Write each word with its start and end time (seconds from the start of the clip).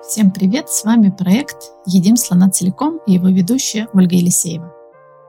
Всем 0.00 0.30
привет! 0.30 0.70
С 0.70 0.84
вами 0.84 1.10
проект 1.10 1.72
«Едим 1.84 2.16
слона 2.16 2.48
целиком» 2.48 3.00
и 3.06 3.14
его 3.14 3.28
ведущая 3.28 3.88
Ольга 3.92 4.14
Елисеева. 4.14 4.72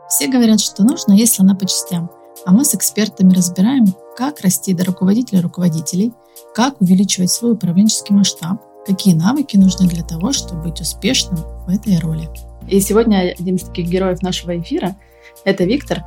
Все 0.08 0.28
говорят, 0.28 0.62
что 0.62 0.84
нужно 0.84 1.14
есть 1.14 1.34
слона 1.34 1.56
по 1.56 1.66
частям, 1.66 2.12
а 2.46 2.52
мы 2.52 2.64
с 2.64 2.76
экспертами 2.76 3.34
разбираем, 3.34 3.88
как 4.16 4.42
расти 4.42 4.76
до 4.76 4.86
руководителя 4.86 5.42
руководителей, 5.42 6.14
как 6.54 6.80
увеличивать 6.80 7.32
свой 7.32 7.54
управленческий 7.54 8.16
масштаб, 8.16 8.62
какие 8.86 9.16
навыки 9.16 9.58
нужны 9.58 9.88
для 9.88 10.04
того, 10.04 10.32
чтобы 10.32 10.62
быть 10.62 10.80
успешным 10.80 11.40
в 11.66 11.70
этой 11.70 11.98
роли. 11.98 12.30
И 12.68 12.80
сегодня 12.80 13.34
один 13.38 13.56
из 13.56 13.64
таких 13.64 13.88
героев 13.88 14.22
нашего 14.22 14.58
эфира– 14.58 14.96
это 15.46 15.64
Виктор, 15.64 16.04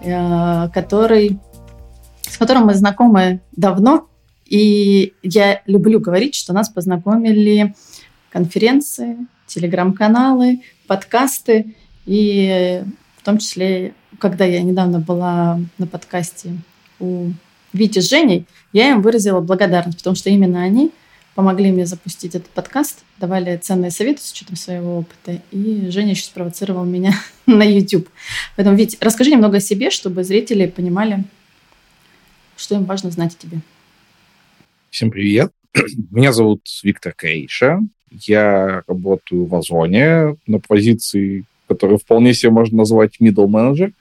э, 0.00 0.68
который, 0.70 1.38
с 2.22 2.36
которым 2.36 2.66
мы 2.66 2.74
знакомы 2.74 3.42
давно, 3.52 4.08
и 4.46 5.12
я 5.22 5.62
люблю 5.66 6.00
говорить, 6.00 6.34
что 6.34 6.52
нас 6.52 6.68
познакомили 6.68 7.74
конференции, 8.30 9.16
телеграм-каналы, 9.46 10.62
подкасты. 10.86 11.74
И 12.04 12.82
в 13.16 13.24
том 13.24 13.38
числе, 13.38 13.94
когда 14.18 14.44
я 14.44 14.62
недавно 14.62 15.00
была 15.00 15.60
на 15.78 15.86
подкасте 15.86 16.56
у 17.00 17.30
Вити 17.72 17.98
с 17.98 18.08
Женей, 18.08 18.46
я 18.72 18.90
им 18.90 19.02
выразила 19.02 19.40
благодарность, 19.40 19.98
потому 19.98 20.16
что 20.16 20.30
именно 20.30 20.62
они 20.62 20.92
помогли 21.34 21.70
мне 21.70 21.84
запустить 21.84 22.34
этот 22.34 22.48
подкаст, 22.50 23.04
давали 23.18 23.56
ценные 23.58 23.90
советы 23.90 24.22
с 24.22 24.32
учетом 24.32 24.56
своего 24.56 24.98
опыта, 24.98 25.42
и 25.50 25.90
Женя 25.90 26.12
еще 26.12 26.24
спровоцировал 26.24 26.84
меня 26.84 27.12
на 27.46 27.62
YouTube. 27.62 28.08
Поэтому, 28.56 28.76
Вить, 28.76 28.96
расскажи 29.00 29.30
немного 29.30 29.58
о 29.58 29.60
себе, 29.60 29.90
чтобы 29.90 30.24
зрители 30.24 30.66
понимали, 30.66 31.24
что 32.56 32.76
им 32.76 32.84
важно 32.84 33.10
знать 33.10 33.34
о 33.34 33.42
тебе. 33.42 33.60
Всем 34.90 35.10
привет. 35.10 35.52
Меня 36.10 36.32
зовут 36.32 36.62
Виктор 36.82 37.12
Крейша. 37.12 37.80
Я 38.10 38.82
работаю 38.86 39.44
в 39.44 39.54
Озоне 39.54 40.36
на 40.46 40.58
позиции, 40.58 41.44
которую 41.68 41.98
вполне 41.98 42.32
себе 42.32 42.50
можно 42.50 42.78
назвать 42.78 43.16
middle 43.20 43.46
manager. 43.46 43.92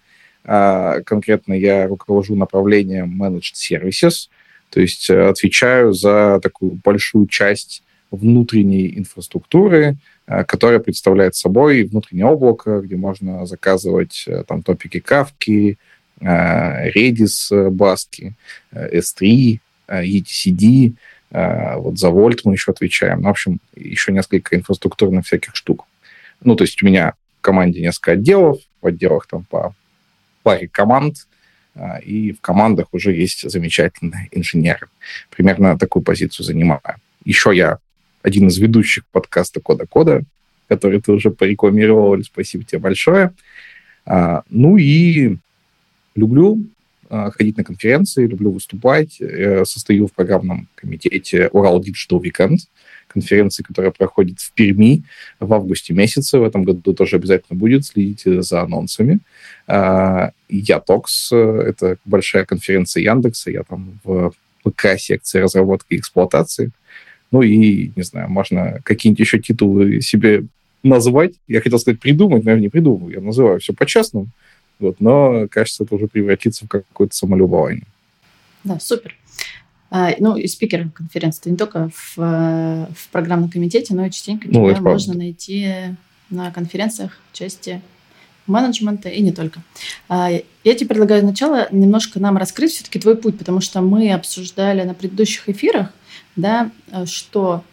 А, 0.45 1.01
конкретно 1.01 1.53
я 1.53 1.87
руковожу 1.87 2.35
направлением 2.35 3.21
Managed 3.21 3.55
Services, 3.55 4.29
то 4.69 4.79
есть 4.79 5.09
э, 5.09 5.27
отвечаю 5.27 5.93
за 5.93 6.39
такую 6.41 6.79
большую 6.83 7.27
часть 7.27 7.83
внутренней 8.11 8.97
инфраструктуры, 8.97 9.97
э, 10.27 10.43
которая 10.43 10.79
представляет 10.79 11.35
собой 11.35 11.83
внутреннее 11.83 12.27
облако, 12.27 12.81
где 12.81 12.95
можно 12.95 13.45
заказывать 13.47 14.25
э, 14.27 14.43
там 14.47 14.61
топики 14.61 14.99
кавки, 14.99 15.77
Redis, 16.21 17.69
баски, 17.71 18.35
S3, 18.73 19.59
ETCD, 19.87 20.93
вот 21.31 21.99
за 21.99 22.07
Volt 22.07 22.41
мы 22.45 22.53
еще 22.53 22.71
отвечаем. 22.71 23.21
Ну, 23.21 23.27
в 23.27 23.31
общем, 23.31 23.59
еще 23.75 24.11
несколько 24.11 24.55
инфраструктурных 24.55 25.25
всяких 25.25 25.55
штук. 25.55 25.85
Ну, 26.41 26.55
то 26.55 26.63
есть 26.63 26.81
у 26.81 26.85
меня 26.85 27.13
в 27.39 27.41
команде 27.41 27.81
несколько 27.81 28.11
отделов, 28.13 28.59
в 28.81 28.87
отделах 28.87 29.27
там 29.27 29.43
по 29.43 29.75
паре 30.43 30.67
команд, 30.67 31.27
а, 31.75 31.97
и 31.97 32.31
в 32.31 32.41
командах 32.41 32.87
уже 32.93 33.13
есть 33.13 33.49
замечательные 33.49 34.29
инженеры. 34.31 34.87
Примерно 35.29 35.77
такую 35.77 36.03
позицию 36.03 36.45
занимаю. 36.45 36.81
Еще 37.25 37.51
я 37.53 37.79
один 38.21 38.47
из 38.47 38.57
ведущих 38.57 39.05
подкаста 39.07 39.59
«Кода-кода», 39.59 40.23
который 40.67 41.01
ты 41.01 41.11
уже 41.11 41.31
порекламировал, 41.31 42.21
спасибо 42.23 42.63
тебе 42.63 42.79
большое. 42.79 43.33
А, 44.05 44.43
ну 44.49 44.77
и 44.77 45.37
люблю 46.15 46.59
а, 46.59 46.63
ходить 47.09 47.57
на 47.57 47.63
конференции, 47.63 48.27
люблю 48.27 48.51
выступать. 48.51 49.19
Состою 49.63 50.07
в 50.07 50.13
программном 50.13 50.67
комитете 50.75 51.49
Урал 51.51 51.81
Digital 51.81 52.21
Weekend, 52.21 52.57
конференции, 53.07 53.63
которая 53.63 53.91
проходит 53.91 54.39
в 54.39 54.51
Перми 54.53 55.03
в 55.39 55.53
августе 55.53 55.93
месяце. 55.93 56.39
В 56.39 56.43
этом 56.43 56.63
году 56.63 56.93
тоже 56.93 57.15
обязательно 57.15 57.57
будет. 57.57 57.85
Следите 57.85 58.41
за 58.41 58.61
анонсами. 58.61 59.19
А, 59.67 60.31
Ятокс— 60.49 61.31
это 61.31 61.97
большая 62.05 62.45
конференция 62.45 63.03
Яндекса. 63.03 63.51
Я 63.51 63.63
там 63.63 63.99
в 64.03 64.33
ПК-секции 64.63 65.39
разработки 65.39 65.93
и 65.93 65.97
эксплуатации. 65.97 66.71
Ну 67.31 67.41
и, 67.41 67.91
не 67.95 68.03
знаю, 68.03 68.29
можно 68.29 68.79
какие-нибудь 68.83 69.19
еще 69.19 69.39
титулы 69.39 70.01
себе 70.01 70.43
назвать. 70.83 71.33
Я 71.47 71.61
хотел 71.61 71.79
сказать 71.79 71.99
придумать, 71.99 72.43
но 72.43 72.51
я 72.51 72.59
не 72.59 72.69
придумываю. 72.69 73.13
Я 73.13 73.21
называю 73.21 73.59
все 73.59 73.73
по-честному. 73.73 74.27
Вот, 74.79 74.99
но, 74.99 75.47
кажется, 75.49 75.83
это 75.83 75.95
уже 75.95 76.07
превратится 76.07 76.65
в 76.65 76.67
какое-то 76.67 77.15
самолюбование. 77.15 77.85
Да, 78.63 78.79
супер. 78.79 79.15
А, 79.89 80.11
ну, 80.19 80.35
и 80.35 80.47
спикер 80.47 80.89
конференции 80.89 81.49
не 81.49 81.57
только 81.57 81.89
в, 81.93 82.17
в 82.17 83.09
программном 83.11 83.49
комитете, 83.49 83.93
но 83.93 84.05
и 84.05 84.11
частенько 84.11 84.47
ну, 84.47 84.69
тебя 84.69 84.81
можно 84.81 85.13
правда. 85.13 85.17
найти 85.17 85.71
на 86.29 86.51
конференциях 86.51 87.17
в 87.31 87.37
части 87.37 87.81
менеджмента 88.47 89.09
и 89.09 89.21
не 89.21 89.31
только. 89.31 89.61
А, 90.09 90.29
я 90.63 90.75
тебе 90.75 90.89
предлагаю 90.89 91.21
сначала 91.21 91.67
немножко 91.71 92.19
нам 92.19 92.37
раскрыть 92.37 92.71
все-таки 92.71 92.99
твой 92.99 93.15
путь, 93.15 93.37
потому 93.37 93.61
что 93.61 93.81
мы 93.81 94.11
обсуждали 94.11 94.83
на 94.83 94.93
предыдущих 94.93 95.47
эфирах, 95.47 95.89
да, 96.35 96.71
что, 97.05 97.63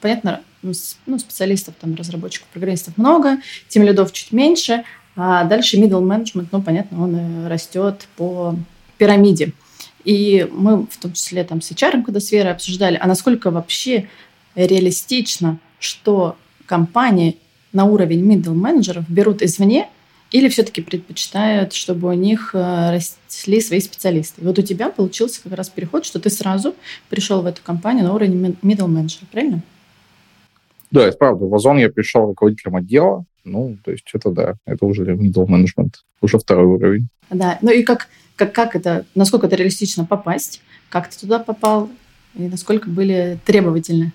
понятно, 0.00 0.40
ну, 0.62 1.18
специалистов, 1.18 1.74
там, 1.80 1.94
разработчиков, 1.94 2.48
программистов 2.48 2.96
много, 2.96 3.38
тем 3.68 3.82
лидов 3.82 4.12
чуть 4.12 4.32
меньше, 4.32 4.84
а 5.16 5.44
дальше 5.44 5.76
middle 5.78 6.02
management, 6.02 6.48
ну, 6.52 6.62
понятно, 6.62 7.02
он 7.02 7.16
э, 7.16 7.48
растет 7.48 8.08
по 8.16 8.56
пирамиде. 8.98 9.52
И 10.04 10.48
мы 10.50 10.86
в 10.86 10.96
том 10.98 11.12
числе 11.12 11.44
там 11.44 11.60
с 11.60 11.70
HR, 11.70 12.02
когда 12.02 12.18
сферы 12.20 12.50
обсуждали, 12.50 12.98
а 13.00 13.06
насколько 13.06 13.50
вообще 13.50 14.08
реалистично, 14.54 15.58
что 15.78 16.36
компании 16.66 17.36
на 17.72 17.84
уровень 17.84 18.24
middle 18.30 18.54
менеджеров 18.54 19.08
берут 19.08 19.42
извне 19.42 19.88
или 20.30 20.48
все-таки 20.48 20.80
предпочитают, 20.80 21.74
чтобы 21.74 22.08
у 22.08 22.12
них 22.12 22.54
э, 22.54 22.90
росли 22.90 23.60
свои 23.60 23.80
специалисты. 23.80 24.40
И 24.40 24.44
вот 24.44 24.58
у 24.58 24.62
тебя 24.62 24.88
получился 24.88 25.42
как 25.42 25.52
раз 25.52 25.68
переход, 25.68 26.06
что 26.06 26.18
ты 26.18 26.30
сразу 26.30 26.74
пришел 27.10 27.42
в 27.42 27.46
эту 27.46 27.62
компанию 27.62 28.04
на 28.04 28.14
уровень 28.14 28.56
middle 28.62 28.86
менеджера, 28.86 29.26
правильно? 29.30 29.62
Да, 30.90 31.06
это 31.06 31.16
правда. 31.18 31.44
В 31.44 31.54
Озон 31.54 31.78
я 31.78 31.90
пришел 31.90 32.26
руководителем 32.26 32.76
отдела, 32.76 33.24
ну, 33.44 33.76
то 33.84 33.90
есть 33.90 34.08
это 34.12 34.30
да, 34.30 34.54
это 34.66 34.86
уже 34.86 35.04
middle 35.04 35.46
management, 35.46 35.94
уже 36.20 36.38
второй 36.38 36.66
уровень. 36.66 37.08
Да, 37.30 37.58
ну 37.62 37.70
и 37.70 37.82
как, 37.82 38.08
как, 38.36 38.52
как 38.52 38.76
это, 38.76 39.06
насколько 39.14 39.46
это 39.46 39.56
реалистично 39.56 40.04
попасть, 40.04 40.62
как 40.88 41.08
ты 41.08 41.18
туда 41.20 41.38
попал, 41.38 41.90
и 42.34 42.48
насколько 42.48 42.88
были 42.88 43.38
требовательны? 43.44 44.12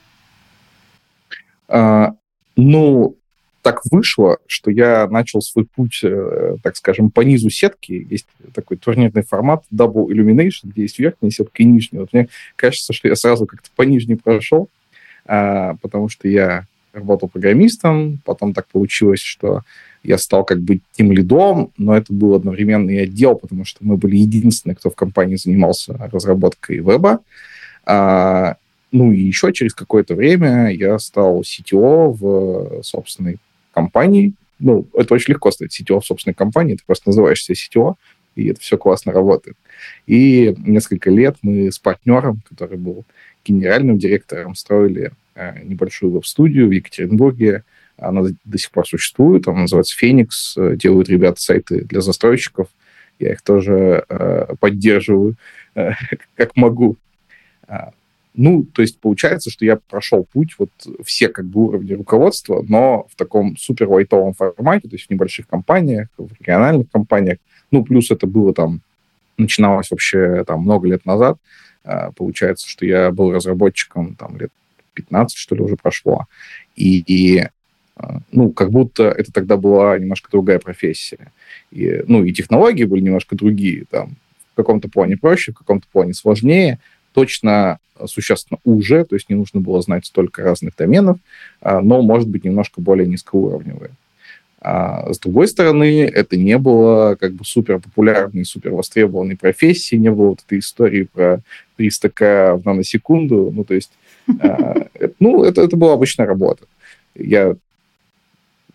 А, 1.67 2.13
ну, 2.55 3.17
так 3.61 3.81
вышло, 3.91 4.37
что 4.47 4.71
я 4.71 5.07
начал 5.09 5.41
свой 5.41 5.65
путь, 5.65 5.99
э, 6.01 6.55
так 6.63 6.77
скажем, 6.77 7.11
по 7.11 7.21
низу 7.21 7.49
сетки. 7.49 8.07
Есть 8.09 8.27
такой 8.53 8.77
турнирный 8.77 9.23
формат 9.23 9.63
Double 9.73 10.07
Illumination, 10.07 10.69
где 10.69 10.83
есть 10.83 10.97
верхняя 10.99 11.31
сетка 11.31 11.63
и 11.63 11.65
нижняя. 11.65 12.01
Вот 12.01 12.13
мне 12.13 12.29
кажется, 12.55 12.93
что 12.93 13.09
я 13.09 13.15
сразу 13.15 13.45
как-то 13.45 13.69
по 13.75 13.81
нижней 13.81 14.15
прошел, 14.15 14.69
а, 15.25 15.75
потому 15.81 16.07
что 16.07 16.29
я 16.29 16.65
работал 16.97 17.29
программистом, 17.29 18.19
потом 18.25 18.53
так 18.53 18.67
получилось, 18.67 19.21
что 19.21 19.61
я 20.03 20.17
стал 20.17 20.43
как 20.43 20.61
бы 20.61 20.79
тем 20.93 21.11
лидом, 21.11 21.71
но 21.77 21.95
это 21.95 22.13
был 22.13 22.35
одновременно 22.35 22.89
и 22.89 22.97
отдел, 22.97 23.35
потому 23.35 23.65
что 23.65 23.79
мы 23.81 23.97
были 23.97 24.17
единственные, 24.17 24.75
кто 24.75 24.89
в 24.89 24.95
компании 24.95 25.35
занимался 25.35 25.97
разработкой 26.11 26.77
веба. 26.77 27.19
А, 27.85 28.55
ну 28.91 29.11
и 29.11 29.19
еще 29.19 29.51
через 29.53 29.73
какое-то 29.73 30.15
время 30.15 30.69
я 30.69 30.97
стал 30.99 31.41
CTO 31.41 32.11
в 32.11 32.83
собственной 32.83 33.37
компании. 33.73 34.33
Ну, 34.59 34.87
это 34.93 35.13
очень 35.13 35.33
легко 35.33 35.51
стать 35.51 35.79
CTO 35.79 35.99
в 35.99 36.05
собственной 36.05 36.33
компании, 36.33 36.75
ты 36.75 36.83
просто 36.85 37.09
называешь 37.09 37.43
себя 37.43 37.55
CTO, 37.55 37.95
и 38.35 38.47
это 38.47 38.59
все 38.61 38.77
классно 38.77 39.11
работает. 39.11 39.57
И 40.05 40.55
несколько 40.57 41.09
лет 41.09 41.37
мы 41.41 41.71
с 41.71 41.79
партнером, 41.79 42.41
который 42.49 42.77
был 42.77 43.03
генеральным 43.47 43.97
директором, 43.97 44.55
строили 44.55 45.11
Э, 45.37 45.53
небольшую 45.63 46.13
веб-студию 46.13 46.67
в 46.67 46.71
Екатеринбурге. 46.71 47.63
Она 47.97 48.23
до 48.43 48.57
сих 48.57 48.71
пор 48.71 48.87
существует, 48.87 49.47
она 49.47 49.61
называется 49.61 49.95
«Феникс». 49.95 50.57
Э, 50.57 50.75
делают 50.75 51.09
ребята 51.09 51.39
сайты 51.39 51.81
для 51.81 52.01
застройщиков. 52.01 52.69
Я 53.19 53.33
их 53.33 53.43
тоже 53.43 54.03
э, 54.09 54.55
поддерживаю, 54.59 55.35
как 56.35 56.55
могу. 56.55 56.95
А, 57.67 57.91
ну, 58.33 58.63
то 58.63 58.81
есть 58.81 58.99
получается, 58.99 59.51
что 59.51 59.63
я 59.63 59.75
прошел 59.75 60.23
путь 60.23 60.55
вот 60.57 60.71
все 61.05 61.29
как 61.29 61.45
бы 61.45 61.65
уровни 61.65 61.93
руководства, 61.93 62.65
но 62.67 63.05
в 63.11 63.15
таком 63.15 63.57
супер 63.57 63.89
лайтовом 63.89 64.33
формате, 64.33 64.87
то 64.87 64.95
есть 64.95 65.05
в 65.05 65.11
небольших 65.11 65.47
компаниях, 65.47 66.07
в 66.17 66.31
региональных 66.39 66.89
компаниях. 66.89 67.37
Ну, 67.69 67.83
плюс 67.83 68.09
это 68.09 68.25
было 68.25 68.55
там, 68.55 68.81
начиналось 69.37 69.91
вообще 69.91 70.43
там 70.45 70.61
много 70.61 70.87
лет 70.87 71.05
назад. 71.05 71.37
А, 71.87 72.11
получается, 72.11 72.67
что 72.67 72.85
я 72.85 73.11
был 73.11 73.31
разработчиком 73.31 74.15
там 74.15 74.37
лет 74.37 74.51
15, 74.93 75.37
что 75.37 75.55
ли, 75.55 75.61
уже 75.61 75.77
прошло. 75.77 76.25
И, 76.75 76.99
и 76.99 77.47
а, 77.95 78.19
ну, 78.31 78.51
как 78.51 78.71
будто 78.71 79.03
это 79.03 79.31
тогда 79.31 79.55
была 79.55 79.97
немножко 79.97 80.29
другая 80.29 80.59
профессия. 80.59 81.31
И, 81.71 82.03
ну, 82.05 82.25
и 82.25 82.33
технологии 82.33 82.83
были 82.83 83.01
немножко 83.01 83.37
другие, 83.37 83.85
там, 83.89 84.17
в 84.51 84.57
каком-то 84.57 84.89
плане 84.89 85.15
проще, 85.15 85.53
в 85.53 85.57
каком-то 85.57 85.87
плане 85.91 86.13
сложнее, 86.13 86.79
точно 87.13 87.79
существенно 88.05 88.59
уже, 88.65 89.05
то 89.05 89.15
есть 89.15 89.29
не 89.29 89.35
нужно 89.35 89.61
было 89.61 89.81
знать 89.81 90.05
столько 90.05 90.43
разных 90.43 90.75
доменов, 90.75 91.19
а, 91.61 91.79
но, 91.79 92.01
может 92.01 92.27
быть, 92.27 92.43
немножко 92.43 92.81
более 92.81 93.07
низкоуровневые. 93.07 93.91
А 94.69 95.13
с 95.13 95.19
другой 95.19 95.47
стороны, 95.47 96.01
это 96.01 96.35
не 96.35 96.57
было 96.57 97.15
как 97.15 97.31
бы 97.31 97.45
супер 97.45 97.79
популярной, 97.79 98.43
супер 98.43 98.71
востребованной 98.71 99.37
профессии, 99.37 99.95
не 99.95 100.11
было 100.11 100.31
вот 100.31 100.41
этой 100.45 100.59
истории 100.59 101.03
про 101.03 101.39
300к 101.79 102.57
в 102.57 102.65
наносекунду. 102.65 103.49
Ну, 103.55 103.63
то 103.63 103.75
есть, 103.75 103.91
а, 104.41 104.87
ну, 105.21 105.45
это, 105.45 105.61
это 105.61 105.77
была 105.77 105.93
обычная 105.93 106.25
работа. 106.25 106.65
Я 107.15 107.55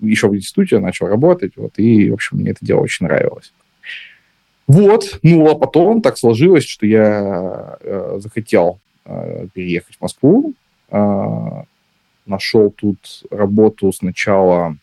еще 0.01 0.29
в 0.29 0.35
институте 0.35 0.79
начал 0.79 1.09
работать, 1.09 1.53
вот, 1.57 1.73
и, 1.77 2.11
в 2.11 2.15
общем, 2.15 2.39
мне 2.39 2.53
это 2.53 2.65
дело 2.65 2.81
очень 2.81 3.05
нравилось. 3.05 3.53
Вот, 4.67 5.19
ну, 5.23 5.47
а 5.51 5.57
потом 5.57 6.01
так 6.01 6.17
сложилось, 6.17 6.65
что 6.65 6.87
я 6.87 7.77
э, 7.81 8.17
захотел 8.19 8.81
э, 9.05 9.47
переехать 9.53 9.97
в 9.97 10.01
Москву, 10.01 10.55
э, 10.91 11.63
нашел 12.25 12.71
тут 12.71 13.25
работу 13.31 13.93
сначала 13.93 14.79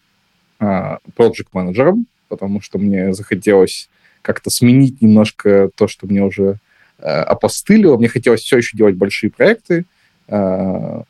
проект-менеджером, 0.60 2.06
потому 2.28 2.62
что 2.62 2.78
мне 2.78 3.14
захотелось 3.14 3.90
как-то 4.22 4.50
сменить 4.50 5.02
немножко 5.02 5.70
то, 5.76 5.88
что 5.88 6.08
мне 6.08 6.24
уже 6.24 6.60
э, 7.00 7.04
опостылило. 7.04 7.98
Мне 7.98 8.08
хотелось 8.08 8.42
все 8.42 8.58
еще 8.58 8.78
делать 8.78 8.96
большие 8.96 9.32
проекты. 9.32 9.86
Э, 10.28 11.02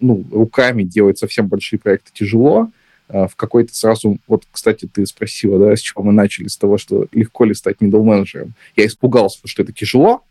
ну, 0.00 0.24
руками 0.32 0.82
делать 0.82 1.18
совсем 1.18 1.46
большие 1.46 1.78
проекты 1.78 2.10
тяжело. 2.12 2.70
Э, 3.08 3.26
в 3.28 3.36
какой-то 3.36 3.74
сразу... 3.74 4.18
Вот, 4.26 4.44
кстати, 4.50 4.88
ты 4.92 5.06
спросила, 5.06 5.58
да, 5.58 5.76
с 5.76 5.80
чего 5.80 6.02
мы 6.02 6.12
начали? 6.12 6.48
С 6.48 6.56
того, 6.56 6.78
что 6.78 7.06
легко 7.12 7.44
ли 7.44 7.54
стать 7.54 7.76
middle 7.80 8.02
менеджером 8.02 8.54
Я 8.76 8.86
испугался, 8.86 9.38
что 9.44 9.62
это 9.62 9.72
тяжело, 9.72 10.22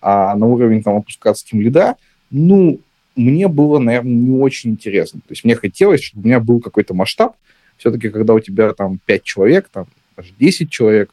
а 0.00 0.34
на 0.36 0.46
уровень 0.46 0.82
там 0.82 0.96
опускаться 0.96 1.46
тем 1.46 1.60
лида, 1.60 1.96
ну, 2.30 2.80
мне 3.16 3.48
было, 3.48 3.78
наверное, 3.78 4.12
не 4.12 4.38
очень 4.38 4.70
интересно. 4.70 5.20
То 5.20 5.32
есть 5.32 5.44
мне 5.44 5.56
хотелось, 5.56 6.02
чтобы 6.02 6.24
у 6.24 6.26
меня 6.26 6.40
был 6.40 6.60
какой-то 6.60 6.94
масштаб, 6.94 7.36
все-таки, 7.78 8.10
когда 8.10 8.34
у 8.34 8.40
тебя 8.40 8.72
там 8.74 9.00
5 9.06 9.22
человек, 9.22 9.68
там 9.72 9.86
даже 10.16 10.32
10 10.38 10.70
человек, 10.70 11.10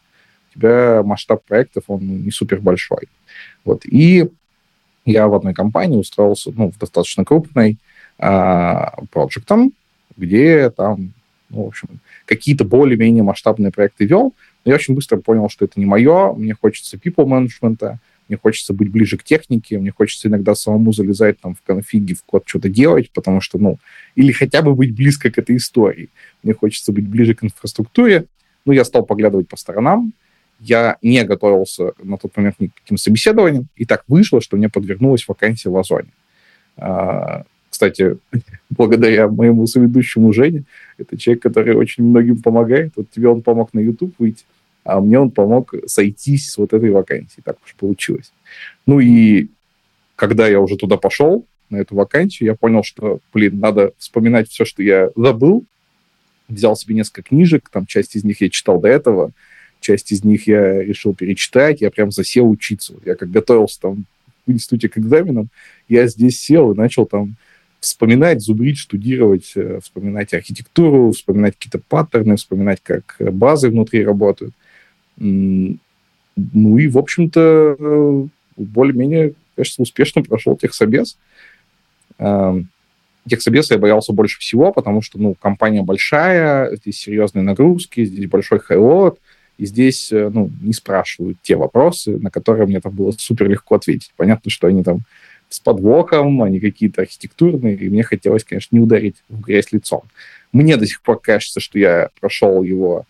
у 0.49 0.59
тебя 0.59 1.03
масштаб 1.03 1.43
проектов, 1.45 1.85
он 1.87 2.23
не 2.23 2.31
супер 2.31 2.59
большой. 2.59 3.07
Вот. 3.63 3.85
И 3.85 4.29
я 5.05 5.27
в 5.27 5.35
одной 5.35 5.53
компании 5.53 5.97
устроился, 5.97 6.51
ну, 6.55 6.71
в 6.71 6.77
достаточно 6.77 7.23
крупной 7.23 7.77
а, 8.17 8.95
проектом, 9.11 9.73
где 10.17 10.69
там, 10.71 11.13
ну, 11.49 11.65
в 11.65 11.67
общем, 11.67 11.99
какие-то 12.25 12.65
более-менее 12.65 13.23
масштабные 13.23 13.71
проекты 13.71 14.05
вел. 14.05 14.33
Но 14.63 14.71
я 14.71 14.75
очень 14.75 14.95
быстро 14.95 15.17
понял, 15.17 15.49
что 15.49 15.65
это 15.65 15.79
не 15.79 15.85
мое, 15.85 16.33
мне 16.33 16.55
хочется 16.59 16.97
people 16.97 17.25
management, 17.25 17.97
мне 18.27 18.37
хочется 18.41 18.73
быть 18.73 18.89
ближе 18.89 19.17
к 19.17 19.23
технике, 19.23 19.77
мне 19.77 19.91
хочется 19.91 20.27
иногда 20.27 20.55
самому 20.55 20.93
залезать 20.93 21.39
там 21.39 21.55
в 21.55 21.61
конфиги, 21.61 22.13
в 22.13 22.23
код 22.23 22.43
что-то 22.45 22.69
делать, 22.69 23.11
потому 23.11 23.41
что, 23.41 23.57
ну, 23.59 23.77
или 24.15 24.31
хотя 24.31 24.61
бы 24.61 24.73
быть 24.73 24.95
близко 24.95 25.29
к 25.29 25.37
этой 25.37 25.57
истории. 25.57 26.09
Мне 26.43 26.53
хочется 26.53 26.91
быть 26.91 27.07
ближе 27.07 27.35
к 27.35 27.43
инфраструктуре. 27.43 28.25
Ну, 28.65 28.73
я 28.73 28.83
стал 28.83 29.05
поглядывать 29.05 29.47
по 29.47 29.57
сторонам, 29.57 30.13
я 30.59 30.97
не 31.01 31.23
готовился 31.23 31.91
на 32.01 32.17
тот 32.17 32.35
момент 32.35 32.55
ни 32.59 32.67
к 32.67 32.73
каким 32.75 32.97
собеседованиям, 32.97 33.67
и 33.75 33.85
так 33.85 34.03
вышло, 34.07 34.41
что 34.41 34.57
мне 34.57 34.69
подвернулась 34.69 35.27
вакансия 35.27 35.69
в 35.69 35.77
Озоне. 35.77 36.09
А, 36.77 37.43
кстати, 37.69 38.17
благодаря 38.69 39.27
моему 39.27 39.67
соведущему 39.67 40.33
Жене, 40.33 40.63
это 40.97 41.17
человек, 41.17 41.43
который 41.43 41.75
очень 41.75 42.03
многим 42.03 42.41
помогает. 42.41 42.93
Вот 42.95 43.09
тебе 43.11 43.27
он 43.27 43.41
помог 43.41 43.73
на 43.73 43.79
YouTube 43.79 44.15
выйти 44.17 44.45
а 44.85 45.01
мне 45.01 45.19
он 45.19 45.31
помог 45.31 45.73
сойтись 45.87 46.49
с 46.49 46.57
вот 46.57 46.73
этой 46.73 46.91
вакансией. 46.91 47.43
Так 47.43 47.57
уж 47.65 47.75
получилось. 47.75 48.31
Ну 48.85 48.99
и 48.99 49.47
когда 50.15 50.47
я 50.47 50.61
уже 50.61 50.77
туда 50.77 50.95
пошел, 50.95 51.45
на 51.69 51.77
эту 51.77 51.95
вакансию, 51.95 52.47
я 52.47 52.55
понял, 52.55 52.83
что, 52.83 53.19
блин, 53.33 53.59
надо 53.59 53.93
вспоминать 53.97 54.49
все, 54.49 54.65
что 54.65 54.83
я 54.83 55.09
забыл. 55.15 55.65
Взял 56.47 56.75
себе 56.75 56.95
несколько 56.95 57.23
книжек, 57.23 57.69
там 57.69 57.87
часть 57.87 58.15
из 58.15 58.23
них 58.23 58.39
я 58.39 58.49
читал 58.49 58.79
до 58.79 58.87
этого, 58.87 59.31
часть 59.79 60.11
из 60.11 60.23
них 60.23 60.45
я 60.45 60.83
решил 60.83 61.15
перечитать, 61.15 61.81
я 61.81 61.89
прям 61.89 62.11
засел 62.11 62.47
учиться. 62.47 62.93
Я 63.03 63.15
как 63.15 63.31
готовился 63.31 63.81
там 63.81 64.05
в 64.45 64.51
институте 64.51 64.89
к 64.89 64.97
экзаменам, 64.99 65.49
я 65.89 66.07
здесь 66.07 66.39
сел 66.39 66.71
и 66.71 66.77
начал 66.77 67.07
там 67.07 67.35
вспоминать, 67.79 68.41
зубрить, 68.41 68.77
штудировать, 68.77 69.53
э, 69.55 69.79
вспоминать 69.81 70.33
архитектуру, 70.33 71.11
вспоминать 71.11 71.55
какие-то 71.55 71.79
паттерны, 71.79 72.35
вспоминать, 72.35 72.79
как 72.83 73.15
базы 73.19 73.69
внутри 73.69 74.05
работают. 74.05 74.53
Ну 75.17 76.77
и, 76.77 76.87
в 76.87 76.97
общем-то, 76.97 77.75
э, 77.79 78.27
более-менее, 78.57 79.33
кажется, 79.55 79.81
успешно 79.81 80.21
прошел 80.21 80.57
техсобес. 80.57 81.17
Эм, 82.17 82.69
техсобес 83.27 83.71
я 83.71 83.77
боялся 83.77 84.13
больше 84.13 84.39
всего, 84.39 84.71
потому 84.71 85.01
что, 85.01 85.19
ну, 85.19 85.33
компания 85.35 85.81
большая, 85.81 86.75
здесь 86.75 86.97
серьезные 86.97 87.43
нагрузки, 87.43 88.05
здесь 88.05 88.27
большой 88.29 88.59
хайлот, 88.59 89.19
и 89.57 89.65
здесь, 89.65 90.11
э, 90.11 90.29
ну, 90.29 90.51
не 90.61 90.73
спрашивают 90.73 91.37
те 91.41 91.55
вопросы, 91.55 92.17
на 92.17 92.29
которые 92.29 92.67
мне 92.67 92.81
там 92.81 92.93
было 92.93 93.11
супер 93.11 93.49
легко 93.49 93.75
ответить. 93.75 94.11
Понятно, 94.17 94.51
что 94.51 94.67
они 94.67 94.83
там 94.83 94.99
с 95.49 95.59
подвохом, 95.59 96.41
они 96.43 96.59
какие-то 96.59 97.03
архитектурные, 97.03 97.75
и 97.75 97.89
мне 97.89 98.03
хотелось, 98.03 98.43
конечно, 98.43 98.75
не 98.75 98.81
ударить 98.81 99.15
в 99.29 99.41
грязь 99.41 99.71
лицом. 99.71 100.01
Мне 100.51 100.75
до 100.75 100.85
сих 100.85 101.01
пор 101.01 101.19
кажется, 101.19 101.59
что 101.59 101.79
я 101.79 102.09
прошел 102.19 102.63
его 102.63 103.05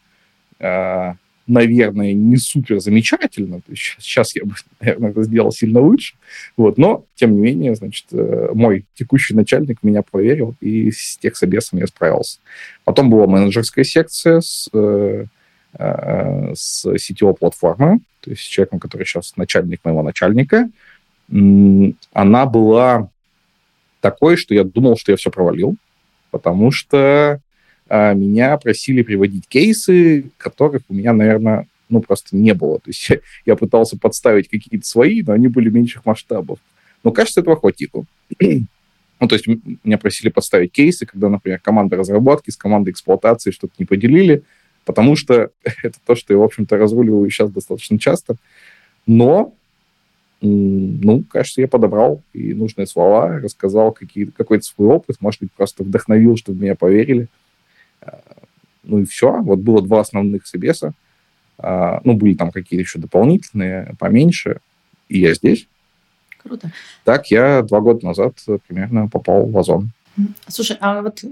э, 0.59 1.13
наверное, 1.47 2.13
не 2.13 2.37
супер 2.37 2.79
замечательно. 2.79 3.61
Сейчас 3.73 4.35
я 4.35 4.45
бы, 4.45 4.55
наверное, 4.79 5.11
это 5.11 5.23
сделал 5.23 5.51
сильно 5.51 5.79
лучше. 5.79 6.15
Вот. 6.57 6.77
Но, 6.77 7.05
тем 7.15 7.35
не 7.35 7.41
менее, 7.41 7.75
значит, 7.75 8.05
э, 8.11 8.49
мой 8.53 8.85
текущий 8.95 9.33
начальник 9.33 9.83
меня 9.83 10.01
проверил, 10.01 10.55
и 10.59 10.91
с 10.91 11.17
тех 11.17 11.35
собесом 11.35 11.79
я 11.79 11.87
справился. 11.87 12.39
Потом 12.83 13.09
была 13.09 13.27
менеджерская 13.27 13.85
секция 13.85 14.41
с, 14.41 14.69
э, 14.73 15.25
э, 15.77 16.53
с 16.55 16.85
CTO 16.85 17.35
платформы, 17.37 17.99
то 18.21 18.31
есть 18.31 18.41
с 18.41 18.45
человеком, 18.45 18.79
который 18.79 19.05
сейчас 19.05 19.37
начальник 19.37 19.81
моего 19.83 20.01
начальника. 20.01 20.69
Она 21.29 22.45
была 22.45 23.09
такой, 23.99 24.37
что 24.37 24.53
я 24.53 24.63
думал, 24.63 24.97
что 24.97 25.11
я 25.11 25.17
все 25.17 25.31
провалил, 25.31 25.75
потому 26.29 26.69
что 26.71 27.39
меня 27.89 28.57
просили 28.57 29.03
приводить 29.03 29.47
кейсы, 29.47 30.31
которых 30.37 30.83
у 30.89 30.93
меня, 30.93 31.13
наверное, 31.13 31.67
ну, 31.89 32.01
просто 32.01 32.35
не 32.35 32.53
было. 32.53 32.79
То 32.79 32.89
есть 32.89 33.09
я 33.45 33.55
пытался 33.55 33.97
подставить 33.97 34.49
какие-то 34.49 34.85
свои, 34.85 35.21
но 35.21 35.33
они 35.33 35.47
были 35.47 35.69
меньших 35.69 36.05
масштабов. 36.05 36.59
Но, 37.03 37.11
кажется, 37.11 37.41
этого 37.41 37.55
хватило. 37.55 38.05
ну, 38.39 39.27
то 39.27 39.35
есть 39.35 39.45
меня 39.47 39.97
просили 39.97 40.29
подставить 40.29 40.71
кейсы, 40.71 41.05
когда, 41.05 41.29
например, 41.29 41.59
команда 41.59 41.97
разработки 41.97 42.49
с 42.49 42.57
командой 42.57 42.91
эксплуатации 42.91 43.51
что-то 43.51 43.73
не 43.77 43.85
поделили, 43.85 44.43
потому 44.85 45.15
что 45.15 45.51
это 45.83 45.97
то, 46.05 46.15
что 46.15 46.33
я, 46.33 46.39
в 46.39 46.43
общем-то, 46.43 46.77
разруливаю 46.77 47.29
сейчас 47.29 47.51
достаточно 47.51 47.99
часто. 47.99 48.35
Но, 49.05 49.53
ну, 50.41 51.23
кажется, 51.29 51.61
я 51.61 51.67
подобрал 51.67 52.23
и 52.33 52.55
нужные 52.55 52.87
слова, 52.87 53.39
рассказал 53.39 53.91
какие, 53.91 54.25
какой-то 54.25 54.65
свой 54.65 54.89
опыт, 54.89 55.17
может 55.19 55.41
быть, 55.41 55.51
просто 55.51 55.83
вдохновил, 55.83 56.37
чтобы 56.37 56.63
меня 56.63 56.75
поверили. 56.75 57.27
Ну 58.83 58.99
и 58.99 59.05
все. 59.05 59.41
Вот 59.41 59.59
было 59.59 59.81
два 59.81 60.01
основных 60.01 60.45
собеса. 60.47 60.93
А, 61.57 62.01
ну, 62.03 62.13
были 62.13 62.33
там 62.33 62.51
какие-то 62.51 62.83
еще 62.83 62.99
дополнительные, 62.99 63.95
поменьше. 63.99 64.59
И 65.09 65.19
я 65.19 65.33
здесь. 65.33 65.67
Круто. 66.37 66.71
Так 67.03 67.31
я 67.31 67.61
два 67.63 67.81
года 67.81 68.05
назад 68.05 68.37
примерно 68.67 69.07
попал 69.07 69.47
в 69.47 69.57
Озон. 69.57 69.91
Слушай, 70.47 70.77
а 70.79 71.01
вот 71.01 71.23
э, 71.23 71.27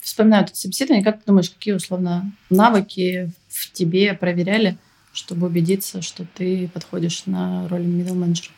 вспоминаю 0.00 0.44
это 0.44 0.54
собеседование, 0.54 1.04
как 1.04 1.20
ты 1.20 1.26
думаешь, 1.26 1.48
какие 1.48 1.72
условно 1.72 2.32
навыки 2.50 3.30
в 3.48 3.72
тебе 3.72 4.12
проверяли, 4.12 4.76
чтобы 5.12 5.46
убедиться, 5.46 6.02
что 6.02 6.26
ты 6.34 6.68
подходишь 6.68 7.24
на 7.24 7.66
роль 7.68 7.82
middle 7.82 8.14
менеджера? 8.14 8.52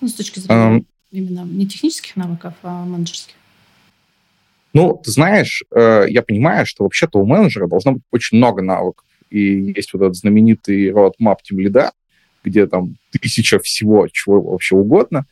Ну, 0.00 0.08
с 0.08 0.14
точки 0.14 0.38
зрения 0.38 0.78
um, 0.78 0.84
именно 1.10 1.44
не 1.44 1.66
технических 1.66 2.14
навыков, 2.14 2.54
а 2.62 2.84
менеджерских. 2.84 3.34
Ну, 4.76 5.00
ты 5.02 5.10
знаешь, 5.10 5.62
э, 5.74 6.04
я 6.06 6.20
понимаю, 6.20 6.66
что 6.66 6.84
вообще-то 6.84 7.18
у 7.18 7.24
менеджера 7.24 7.66
должно 7.66 7.92
быть 7.92 8.02
очень 8.12 8.36
много 8.36 8.60
навыков. 8.60 9.06
И 9.30 9.72
есть 9.74 9.94
вот 9.94 10.02
этот 10.02 10.16
знаменитый 10.16 10.90
roadmap 10.90 11.38
Team 11.50 11.64
Lead, 11.64 11.92
где 12.44 12.66
там 12.66 12.96
тысяча 13.10 13.58
всего, 13.58 14.06
чего 14.08 14.38
вообще 14.38 14.76
угодно. 14.76 15.24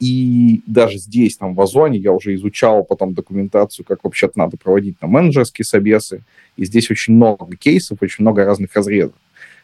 И 0.00 0.62
даже 0.66 0.98
здесь, 0.98 1.36
там, 1.36 1.54
в 1.54 1.60
Озоне, 1.60 2.00
я 2.00 2.10
уже 2.10 2.34
изучал 2.34 2.82
потом 2.82 3.14
документацию, 3.14 3.86
как 3.86 4.02
вообще-то 4.02 4.36
надо 4.36 4.56
проводить 4.56 4.98
там 4.98 5.10
менеджерские 5.10 5.64
собесы. 5.64 6.24
И 6.56 6.64
здесь 6.64 6.90
очень 6.90 7.14
много 7.14 7.56
кейсов, 7.56 7.98
очень 8.00 8.24
много 8.24 8.44
разных 8.44 8.74
разрезов. 8.74 9.14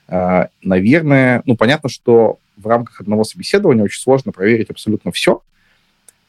А, 0.07 0.51
наверное, 0.63 1.43
ну, 1.47 1.57
понятно, 1.57 1.89
что 1.89 2.39
в 2.57 2.69
рамках 2.69 3.01
одного 3.01 3.25
собеседования 3.25 3.83
очень 3.83 4.01
сложно 4.01 4.31
проверить 4.31 4.71
абсолютно 4.71 5.11
все. 5.11 5.43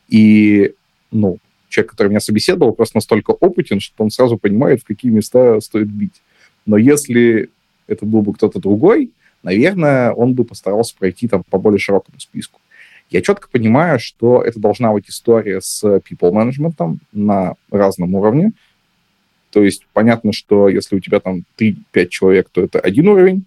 И, 0.10 0.74
ну, 1.12 1.38
человек, 1.70 1.92
который 1.92 2.10
меня 2.10 2.20
собеседовал, 2.20 2.74
просто 2.74 2.98
настолько 2.98 3.32
опытен, 3.32 3.80
что 3.80 4.04
он 4.04 4.10
сразу 4.10 4.38
понимает, 4.38 4.82
в 4.82 4.86
какие 4.86 5.12
места 5.12 5.60
стоит 5.62 5.88
бить. 5.88 6.22
Но 6.66 6.78
если 6.78 7.50
это 7.88 8.06
был 8.06 8.22
бы 8.22 8.34
кто-то 8.34 8.60
другой, 8.60 9.12
наверное, 9.44 10.12
он 10.12 10.34
бы 10.34 10.44
постарался 10.44 10.96
пройти 10.98 11.28
там 11.28 11.44
по 11.50 11.58
более 11.58 11.80
широкому 11.80 12.20
списку. 12.20 12.60
Я 13.10 13.22
четко 13.22 13.48
понимаю, 13.50 14.00
что 14.00 14.42
это 14.42 14.60
должна 14.60 14.92
быть 14.92 15.10
история 15.10 15.62
с 15.62 15.82
people 15.84 16.32
management 16.32 16.98
на 17.14 17.56
разном 17.72 18.16
уровне. 18.16 18.52
То 19.52 19.64
есть 19.64 19.88
понятно, 19.94 20.34
что 20.34 20.68
если 20.68 20.98
у 20.98 21.00
тебя 21.00 21.22
там 21.22 21.44
3-5 21.58 22.08
человек, 22.10 22.50
то 22.52 22.62
это 22.62 22.80
один 22.80 23.08
уровень. 23.08 23.46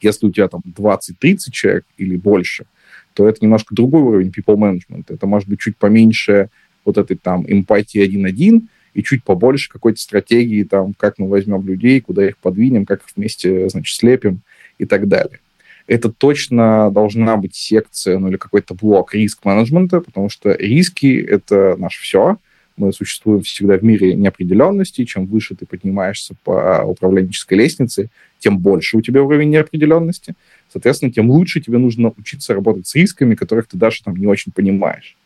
Если 0.00 0.28
у 0.28 0.30
тебя 0.30 0.46
там 0.46 0.62
20-30 0.64 1.36
человек 1.50 1.84
или 1.96 2.16
больше, 2.16 2.66
то 3.14 3.28
это 3.28 3.38
немножко 3.40 3.74
другой 3.74 4.02
уровень 4.02 4.28
people 4.30 4.56
management. 4.56 5.06
Это 5.08 5.26
может 5.26 5.48
быть 5.48 5.58
чуть 5.58 5.76
поменьше 5.76 6.50
вот 6.88 6.96
этой 6.96 7.16
там 7.16 7.44
эмпатии 7.46 8.02
1-1 8.02 8.62
и 8.94 9.02
чуть 9.02 9.22
побольше 9.22 9.68
какой-то 9.68 10.00
стратегии, 10.00 10.64
там, 10.64 10.94
как 10.94 11.18
мы 11.18 11.28
возьмем 11.28 11.66
людей, 11.66 12.00
куда 12.00 12.26
их 12.26 12.38
подвинем, 12.38 12.86
как 12.86 13.00
их 13.00 13.08
вместе, 13.14 13.68
значит, 13.68 13.94
слепим 13.94 14.40
и 14.78 14.86
так 14.86 15.06
далее. 15.06 15.38
Это 15.86 16.10
точно 16.10 16.90
должна 16.90 17.36
быть 17.36 17.54
секция, 17.54 18.18
ну 18.18 18.28
или 18.28 18.36
какой-то 18.36 18.74
блок 18.74 19.14
риск-менеджмента, 19.14 20.00
потому 20.00 20.28
что 20.30 20.52
риски— 20.52 21.20
это 21.30 21.76
наше 21.78 22.02
все. 22.02 22.36
Мы 22.76 22.92
существуем 22.92 23.42
всегда 23.42 23.76
в 23.76 23.84
мире 23.84 24.14
неопределенности. 24.14 25.04
Чем 25.04 25.26
выше 25.26 25.54
ты 25.56 25.66
поднимаешься 25.66 26.34
по 26.44 26.82
управленческой 26.84 27.58
лестнице, 27.58 28.08
тем 28.38 28.58
больше 28.58 28.96
у 28.96 29.02
тебя 29.02 29.22
уровень 29.22 29.50
неопределенности. 29.50 30.34
Соответственно, 30.72 31.12
тем 31.12 31.30
лучше 31.30 31.60
тебе 31.60 31.78
нужно 31.78 32.12
учиться 32.16 32.54
работать 32.54 32.86
с 32.86 32.94
рисками, 32.94 33.34
которых 33.34 33.66
ты 33.66 33.76
даже 33.76 34.02
там 34.02 34.16
не 34.16 34.26
очень 34.26 34.52
понимаешь. 34.52 35.16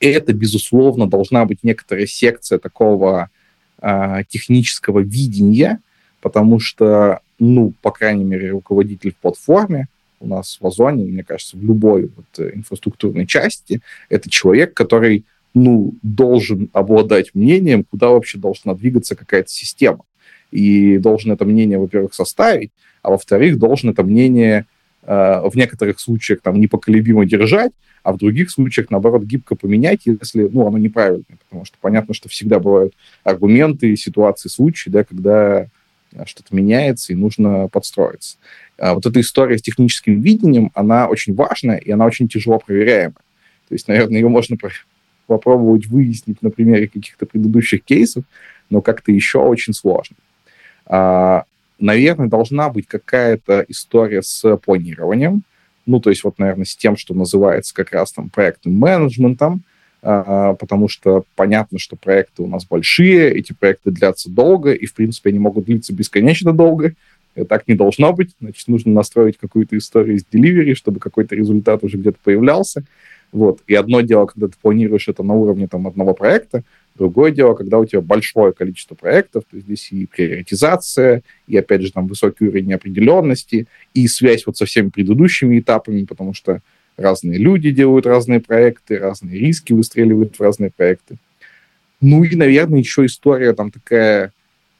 Это, 0.00 0.32
безусловно, 0.32 1.08
должна 1.08 1.44
быть 1.44 1.58
некоторая 1.62 2.06
секция 2.06 2.58
такого 2.58 3.30
а, 3.80 4.22
технического 4.24 5.00
видения, 5.00 5.80
потому 6.20 6.60
что, 6.60 7.20
ну, 7.38 7.72
по 7.82 7.90
крайней 7.90 8.24
мере, 8.24 8.50
руководитель 8.50 9.12
в 9.12 9.16
платформе 9.16 9.88
у 10.20 10.26
нас 10.26 10.58
в 10.60 10.66
Озоне, 10.66 11.04
мне 11.04 11.24
кажется, 11.24 11.56
в 11.56 11.62
любой 11.62 12.10
вот 12.14 12.26
э, 12.38 12.50
инфраструктурной 12.54 13.26
части, 13.26 13.80
это 14.08 14.28
человек, 14.28 14.74
который, 14.74 15.24
ну, 15.54 15.94
должен 16.02 16.70
обладать 16.72 17.34
мнением, 17.34 17.84
куда 17.84 18.08
вообще 18.08 18.38
должна 18.38 18.74
двигаться 18.74 19.14
какая-то 19.14 19.48
система. 19.48 20.00
И 20.50 20.98
должен 20.98 21.32
это 21.32 21.44
мнение, 21.44 21.78
во-первых, 21.78 22.14
составить, 22.14 22.70
а 23.02 23.10
во-вторых, 23.10 23.58
должен 23.58 23.90
это 23.90 24.02
мнение 24.02 24.60
э, 24.60 24.64
в 25.08 25.52
некоторых 25.54 26.00
случаях 26.00 26.40
там 26.42 26.60
непоколебимо 26.60 27.24
держать, 27.24 27.72
а 28.02 28.12
в 28.12 28.18
других 28.18 28.50
случаях, 28.50 28.90
наоборот, 28.90 29.22
гибко 29.22 29.56
поменять, 29.56 30.02
если 30.04 30.48
ну, 30.50 30.66
оно 30.66 30.78
неправильное. 30.78 31.24
Потому 31.48 31.64
что 31.64 31.76
понятно, 31.80 32.14
что 32.14 32.28
всегда 32.28 32.58
бывают 32.58 32.94
аргументы, 33.24 33.96
ситуации, 33.96 34.48
случаи, 34.48 34.90
да, 34.90 35.04
когда 35.04 35.66
э, 36.12 36.24
что-то 36.26 36.54
меняется 36.54 37.12
и 37.12 37.16
нужно 37.16 37.68
подстроиться. 37.68 38.36
А 38.78 38.94
вот 38.94 39.06
эта 39.06 39.20
история 39.20 39.58
с 39.58 39.62
техническим 39.62 40.20
видением, 40.20 40.70
она 40.74 41.08
очень 41.08 41.34
важная 41.34 41.78
и 41.78 41.90
она 41.90 42.04
очень 42.04 42.28
тяжело 42.28 42.58
проверяемая. 42.58 43.14
То 43.68 43.74
есть, 43.74 43.88
наверное, 43.88 44.20
ее 44.20 44.28
можно 44.28 44.56
попробовать 45.26 45.86
выяснить 45.86 46.42
на 46.42 46.50
примере 46.50 46.88
каких-то 46.88 47.26
предыдущих 47.26 47.82
кейсов, 47.84 48.24
но 48.70 48.80
как-то 48.80 49.12
еще 49.12 49.40
очень 49.40 49.74
сложно. 49.74 50.16
А, 50.86 51.44
наверное, 51.78 52.28
должна 52.28 52.68
быть 52.70 52.86
какая-то 52.86 53.64
история 53.68 54.22
с 54.22 54.56
планированием, 54.58 55.42
ну, 55.86 56.00
то 56.00 56.10
есть 56.10 56.22
вот, 56.22 56.38
наверное, 56.38 56.66
с 56.66 56.76
тем, 56.76 56.96
что 56.96 57.14
называется 57.14 57.74
как 57.74 57.92
раз 57.92 58.12
там 58.12 58.28
проектным 58.28 58.74
менеджментом, 58.74 59.62
а, 60.02 60.54
потому 60.54 60.88
что 60.88 61.24
понятно, 61.34 61.78
что 61.78 61.96
проекты 61.96 62.42
у 62.42 62.46
нас 62.46 62.66
большие, 62.66 63.32
эти 63.32 63.52
проекты 63.52 63.90
длятся 63.90 64.30
долго, 64.30 64.72
и, 64.72 64.86
в 64.86 64.94
принципе, 64.94 65.30
они 65.30 65.38
могут 65.38 65.64
длиться 65.64 65.94
бесконечно 65.94 66.52
долго. 66.52 66.92
И 67.34 67.44
так 67.44 67.66
не 67.68 67.74
должно 67.74 68.12
быть. 68.12 68.30
Значит, 68.40 68.68
нужно 68.68 68.92
настроить 68.92 69.38
какую-то 69.38 69.78
историю 69.78 70.18
с 70.18 70.24
delivery, 70.30 70.74
чтобы 70.74 71.00
какой-то 71.00 71.34
результат 71.34 71.84
уже 71.84 71.96
где-то 71.96 72.18
появлялся. 72.22 72.84
Вот. 73.32 73.60
И 73.66 73.74
одно 73.74 74.00
дело, 74.00 74.26
когда 74.26 74.48
ты 74.48 74.54
планируешь 74.60 75.08
это 75.08 75.22
на 75.22 75.34
уровне 75.34 75.68
там, 75.68 75.86
одного 75.86 76.14
проекта, 76.14 76.62
Другое 76.98 77.30
дело, 77.30 77.54
когда 77.54 77.78
у 77.78 77.84
тебя 77.84 78.00
большое 78.00 78.52
количество 78.52 78.96
проектов, 78.96 79.44
то 79.48 79.58
здесь 79.58 79.92
и 79.92 80.06
приоритизация, 80.06 81.22
и, 81.46 81.56
опять 81.56 81.82
же, 81.82 81.92
там 81.92 82.08
высокий 82.08 82.44
уровень 82.44 82.66
неопределенности, 82.66 83.68
и 83.94 84.08
связь 84.08 84.44
вот 84.46 84.56
со 84.56 84.66
всеми 84.66 84.88
предыдущими 84.88 85.60
этапами, 85.60 86.04
потому 86.04 86.34
что 86.34 86.60
разные 86.96 87.38
люди 87.38 87.70
делают 87.70 88.06
разные 88.06 88.40
проекты, 88.40 88.98
разные 88.98 89.38
риски 89.38 89.72
выстреливают 89.72 90.36
в 90.36 90.42
разные 90.42 90.70
проекты. 90.70 91.18
Ну 92.00 92.24
и, 92.24 92.34
наверное, 92.34 92.80
еще 92.80 93.06
история 93.06 93.52
там 93.52 93.70
такая, 93.70 94.32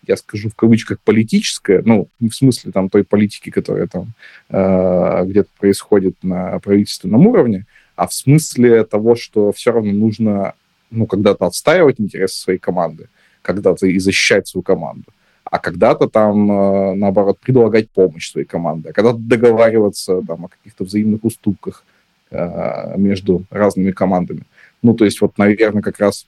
я 0.06 0.16
скажу 0.16 0.50
в 0.50 0.56
кавычках, 0.56 0.98
политическая, 1.00 1.82
ну, 1.84 2.08
не 2.18 2.30
в 2.30 2.34
смысле 2.34 2.72
там 2.72 2.88
той 2.88 3.04
политики, 3.04 3.50
которая 3.50 3.86
там 3.86 4.12
э, 4.50 5.24
где-то 5.24 5.48
происходит 5.56 6.16
на 6.22 6.58
правительственном 6.58 7.28
уровне, 7.28 7.64
а 7.94 8.08
в 8.08 8.12
смысле 8.12 8.82
того, 8.84 9.14
что 9.14 9.52
все 9.52 9.70
равно 9.70 9.92
нужно 9.92 10.54
ну, 10.90 11.06
когда-то 11.06 11.46
отстаивать 11.46 12.00
интересы 12.00 12.40
своей 12.40 12.58
команды, 12.58 13.08
когда-то 13.42 13.86
и 13.86 13.98
защищать 13.98 14.48
свою 14.48 14.62
команду, 14.62 15.04
а 15.44 15.58
когда-то 15.58 16.08
там, 16.08 16.50
э, 16.50 16.94
наоборот, 16.94 17.38
предлагать 17.40 17.90
помощь 17.90 18.30
своей 18.30 18.46
команде, 18.46 18.90
а 18.90 18.92
когда-то 18.92 19.18
договариваться 19.18 20.22
там, 20.26 20.46
о 20.46 20.48
каких-то 20.48 20.84
взаимных 20.84 21.24
уступках 21.24 21.84
э, 22.30 22.98
между 22.98 23.44
разными 23.50 23.90
командами. 23.90 24.42
Ну, 24.82 24.94
то 24.94 25.04
есть 25.04 25.20
вот, 25.20 25.38
наверное, 25.38 25.82
как 25.82 25.98
раз 25.98 26.26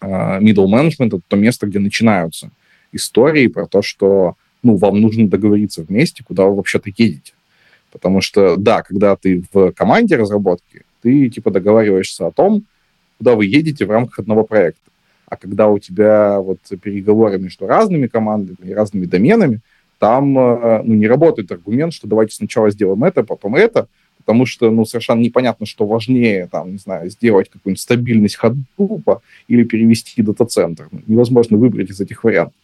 э, 0.00 0.06
middle 0.06 0.66
management— 0.66 1.06
это 1.08 1.20
то 1.26 1.36
место, 1.36 1.66
где 1.66 1.78
начинаются 1.78 2.50
истории 2.92 3.48
про 3.48 3.66
то, 3.66 3.82
что 3.82 4.36
ну, 4.62 4.76
вам 4.76 5.00
нужно 5.00 5.28
договориться 5.28 5.82
вместе, 5.82 6.24
куда 6.24 6.44
вы 6.46 6.56
вообще-то 6.56 6.90
едете. 6.96 7.32
Потому 7.92 8.20
что, 8.20 8.56
да, 8.56 8.82
когда 8.82 9.16
ты 9.16 9.44
в 9.52 9.72
команде 9.72 10.16
разработки, 10.16 10.82
ты 11.02 11.30
типа 11.30 11.50
договариваешься 11.50 12.26
о 12.26 12.32
том, 12.32 12.64
куда 13.18 13.34
вы 13.34 13.46
едете 13.46 13.84
в 13.86 13.90
рамках 13.90 14.20
одного 14.20 14.44
проекта. 14.44 14.90
А 15.28 15.36
когда 15.36 15.68
у 15.68 15.78
тебя 15.78 16.40
вот 16.40 16.58
переговоры 16.82 17.38
между 17.38 17.66
разными 17.66 18.06
командами 18.06 18.56
и 18.62 18.72
разными 18.72 19.06
доменами, 19.06 19.60
там 19.98 20.38
э, 20.38 20.82
ну, 20.84 20.94
не 20.94 21.06
работает 21.06 21.50
аргумент, 21.50 21.92
что 21.92 22.06
давайте 22.06 22.34
сначала 22.34 22.70
сделаем 22.70 23.02
это, 23.02 23.24
потом 23.24 23.56
это, 23.56 23.88
потому 24.18 24.46
что 24.46 24.70
ну, 24.70 24.84
совершенно 24.84 25.20
непонятно, 25.20 25.66
что 25.66 25.86
важнее, 25.86 26.48
там, 26.50 26.72
не 26.72 26.78
знаю, 26.78 27.10
сделать 27.10 27.48
какую-нибудь 27.48 27.80
стабильность 27.80 28.36
ходупа 28.36 29.22
или 29.48 29.64
перевести 29.64 30.22
дата-центр. 30.22 30.88
Ну, 30.92 31.00
невозможно 31.06 31.56
выбрать 31.56 31.90
из 31.90 32.00
этих 32.00 32.22
вариантов. 32.24 32.54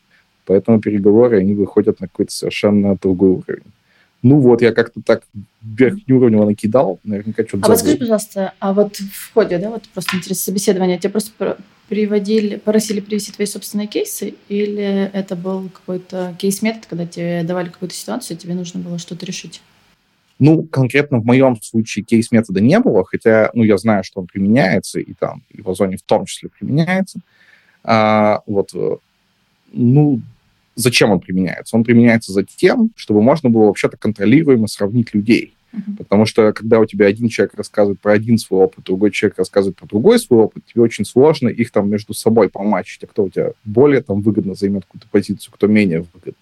Поэтому 0.44 0.80
переговоры, 0.80 1.38
они 1.38 1.54
выходят 1.54 2.00
на 2.00 2.08
какой-то 2.08 2.32
совершенно 2.32 2.96
другой 3.00 3.30
уровень. 3.30 3.62
Ну 4.22 4.38
вот, 4.38 4.62
я 4.62 4.72
как-то 4.72 5.02
так 5.02 5.24
верхний 5.62 6.14
уровень 6.14 6.38
накидал, 6.44 7.00
наверняка 7.02 7.44
что-то 7.46 7.66
А 7.66 7.68
вот 7.70 7.78
скажи, 7.78 7.96
пожалуйста, 7.96 8.52
а 8.60 8.72
вот 8.72 8.96
в 8.96 9.32
ходе, 9.34 9.58
да, 9.58 9.70
вот 9.70 9.88
просто 9.92 10.16
интересно 10.16 10.44
собеседования, 10.44 10.98
тебя 10.98 11.10
просто 11.10 11.58
приводили, 11.88 12.56
просили 12.56 13.00
привести 13.00 13.32
твои 13.32 13.46
собственные 13.46 13.88
кейсы, 13.88 14.34
или 14.48 15.10
это 15.12 15.34
был 15.34 15.68
какой-то 15.68 16.36
кейс-метод, 16.38 16.86
когда 16.86 17.04
тебе 17.04 17.42
давали 17.42 17.68
какую-то 17.68 17.94
ситуацию, 17.94 18.36
и 18.36 18.40
тебе 18.40 18.54
нужно 18.54 18.80
было 18.80 18.98
что-то 18.98 19.26
решить? 19.26 19.60
Ну, 20.38 20.62
конкретно 20.62 21.18
в 21.18 21.24
моем 21.24 21.60
случае 21.60 22.04
кейс-метода 22.04 22.60
не 22.60 22.78
было, 22.78 23.04
хотя, 23.04 23.50
ну, 23.54 23.64
я 23.64 23.76
знаю, 23.76 24.04
что 24.04 24.20
он 24.20 24.26
применяется, 24.26 25.00
и 25.00 25.14
там, 25.14 25.42
и 25.50 25.62
в 25.62 25.68
Озоне 25.68 25.96
в 25.96 26.02
том 26.02 26.26
числе 26.26 26.48
применяется. 26.48 27.20
А, 27.84 28.40
вот, 28.46 28.70
э, 28.74 28.96
ну, 29.72 30.20
Зачем 30.74 31.10
он 31.10 31.20
применяется? 31.20 31.76
Он 31.76 31.84
применяется 31.84 32.32
за 32.32 32.44
тем, 32.44 32.90
чтобы 32.96 33.22
можно 33.22 33.50
было 33.50 33.66
вообще-то 33.66 33.96
контролируемо 33.96 34.66
сравнить 34.66 35.12
людей. 35.14 35.54
Uh-huh. 35.72 35.96
Потому 35.98 36.26
что 36.26 36.52
когда 36.52 36.80
у 36.80 36.86
тебя 36.86 37.06
один 37.06 37.28
человек 37.28 37.54
рассказывает 37.54 38.00
про 38.00 38.12
один 38.12 38.38
свой 38.38 38.64
опыт, 38.64 38.84
другой 38.84 39.10
человек 39.10 39.38
рассказывает 39.38 39.76
про 39.76 39.86
другой 39.86 40.18
свой 40.18 40.40
опыт, 40.40 40.64
тебе 40.66 40.82
очень 40.82 41.04
сложно 41.04 41.48
их 41.48 41.70
там 41.70 41.88
между 41.88 42.14
собой 42.14 42.50
помачить, 42.50 43.04
а 43.04 43.06
кто 43.06 43.24
у 43.24 43.30
тебя 43.30 43.52
более 43.64 44.02
там 44.02 44.20
выгодно 44.20 44.54
займет 44.54 44.84
какую-то 44.84 45.08
позицию, 45.10 45.52
кто 45.52 45.66
менее 45.66 46.04
выгодно. 46.12 46.34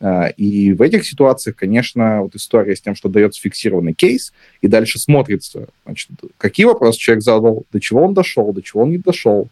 А, 0.00 0.28
и 0.36 0.72
в 0.72 0.82
этих 0.82 1.06
ситуациях, 1.06 1.56
конечно, 1.56 2.22
вот 2.22 2.34
история 2.34 2.74
с 2.74 2.80
тем, 2.80 2.96
что 2.96 3.08
дается 3.08 3.40
фиксированный 3.40 3.94
кейс, 3.94 4.32
и 4.60 4.66
дальше 4.66 4.98
смотрится, 4.98 5.68
значит, 5.84 6.10
какие 6.38 6.66
вопросы 6.66 6.98
человек 6.98 7.22
задал, 7.22 7.64
до 7.72 7.80
чего 7.80 8.02
он 8.04 8.12
дошел, 8.12 8.52
до 8.52 8.62
чего 8.62 8.82
он 8.82 8.90
не 8.90 8.98
дошел, 8.98 9.48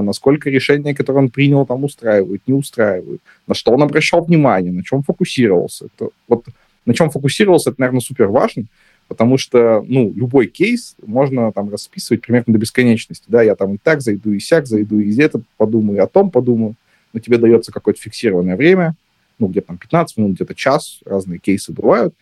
насколько 0.00 0.48
решения, 0.48 0.94
которые 0.94 1.24
он 1.24 1.30
принял, 1.30 1.66
там 1.66 1.84
устраивают, 1.84 2.42
не 2.46 2.54
устраивают, 2.54 3.20
на 3.46 3.54
что 3.54 3.72
он 3.72 3.82
обращал 3.82 4.24
внимание, 4.24 4.72
на 4.72 4.82
чем 4.82 5.02
фокусировался. 5.02 5.86
Это, 5.86 6.10
вот 6.28 6.46
на 6.86 6.94
чем 6.94 7.10
фокусировался, 7.10 7.70
это, 7.70 7.80
наверное, 7.80 8.00
супер 8.00 8.28
важно, 8.28 8.64
потому 9.08 9.36
что, 9.36 9.84
ну, 9.86 10.12
любой 10.14 10.46
кейс 10.46 10.96
можно 11.04 11.52
там 11.52 11.70
расписывать 11.70 12.22
примерно 12.22 12.54
до 12.54 12.58
бесконечности, 12.58 13.24
да, 13.28 13.42
я 13.42 13.54
там 13.54 13.74
и 13.74 13.78
так 13.78 14.00
зайду, 14.00 14.32
и 14.32 14.40
сяк 14.40 14.66
зайду, 14.66 14.98
и 14.98 15.10
где-то 15.10 15.42
подумаю, 15.56 15.98
и 15.98 16.00
о 16.00 16.06
том 16.06 16.30
подумаю, 16.30 16.74
но 17.12 17.20
тебе 17.20 17.38
дается 17.38 17.72
какое-то 17.72 18.00
фиксированное 18.00 18.56
время, 18.56 18.94
ну, 19.38 19.48
где-то 19.48 19.68
там 19.68 19.78
15 19.78 20.16
минут, 20.16 20.36
где-то 20.36 20.54
час, 20.54 21.00
разные 21.04 21.38
кейсы 21.38 21.72
бывают, 21.72 22.14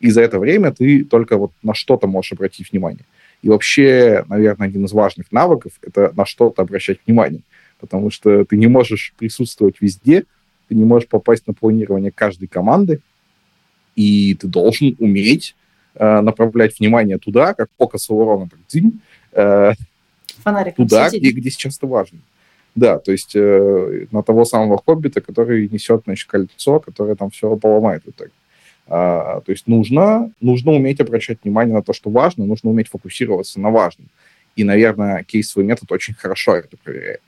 и 0.00 0.10
за 0.10 0.20
это 0.20 0.38
время 0.38 0.72
ты 0.72 1.04
только 1.04 1.38
вот 1.38 1.52
на 1.62 1.74
что-то 1.74 2.06
можешь 2.06 2.32
обратить 2.32 2.70
внимание. 2.70 3.04
И 3.44 3.48
вообще, 3.50 4.24
наверное, 4.26 4.68
один 4.68 4.86
из 4.86 4.92
важных 4.92 5.30
навыков— 5.30 5.72
это 5.82 6.14
на 6.16 6.24
что-то 6.24 6.62
обращать 6.62 6.98
внимание. 7.04 7.42
Потому 7.78 8.10
что 8.10 8.46
ты 8.46 8.56
не 8.56 8.68
можешь 8.68 9.12
присутствовать 9.18 9.76
везде, 9.82 10.24
ты 10.68 10.74
не 10.74 10.84
можешь 10.84 11.10
попасть 11.10 11.46
на 11.46 11.52
планирование 11.52 12.10
каждой 12.10 12.46
команды, 12.46 13.00
и 13.96 14.34
ты 14.34 14.46
должен 14.46 14.96
уметь 14.98 15.56
э, 15.94 16.20
направлять 16.22 16.80
внимание 16.80 17.18
туда, 17.18 17.52
как 17.52 17.68
око 17.76 17.98
Саурона, 17.98 18.48
так 18.48 18.60
дзинь, 18.66 19.02
э, 19.32 19.72
туда, 20.74 21.10
где, 21.10 21.30
где 21.30 21.50
сейчас 21.50 21.76
это 21.76 21.86
важно. 21.86 22.20
Да, 22.74 22.98
то 22.98 23.12
есть 23.12 23.36
э, 23.36 24.06
на 24.10 24.22
того 24.22 24.46
самого 24.46 24.82
хоббита, 24.82 25.20
который 25.20 25.68
несет, 25.68 26.04
значит, 26.06 26.30
кольцо, 26.30 26.80
которое 26.80 27.14
там 27.14 27.28
все 27.28 27.54
поломает 27.56 28.04
в 28.04 28.08
итоге. 28.08 28.32
А, 28.86 29.40
то 29.40 29.50
есть 29.50 29.66
нужно, 29.66 30.32
нужно 30.40 30.72
уметь 30.72 31.00
обращать 31.00 31.38
внимание 31.42 31.74
на 31.74 31.82
то, 31.82 31.92
что 31.92 32.10
важно, 32.10 32.44
нужно 32.44 32.70
уметь 32.70 32.88
фокусироваться 32.88 33.60
на 33.60 33.70
важном. 33.70 34.08
И, 34.56 34.64
наверное, 34.64 35.24
кейсовый 35.24 35.66
метод 35.66 35.90
очень 35.90 36.14
хорошо 36.14 36.56
это 36.56 36.76
проверяет. 36.76 37.20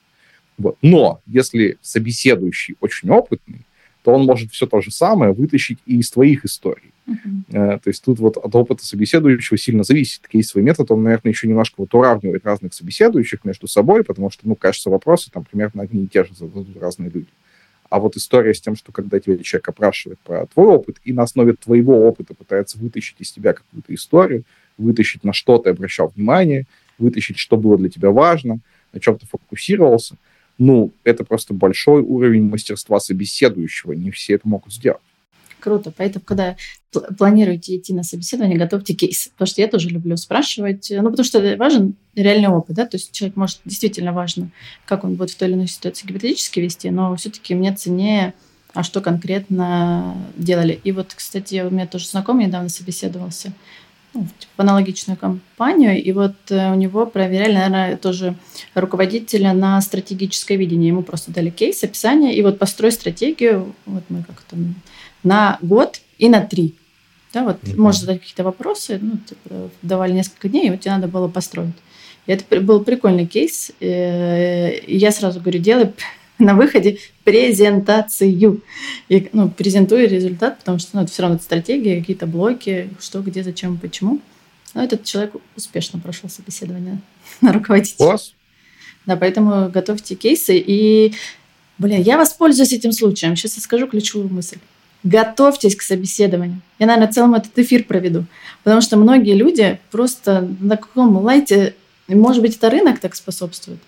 Вот. 0.58 0.76
Но 0.82 1.20
если 1.26 1.78
собеседующий 1.82 2.76
очень 2.80 3.10
опытный, 3.10 3.60
то 4.02 4.12
он 4.12 4.25
может 4.25 4.52
все 4.52 4.66
то 4.66 4.80
же 4.80 4.92
самое 4.92 5.32
вытащить 5.32 5.78
и 5.84 5.98
из 5.98 6.10
твоих 6.10 6.44
историй. 6.44 6.92
Uh-huh. 7.08 7.80
То 7.80 7.88
есть 7.88 8.04
тут 8.04 8.20
вот 8.20 8.36
от 8.36 8.54
опыта 8.54 8.84
собеседующего 8.84 9.58
сильно 9.58 9.82
зависит. 9.82 10.26
Кейсовый 10.28 10.64
метод, 10.64 10.90
он, 10.92 11.02
наверное, 11.02 11.32
еще 11.32 11.48
немножко 11.48 11.75
вот 11.78 11.92
уравнивает 11.92 12.44
разных 12.44 12.72
собеседующих 12.72 13.44
между 13.44 13.66
собой, 13.66 14.04
потому 14.04 14.30
что, 14.30 14.46
ну, 14.46 14.54
кажется, 14.54 14.90
вопросы 14.90 15.30
там 15.32 15.44
примерно 15.44 15.82
одни 15.82 16.04
и 16.04 16.06
те 16.06 16.25
же 16.25 16.34
зададут 16.34 16.76
разные 16.80 17.10
люди. 17.10 17.26
А 17.88 18.00
вот 18.00 18.16
история 18.16 18.54
с 18.54 18.60
тем, 18.60 18.76
что 18.76 18.92
когда 18.92 19.20
тебя 19.20 19.38
человек 19.38 19.68
опрашивает 19.68 20.18
про 20.20 20.46
твой 20.46 20.68
опыт 20.68 20.98
и 21.04 21.12
на 21.12 21.22
основе 21.22 21.54
твоего 21.54 22.06
опыта 22.06 22.34
пытается 22.34 22.78
вытащить 22.78 23.16
из 23.18 23.32
тебя 23.32 23.52
какую-то 23.52 23.94
историю, 23.94 24.44
вытащить, 24.78 25.24
на 25.24 25.32
что 25.32 25.58
ты 25.58 25.70
обращал 25.70 26.08
внимание, 26.08 26.66
вытащить, 26.98 27.38
что 27.38 27.56
было 27.56 27.78
для 27.78 27.88
тебя 27.88 28.10
важно, 28.10 28.60
на 28.92 29.00
чем 29.00 29.18
ты 29.18 29.26
фокусировался– 29.26 30.16
ну, 30.58 30.92
это 31.04 31.24
просто 31.24 31.52
большой 31.52 32.02
уровень 32.02 32.48
мастерства 32.48 32.98
собеседующего. 32.98 33.92
Не 33.92 34.10
все 34.10 34.34
это 34.34 34.48
могут 34.48 34.72
сделать. 34.72 35.02
Круто. 35.66 35.90
Поэтому, 35.96 36.25
когда 36.25 36.54
планируете 37.18 37.76
идти 37.76 37.92
на 37.92 38.04
собеседование, 38.04 38.56
готовьте 38.56 38.94
кейс. 38.94 39.30
Потому 39.32 39.49
что 39.49 39.61
я 39.61 39.66
тоже 39.66 39.88
люблю 39.88 40.16
спрашивать. 40.16 40.92
Ну, 40.96 41.11
потому 41.11 41.25
что 41.25 41.56
важен 41.56 41.96
реальный 42.14 42.46
опыт, 42.46 42.76
да, 42.76 42.87
то 42.87 42.96
есть 42.96 43.11
человек 43.11 43.35
может 43.35 43.58
действительно 43.64 44.12
важно, 44.12 44.50
как 44.85 45.02
он 45.02 45.16
будет 45.16 45.30
в 45.30 45.37
той 45.37 45.49
или 45.49 45.56
иной 45.56 45.66
ситуации 45.66 46.06
гипотетически 46.06 46.61
вести, 46.61 46.88
но 46.90 47.16
все-таки 47.16 47.56
мне 47.56 47.75
ценнее, 47.75 48.35
а 48.75 48.85
что 48.85 49.00
конкретно 49.00 50.16
делали. 50.37 50.78
И 50.85 50.92
вот, 50.92 51.12
кстати, 51.12 51.61
у 51.66 51.70
меня 51.70 51.88
тоже 51.88 52.06
знакомый 52.06 52.46
недавно 52.46 52.68
собеседовался 52.68 53.52
ну, 54.14 54.28
в 54.56 54.61
аналогичную 54.61 55.16
компанию, 55.16 56.00
и 56.00 56.12
вот 56.12 56.37
э, 56.50 56.70
у 56.70 56.76
него 56.76 57.06
проверяли, 57.06 57.54
наверное, 57.54 57.96
тоже 57.96 58.37
руководителя 58.75 59.52
на 59.52 59.80
стратегическое 59.80 60.54
видение. 60.54 60.88
Ему 60.88 61.02
просто 61.02 61.32
дали 61.32 61.50
кейс, 61.50 61.82
описание, 61.82 62.37
и 62.37 62.40
вот 62.42 62.61
построй 62.61 62.92
стратегию, 62.92 63.75
вот 63.85 64.04
мы 64.08 64.23
как 64.23 64.42
там, 64.42 64.76
на 65.26 65.59
год 65.61 66.00
и 66.18 66.28
на 66.28 66.40
три. 66.40 66.75
Да, 67.35 67.45
вот 67.45 67.62
mm-hmm. 67.62 67.76
можно 67.76 68.00
задать 68.00 68.21
какие-то 68.21 68.45
вопросы, 68.45 68.99
ну, 69.02 69.18
типа, 69.18 69.71
давали 69.83 70.12
несколько 70.12 70.49
дней, 70.49 70.68
и 70.68 70.71
вот 70.71 70.80
тебе 70.80 70.92
надо 70.92 71.09
было 71.09 71.28
построить. 71.28 71.75
И 72.26 72.33
это 72.33 72.61
был 72.61 72.83
прикольный 72.83 73.26
кейс. 73.26 73.73
Э, 73.80 74.78
и 74.78 74.97
я 74.97 75.11
сразу 75.11 75.40
говорю, 75.40 75.59
делай 75.59 75.92
на 76.38 76.54
выходе 76.54 76.99
презентацию. 77.25 78.62
И, 79.09 79.28
ну, 79.33 79.50
презентую 79.50 80.09
результат, 80.09 80.61
потому 80.61 80.78
что 80.78 80.97
ну, 80.97 81.02
это 81.02 81.12
все 81.12 81.23
равно 81.23 81.37
это 81.37 81.45
стратегия, 81.45 82.00
какие-то 82.00 82.26
блоки, 82.26 82.88
что, 83.00 83.21
где, 83.21 83.42
зачем, 83.42 83.78
почему. 83.78 84.21
Но 84.75 84.83
этот 84.83 85.04
человек 85.04 85.35
успешно 85.56 85.99
прошел 85.99 86.30
собеседование 86.30 87.00
на 87.40 87.52
руководителя. 87.52 87.97
Класс. 87.97 88.33
Да, 89.06 89.16
поэтому 89.16 89.71
готовьте 89.71 90.14
кейсы. 90.14 90.56
И, 90.56 91.14
блин, 91.78 92.02
я 92.02 92.16
воспользуюсь 92.16 92.73
этим 92.73 92.92
случаем. 92.92 93.37
Сейчас 93.37 93.56
я 93.56 93.62
скажу 93.62 93.87
ключевую 93.88 94.28
мысль. 94.33 94.59
Готовьтесь 95.06 95.76
к 95.76 95.82
собеседованию. 95.82 96.60
Я, 96.80 96.86
наверное, 96.86 97.12
целым 97.12 97.36
этот 97.36 97.56
эфир 97.58 97.84
проведу. 97.84 98.25
Потому 98.64 98.80
что 98.80 98.96
многие 98.96 99.34
люди 99.34 99.78
просто 99.92 100.48
на 100.58 100.76
каком 100.76 101.16
лайте, 101.18 101.76
может 102.08 102.42
быть, 102.42 102.56
это 102.56 102.70
рынок 102.70 102.98
так 102.98 103.14
способствует, 103.14 103.78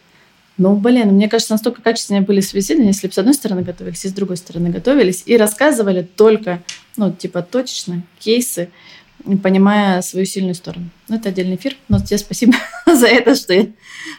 ну, 0.59 0.77
блин, 0.77 1.09
мне 1.11 1.29
кажется, 1.29 1.55
настолько 1.55 1.83
качественнее 1.83 2.23
были 2.23 2.41
собеседования, 2.41 2.93
если 2.93 3.09
бы 3.09 3.13
с 3.13 3.19
одной 3.19 3.35
стороны 3.35 3.63
готовились, 3.63 4.05
и 4.05 4.09
с 4.09 4.13
другой 4.13 4.37
стороны 4.37 4.71
готовились, 4.71 5.25
и 5.27 5.37
рассказывали 5.37 6.03
только, 6.03 6.63
ну, 6.97 7.13
типа, 7.13 7.43
точечно, 7.43 8.03
кейсы, 8.21 8.69
понимая 9.43 10.03
свою 10.03 10.27
сильную 10.27 10.55
сторону. 10.55 10.91
Ну, 11.09 11.17
это 11.17 11.31
отдельный 11.31 11.57
эфир, 11.57 11.77
но 11.89 12.01
тебе 12.01 12.19
спасибо 12.19 12.55
за 12.87 13.07
это, 13.07 13.35
что 13.35 13.55
я 13.55 13.67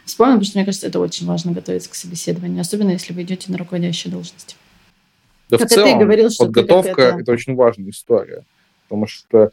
вспомнила, 0.06 0.36
потому 0.36 0.50
что 0.50 0.58
мне 0.58 0.66
кажется, 0.66 0.88
это 0.88 1.00
очень 1.00 1.28
важно 1.28 1.54
готовиться 1.54 1.90
к 1.90 1.96
собеседованию, 1.96 2.62
особенно 2.62 2.92
если 2.92 3.14
вы 3.14 3.24
идете 3.24 3.52
на 3.52 3.58
руководящие 3.58 4.12
должности. 4.12 4.56
Да 5.50 5.58
как 5.58 5.68
в 5.68 5.70
целом, 5.72 6.00
ты 6.00 6.04
говорил, 6.06 6.30
что 6.30 6.46
подготовка 6.46 7.02
это...– 7.02 7.18
это 7.22 7.32
очень 7.32 7.56
важная 7.56 7.90
история, 7.90 8.44
потому 8.88 9.08
что 9.08 9.52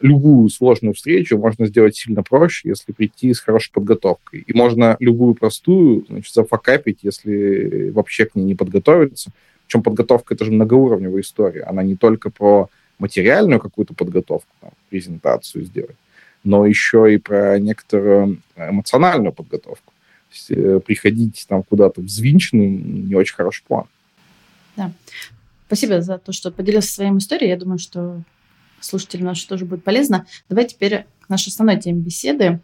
любую 0.00 0.48
сложную 0.48 0.94
встречу 0.94 1.38
можно 1.38 1.66
сделать 1.66 1.96
сильно 1.96 2.22
проще, 2.22 2.68
если 2.68 2.92
прийти 2.92 3.32
с 3.32 3.40
хорошей 3.40 3.72
подготовкой. 3.72 4.44
И 4.46 4.52
можно 4.52 4.96
любую 5.00 5.34
простую, 5.34 6.04
значит, 6.08 6.32
зафакапить, 6.34 6.98
если 7.02 7.90
вообще 7.90 8.26
к 8.26 8.34
ней 8.34 8.44
не 8.44 8.54
подготовиться. 8.54 9.30
Причем 9.66 9.82
подготовка– 9.82 10.34
это 10.36 10.44
же 10.44 10.52
многоуровневая 10.52 11.22
история. 11.22 11.62
Она 11.62 11.82
не 11.82 11.96
только 11.96 12.30
про 12.30 12.68
материальную 12.98 13.60
какую-то 13.60 13.94
подготовку, 13.94 14.48
там, 14.60 14.70
презентацию 14.90 15.64
сделать, 15.64 15.96
но 16.42 16.66
еще 16.66 17.12
и 17.14 17.18
про 17.18 17.58
некоторую 17.58 18.38
эмоциональную 18.56 19.32
подготовку. 19.32 19.92
То 20.28 20.34
есть, 20.34 20.50
э, 20.50 20.80
приходить 20.80 21.46
там 21.48 21.62
куда-то 21.62 22.00
взвинченным 22.00 23.08
не 23.08 23.14
очень 23.14 23.34
хороший 23.34 23.64
план. 23.66 23.84
Да. 24.76 24.92
Спасибо 25.66 26.02
за 26.02 26.18
то, 26.18 26.32
что 26.32 26.50
поделился 26.50 26.92
своей 26.92 27.10
историей. 27.16 27.50
Я 27.50 27.56
думаю, 27.56 27.78
что 27.78 28.22
слушателям 28.80 29.26
нашим 29.26 29.48
тоже 29.48 29.64
будет 29.64 29.82
полезно. 29.82 30.26
Давай 30.48 30.66
теперь 30.66 31.06
к 31.20 31.28
нашей 31.28 31.48
основной 31.48 31.80
теме 31.80 32.00
беседы 32.00 32.60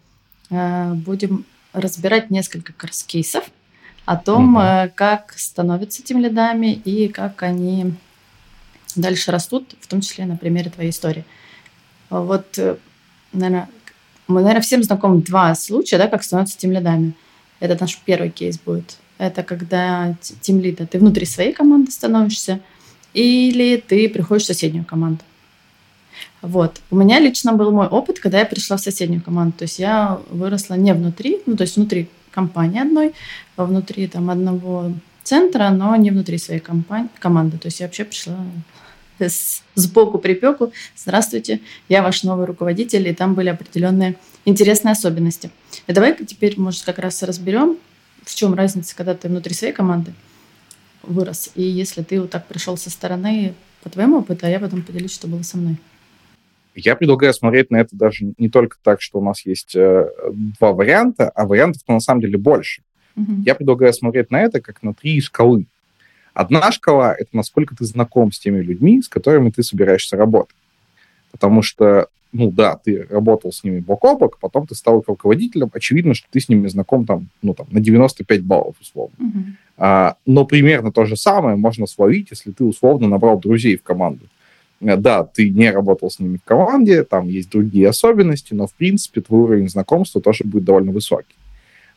э, 0.51 0.92
будем 0.94 1.46
разбирать 1.73 2.31
несколько 2.31 2.73
кейсов 3.07 3.44
о 4.05 4.16
том, 4.16 4.57
угу. 4.57 4.92
как 4.94 5.35
становятся 5.37 6.03
тем 6.03 6.18
лидами 6.20 6.73
и 6.73 7.09
как 7.09 7.42
они 7.42 7.94
дальше 8.96 9.31
растут, 9.31 9.75
в 9.81 9.87
том 9.87 10.01
числе 10.01 10.27
на 10.27 10.37
примере 10.37 10.70
твоей 10.70 10.90
истории. 10.90 11.25
Вот, 12.11 12.59
э, 12.59 12.77
наверное, 13.33 13.68
мы, 14.27 14.42
наверное, 14.42 14.62
всем 14.62 14.83
знакомы 14.83 15.23
два 15.23 15.55
случая, 15.55 15.99
да, 15.99 16.07
как 16.07 16.23
становятся 16.23 16.59
тем 16.59 16.73
лидами. 16.73 17.14
Это 17.61 17.77
наш 17.81 17.96
первый 17.99 18.31
кейс 18.31 18.59
будет. 18.59 18.96
Это 19.21 19.43
когда 19.43 20.17
тем 20.41 20.61
лида 20.61 20.87
ты 20.87 20.99
внутри 20.99 21.27
своей 21.27 21.53
команды 21.53 21.93
становишься, 21.93 22.59
или 23.13 23.77
ты 23.77 24.09
приходишь 24.09 24.45
в 24.45 24.47
соседнюю 24.47 24.87
команду. 24.87 25.23
Вот. 26.41 26.81
У 26.91 26.97
меня 26.97 27.21
лично 27.21 27.53
был 27.53 27.71
мой 27.71 27.87
опыт, 27.87 28.19
когда 28.19 28.39
я 28.39 28.47
пришла 28.47 28.79
в 28.79 28.81
соседнюю 28.81 29.21
команду. 29.21 29.59
То 29.59 29.65
есть 29.65 29.79
я 29.79 30.19
выросла 30.31 30.73
не 30.73 30.95
внутри, 30.95 31.43
ну, 31.45 31.55
то 31.55 31.65
есть 31.65 31.77
внутри 31.77 32.09
компании 32.31 32.81
одной, 32.81 33.13
а 33.57 33.67
внутри 33.67 34.09
там 34.09 34.31
одного 34.31 34.95
центра, 35.23 35.69
но 35.69 35.95
не 35.97 36.11
внутри 36.11 36.39
своей 36.39 36.61
компании, 36.61 37.11
команды. 37.19 37.59
То 37.59 37.67
есть 37.67 37.81
я 37.81 37.87
вообще 37.89 38.07
пришла 38.07 38.39
с, 39.19 39.63
сбоку 39.75 40.17
припеку. 40.17 40.73
Здравствуйте, 40.97 41.61
я 41.91 42.03
ваш 42.03 42.23
новый 42.23 42.47
руководитель, 42.47 43.07
и 43.07 43.13
там 43.13 43.35
были 43.35 43.51
определенные 43.51 44.17
интересные 44.47 44.93
особенности. 44.93 45.51
И 45.87 45.93
давай 45.93 46.17
теперь, 46.25 46.59
может, 46.59 46.85
как 46.85 46.99
раз 46.99 47.23
разберем, 47.23 47.77
в 48.25 48.35
чем 48.35 48.55
разница, 48.55 48.97
когда 48.97 49.15
ты 49.15 49.29
внутри 49.29 49.55
своей 49.55 49.73
команды 49.73 50.13
вырос, 51.03 51.51
и 51.55 51.63
если 51.63 52.03
ты 52.03 52.21
вот 52.21 52.31
так 52.31 52.47
пришел 52.47 52.77
со 52.77 52.91
стороны 52.91 53.55
по 53.83 53.91
твоему 53.91 54.19
опыту, 54.19 54.47
а 54.47 54.51
я 54.51 54.61
потом 54.61 54.83
поделюсь, 54.83 55.15
что 55.15 55.27
было 55.27 55.43
со 55.43 55.57
мной. 55.57 55.77
Я 56.75 56.95
предлагаю 56.95 57.35
смотреть 57.35 57.71
на 57.71 57.77
это 57.77 57.97
даже 57.97 58.33
не 58.39 58.49
только 58.49 58.77
так, 58.83 59.03
что 59.03 59.19
у 59.19 59.25
нас 59.25 59.45
есть 59.45 59.75
э, 59.75 60.09
два 60.59 60.73
варианта, 60.73 61.29
а 61.31 61.47
вариантов 61.47 61.83
на 61.89 62.01
самом 62.01 62.21
деле 62.21 62.39
больше. 62.39 62.83
Mm-hmm. 63.17 63.43
Я 63.45 63.55
предлагаю 63.55 63.93
смотреть 63.93 64.31
на 64.31 64.41
это 64.41 64.61
как 64.61 64.83
на 64.83 64.95
три 64.95 65.21
шкалы. 65.21 65.67
Одна 66.33 66.71
шкала— 66.71 67.13
это 67.19 67.37
насколько 67.37 67.75
ты 67.75 67.85
знаком 67.85 68.31
с 68.31 68.39
теми 68.39 68.61
людьми, 68.61 69.03
с 69.03 69.09
которыми 69.09 69.51
ты 69.51 69.63
собираешься 69.63 70.17
работать. 70.17 70.55
Потому 71.31 71.62
что, 71.62 72.09
ну 72.33 72.51
да, 72.51 72.77
ты 72.77 73.07
работал 73.09 73.53
с 73.53 73.64
ними 73.64 73.81
бок 73.81 74.05
о 74.05 74.16
бок, 74.16 74.38
потом 74.38 74.66
ты 74.66 74.75
стал 74.75 75.05
руководителем, 75.07 75.71
очевидно, 75.73 76.14
что 76.14 76.27
ты 76.31 76.40
с 76.40 76.49
ними 76.49 76.69
знаком 76.69 77.07
там, 77.07 77.29
ну, 77.43 77.55
там, 77.55 77.66
на 77.71 77.81
95 77.81 78.43
баллов, 78.43 78.77
условно. 78.81 79.14
Mm-hmm. 79.19 79.45
А, 79.79 80.16
но 80.27 80.45
примерно 80.45 80.93
то 80.93 81.05
же 81.05 81.16
самое 81.16 81.57
можно 81.57 81.87
словить, 81.87 82.29
если 82.31 82.51
ты 82.51 82.64
условно 82.64 83.09
набрал 83.09 83.38
друзей 83.38 83.77
в 83.77 83.83
команду. 83.83 84.27
Э, 84.81 84.97
да, 84.97 85.25
ты 85.25 85.51
не 85.51 85.71
работал 85.71 86.11
с 86.11 86.19
ними 86.19 86.37
в 86.37 86.45
команде, 86.45 87.05
там 87.05 87.29
есть 87.29 87.51
другие 87.51 87.88
особенности, 87.88 88.55
но, 88.55 88.66
в 88.66 88.75
принципе, 88.75 89.21
твой 89.21 89.43
уровень 89.43 89.69
знакомства 89.69 90.21
тоже 90.21 90.45
будет 90.45 90.64
довольно 90.64 90.93
высокий. 90.93 91.35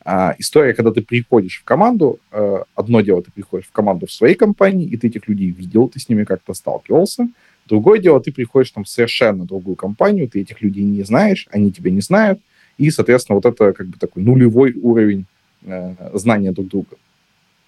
А, 0.05 0.35
история, 0.37 0.73
когда 0.73 0.91
ты 0.91 1.01
приходишь 1.01 1.61
в 1.61 1.63
команду, 1.63 2.19
э, 2.31 2.63
одно 2.75 3.01
дело, 3.01 3.23
ты 3.23 3.31
приходишь 3.31 3.67
в 3.67 3.71
команду 3.71 4.05
в 4.05 4.11
своей 4.11 4.35
компании, 4.35 4.85
и 4.85 4.97
ты 4.97 5.07
этих 5.07 5.27
людей 5.29 5.49
видел, 5.49 5.87
ты 5.87 5.99
с 5.99 6.09
ними 6.09 6.25
как-то 6.25 6.53
сталкивался. 6.53 7.29
Другое 7.67 7.99
дело, 7.99 8.21
ты 8.21 8.31
приходишь 8.31 8.71
там 8.71 8.83
в 8.83 8.89
совершенно 8.89 9.45
другую 9.45 9.75
компанию, 9.75 10.29
ты 10.29 10.41
этих 10.41 10.61
людей 10.61 10.83
не 10.83 11.03
знаешь, 11.03 11.47
они 11.51 11.71
тебя 11.71 11.91
не 11.91 12.01
знают, 12.01 12.39
и, 12.77 12.91
соответственно, 12.91 13.35
вот 13.35 13.45
это 13.45 13.71
как 13.73 13.87
бы 13.87 13.97
такой 13.97 14.23
нулевой 14.23 14.73
уровень 14.73 15.25
э, 15.61 15.95
знания 16.13 16.51
друг 16.51 16.67
друга. 16.67 16.97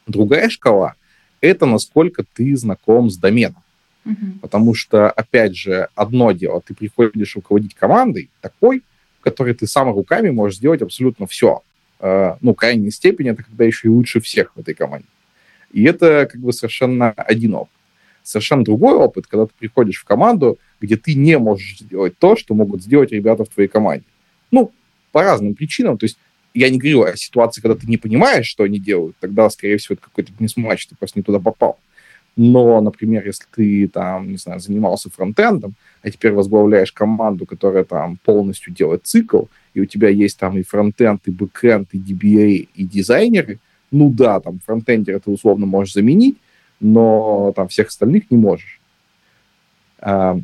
Другая 0.08 0.50
шкала– 0.50 0.96
это 1.42 1.66
насколько 1.66 2.24
ты 2.34 2.56
знаком 2.58 3.10
с 3.10 3.18
доменом. 3.18 3.64
Угу. 4.06 4.40
Потому 4.42 4.76
что, 4.76 5.10
опять 5.10 5.56
же, 5.56 5.88
одно 5.96 6.32
дело, 6.32 6.62
ты 6.62 6.74
приходишь 6.74 7.36
руководить 7.36 7.74
командой 7.74 8.30
такой, 8.42 8.84
в 9.20 9.24
которой 9.24 9.54
ты 9.54 9.66
сам 9.66 9.92
руками 9.92 10.30
можешь 10.30 10.58
сделать 10.58 10.82
абсолютно 10.82 11.26
все. 11.26 11.62
Э, 12.00 12.36
ну, 12.42 12.54
крайняя 12.54 12.92
степень 12.92 13.30
это 13.30 13.44
когда 13.44 13.64
еще 13.64 13.88
и 13.88 13.92
лучше 13.92 14.20
всех 14.20 14.56
в 14.56 14.60
этой 14.60 14.74
команде. 14.74 15.08
И 15.72 15.84
это 15.84 16.28
как 16.32 16.40
бы 16.40 16.54
совершенно 16.54 17.12
один 17.12 17.56
опыт. 17.56 17.75
Совершенно 18.26 18.64
другой 18.64 18.96
опыт, 18.96 19.28
когда 19.28 19.46
ты 19.46 19.52
приходишь 19.58 20.02
в 20.02 20.04
команду, 20.04 20.58
где 20.82 20.98
ты 20.98 21.14
не 21.14 21.38
можешь 21.38 21.80
сделать 21.80 22.18
то, 22.18 22.36
что 22.36 22.56
могут 22.56 22.82
сделать 22.82 23.12
ребята 23.12 23.46
в 23.46 23.50
твоей 23.50 23.70
команде. 23.70 24.06
Ну, 24.50 24.72
по 25.12 25.22
разным 25.22 25.54
причинам. 25.54 25.98
То 25.98 26.06
есть 26.06 26.18
я 26.56 26.70
не 26.70 26.80
говорю 26.80 27.04
о 27.04 27.16
ситуации, 27.16 27.62
когда 27.62 27.76
ты 27.76 27.86
не 27.86 27.98
понимаешь, 27.98 28.48
что 28.48 28.64
они 28.64 28.80
делают, 28.80 29.16
тогда, 29.20 29.50
скорее 29.50 29.78
всего, 29.78 29.94
это 29.94 30.04
какой-то 30.04 30.32
mismatch, 30.40 30.88
ты 30.88 30.96
просто 30.96 31.20
не 31.20 31.24
туда 31.24 31.40
попал. 31.40 31.78
Но, 32.36 32.82
например, 32.82 33.26
если 33.26 33.46
ты 33.56 33.88
там, 33.88 34.32
не 34.32 34.38
знаю, 34.38 34.60
занимался 34.60 35.10
фронтендом, 35.10 35.76
а 36.02 36.10
теперь 36.10 36.32
возглавляешь 36.32 36.92
команду, 36.92 37.46
которая 37.46 37.84
там 37.84 38.18
полностью 38.26 38.74
делает 38.74 39.06
цикл, 39.06 39.44
и 39.74 39.82
у 39.82 39.86
тебя 39.86 40.10
есть 40.10 40.40
там 40.40 40.58
и 40.58 40.64
фронтенд, 40.64 41.22
и 41.26 41.32
бэкенд, 41.32 41.90
и 41.94 41.98
DBA, 41.98 42.70
и 42.74 42.84
дизайнеры, 42.84 43.60
ну 43.92 44.10
да, 44.10 44.40
там 44.40 44.60
фронтендера 44.66 45.20
ты 45.20 45.32
условно 45.32 45.66
можешь 45.66 45.94
заменить, 45.94 46.38
но 46.80 47.54
там 47.56 47.68
всех 47.68 47.88
остальных 47.88 48.30
не 48.32 48.38
можешь. 48.38 48.80
А, 50.00 50.40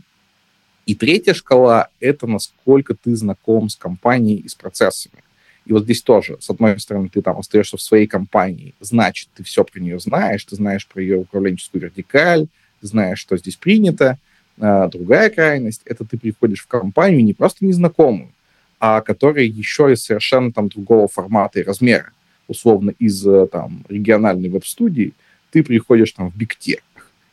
и 0.86 0.96
третья 0.96 1.34
шкала— 1.34 1.90
это 2.00 2.28
насколько 2.28 2.96
ты 2.96 3.16
знаком 3.16 3.70
с 3.70 3.76
компанией 3.76 4.38
и 4.38 4.48
с 4.48 4.56
процессами. 4.56 5.24
И 5.66 5.74
вот 5.74 5.84
здесь 5.84 6.02
тоже, 6.02 6.38
с 6.40 6.50
одной 6.50 6.80
стороны, 6.80 7.08
ты 7.10 7.22
там 7.22 7.38
остаешься 7.38 7.78
в 7.78 7.82
своей 7.82 8.08
компании, 8.08 8.74
значит, 8.80 9.30
ты 9.36 9.44
все 9.44 9.64
про 9.64 9.80
нее 9.80 10.00
знаешь, 10.00 10.44
ты 10.44 10.56
знаешь 10.56 10.88
про 10.88 11.02
ее 11.02 11.18
управленческую 11.18 11.84
вертикаль, 11.84 12.48
ты 12.82 12.88
знаешь, 12.88 13.20
что 13.20 13.38
здесь 13.38 13.56
принято. 13.56 14.18
А 14.60 14.88
другая 14.88 15.30
крайность— 15.30 15.82
это 15.86 16.04
ты 16.04 16.18
приходишь 16.18 16.62
в 16.62 16.68
компанию 16.68 17.24
не 17.24 17.34
просто 17.34 17.64
незнакомую, 17.64 18.32
а 18.80 19.02
которая 19.02 19.46
еще 19.46 19.94
и 19.94 19.96
совершенно 19.96 20.52
там 20.52 20.68
другого 20.68 21.08
формата 21.08 21.60
и 21.60 21.64
размера. 21.64 22.12
Условно, 22.48 22.94
из 23.00 23.26
э, 23.26 23.48
там 23.48 23.86
региональной 23.88 24.50
веб-студии 24.50 25.14
ты 25.52 25.64
приходишь 25.64 26.12
там 26.12 26.32
в 26.32 26.38
Tech 26.38 26.80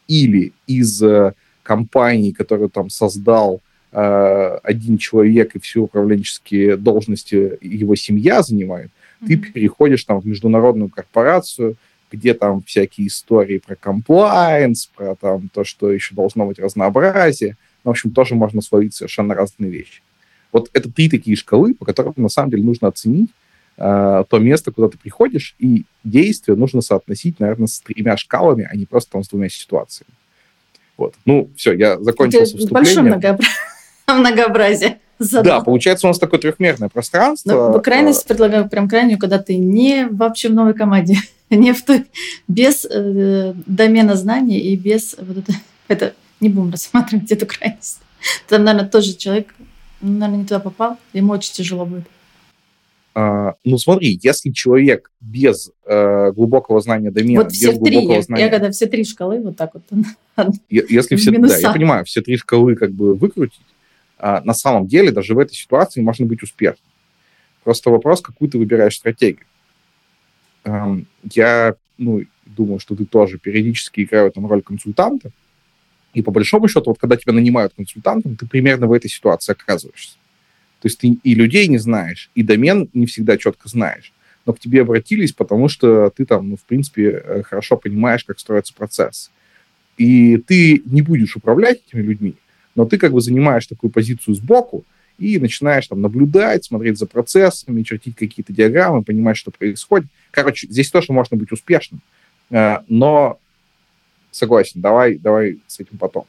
или 0.07 0.53
из 0.67 1.03
э, 1.03 1.33
компании, 1.63 2.33
которую 2.33 2.71
там 2.71 2.91
создал 2.91 3.61
э, 3.93 4.59
один 4.63 4.99
человек 4.99 5.55
и 5.55 5.61
все 5.61 5.81
управленческие 5.81 6.77
должности 6.77 7.59
его 7.61 7.95
семья 7.95 8.43
занимает, 8.43 8.91
mm-hmm. 9.21 9.27
ты 9.27 9.37
переходишь 9.37 10.05
там 10.05 10.21
в 10.21 10.27
международную 10.27 10.89
корпорацию, 10.89 11.77
где 12.11 12.35
там 12.35 12.63
всякие 12.63 13.09
истории 13.09 13.59
про 13.59 13.77
комплайенс, 13.77 14.87
про 14.87 15.15
там 15.15 15.51
то, 15.53 15.65
что 15.65 15.93
еще 15.93 16.15
должно 16.15 16.47
быть 16.47 16.59
разнообразие. 16.59 17.57
В 17.85 17.91
общем, 17.91 18.11
тоже 18.11 18.35
можно 18.35 18.63
словить 18.63 18.95
совершенно 18.95 19.35
разные 19.35 19.71
вещи. 19.71 20.03
Вот 20.53 20.71
это 20.73 20.91
три 20.91 21.11
такие 21.11 21.37
шкалы, 21.37 21.75
по 21.75 21.85
которым 21.85 22.15
на 22.17 22.31
самом 22.31 22.51
деле 22.51 22.63
нужно 22.63 22.89
оценить 22.89 23.31
э, 23.79 24.25
то 24.29 24.39
место, 24.39 24.73
куда 24.73 24.89
ты 24.89 24.99
приходишь, 24.99 25.55
и 25.59 25.85
действия 26.05 26.55
нужно 26.55 26.81
соотносить, 26.81 27.41
наверное, 27.41 27.67
с 27.67 27.81
тремя 27.81 28.17
шкалами, 28.17 28.69
а 28.71 28.77
не 28.77 28.87
просто 28.87 29.13
там 29.13 29.25
с 29.25 29.29
двумя 29.29 29.49
ситуациями. 29.49 30.13
Вот. 30.97 31.15
Ну, 31.25 31.49
все, 31.57 31.73
я 31.73 31.99
закончил 32.01 32.45
с 32.45 32.53
вступлением. 32.53 33.21
Большое 33.21 33.39
многообразие. 34.09 34.99
Задал. 35.21 35.59
Да, 35.59 35.65
получается 35.65 36.07
у 36.07 36.11
нас 36.11 36.19
такое 36.19 36.39
трехмерное 36.39 36.89
пространство. 36.89 37.51
Но 37.51 37.73
по 37.73 37.81
крайности 37.81 38.25
а. 38.25 38.29
предлагаю 38.29 38.69
прям 38.69 38.89
крайнюю, 38.89 39.19
когда 39.19 39.39
ты 39.39 39.57
не 39.57 40.07
вообще 40.07 40.49
в 40.49 40.55
новой 40.55 40.75
команде, 40.75 41.17
не 41.51 41.73
в 41.73 41.85
той, 41.85 42.07
без 42.47 42.85
э, 42.85 43.53
домена 43.67 44.15
знаний 44.15 44.59
и 44.59 44.77
без 44.77 45.17
вот 45.19 45.39
это, 45.39 45.53
это 45.89 46.15
не 46.41 46.49
будем 46.49 46.71
рассматривать 46.71 47.33
эту 47.33 47.47
крайность. 47.47 48.01
Там, 48.49 48.65
наверное, 48.65 48.89
тоже 48.89 49.15
человек, 49.15 49.55
наверное, 50.01 50.39
не 50.39 50.45
туда 50.45 50.61
попал, 50.61 50.99
ему 51.13 51.33
очень 51.33 51.53
тяжело 51.53 51.85
будет. 51.85 52.05
А, 53.21 53.55
ну 53.65 53.79
смотри, 53.79 54.21
если 54.23 54.51
человек 54.51 55.11
без 55.21 55.73
э, 55.85 56.31
глубокого 56.31 56.81
знания 56.81 57.11
домена, 57.11 57.43
вот 57.43 57.53
все 57.53 57.73
без 57.73 57.81
три, 57.81 57.95
глубокого 57.95 58.15
я, 58.15 58.23
знания... 58.23 58.45
Я 58.45 58.49
когда 58.49 58.71
все 58.71 58.87
три 58.87 59.03
шкалы 59.03 59.41
вот 59.41 59.57
так 59.57 59.75
вот... 59.75 59.83
Если 60.71 61.17
все... 61.17 61.33
Да, 61.33 61.57
я 61.57 61.73
понимаю, 61.73 62.05
все 62.05 62.23
три 62.23 62.37
шкалы 62.37 62.77
как 62.77 62.93
бы 62.93 63.17
выкрутить, 63.17 63.67
а, 64.19 64.41
на 64.45 64.55
самом 64.55 64.87
деле 64.87 65.11
даже 65.11 65.35
в 65.35 65.39
этой 65.41 65.55
ситуации 65.55 66.01
можно 66.01 66.27
быть 66.27 66.45
успешным. 66.45 66.89
Просто 67.65 67.91
вопрос, 67.91 68.21
какую 68.21 68.53
ты 68.53 68.57
выбираешь 68.57 68.95
стратегию. 68.95 69.47
Эм, 70.63 71.09
я 71.35 71.75
ну, 71.97 72.23
думаю, 72.47 72.79
что 72.79 72.95
ты 72.95 73.05
тоже 73.05 73.39
периодически 73.39 74.03
играю 74.03 74.31
там 74.31 74.47
роль 74.47 74.63
консультанта, 74.63 75.33
и 76.15 76.23
по 76.23 76.31
большому 76.31 76.69
счету, 76.69 76.91
вот 76.91 77.01
когда 77.01 77.17
тебя 77.17 77.33
нанимают 77.33 77.73
консультантом, 77.75 78.37
ты 78.37 78.47
примерно 78.47 78.87
в 78.87 78.93
этой 78.93 79.11
ситуации 79.11 79.51
оказываешься. 79.51 80.19
То 80.81 80.87
есть 80.87 80.99
ты 80.99 81.19
и 81.23 81.35
людей 81.35 81.67
не 81.69 81.79
знаешь, 81.79 82.31
и 82.35 82.43
домен 82.43 82.89
не 82.95 83.07
всегда 83.07 83.37
четко 83.37 83.69
знаешь. 83.69 84.13
Но 84.47 84.53
к 84.53 84.61
тебе 84.61 84.83
обратились, 84.83 85.33
потому 85.33 85.69
что 85.69 86.11
ты 86.11 86.25
там, 86.25 86.51
ну, 86.51 86.57
в 86.57 86.63
принципе, 86.63 87.23
э, 87.23 87.43
хорошо 87.43 87.77
понимаешь, 87.77 88.25
как 88.25 88.39
строится 88.39 88.73
процесс. 88.73 89.31
И 89.99 90.37
ты 90.39 90.83
не 90.87 91.03
будешь 91.03 91.37
управлять 91.37 91.81
этими 91.87 92.03
людьми, 92.03 92.35
но 92.75 92.85
ты 92.85 92.97
как 92.99 93.13
бы 93.13 93.21
занимаешь 93.21 93.67
такую 93.67 93.91
позицию 93.91 94.37
сбоку 94.37 94.85
и 95.19 95.39
начинаешь 95.39 95.89
там 95.89 96.01
наблюдать, 96.01 96.65
смотреть 96.65 96.99
за 96.99 97.07
процессами, 97.07 97.83
чертить 97.83 98.15
какие-то 98.15 98.53
диаграммы, 98.53 99.03
понимать, 99.03 99.37
что 99.37 99.51
происходит. 99.51 100.09
Короче, 100.31 100.69
здесь 100.69 100.91
тоже 100.91 101.13
можно 101.13 101.37
быть 101.37 101.51
успешным, 101.51 102.01
э, 102.51 102.79
но 102.89 103.39
согласен, 104.31 104.81
давай, 104.81 105.17
давай 105.17 105.59
с 105.67 105.81
этим 105.81 105.99
потом. 105.99 106.25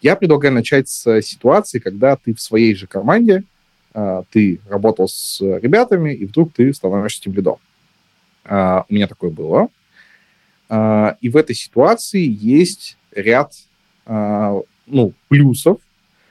Я 0.00 0.16
предлагаю 0.16 0.52
начать 0.52 0.88
с 0.88 1.22
ситуации, 1.22 1.78
когда 1.78 2.16
ты 2.16 2.34
в 2.34 2.40
своей 2.40 2.74
же 2.74 2.88
команде, 2.88 3.44
ты 4.30 4.60
работал 4.68 5.08
с 5.08 5.40
ребятами, 5.40 6.14
и 6.14 6.24
вдруг 6.24 6.52
ты 6.52 6.72
становишься 6.72 7.22
тем 7.22 7.34
лидом. 7.34 7.56
Э, 8.44 8.82
у 8.88 8.94
меня 8.94 9.06
такое 9.06 9.30
было. 9.30 9.68
И 11.20 11.28
в 11.28 11.36
этой 11.36 11.54
ситуации 11.54 12.24
есть 12.26 12.96
ряд 13.14 13.52
ну, 14.06 15.12
плюсов, 15.28 15.76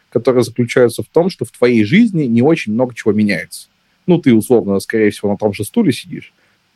которые 0.10 0.44
заключаются 0.44 1.04
в 1.04 1.08
том, 1.08 1.30
что 1.30 1.46
в 1.46 1.52
твоей 1.52 1.84
жизни 1.84 2.24
не 2.24 2.42
очень 2.42 2.74
много 2.74 2.96
чего 2.96 3.14
меняется. 3.14 3.68
Ну, 4.08 4.18
ты, 4.18 4.34
условно, 4.34 4.80
скорее 4.80 5.12
всего, 5.12 5.30
на 5.30 5.38
том 5.38 5.54
же 5.54 5.64
стуле 5.64 5.92
сидишь, 5.92 6.34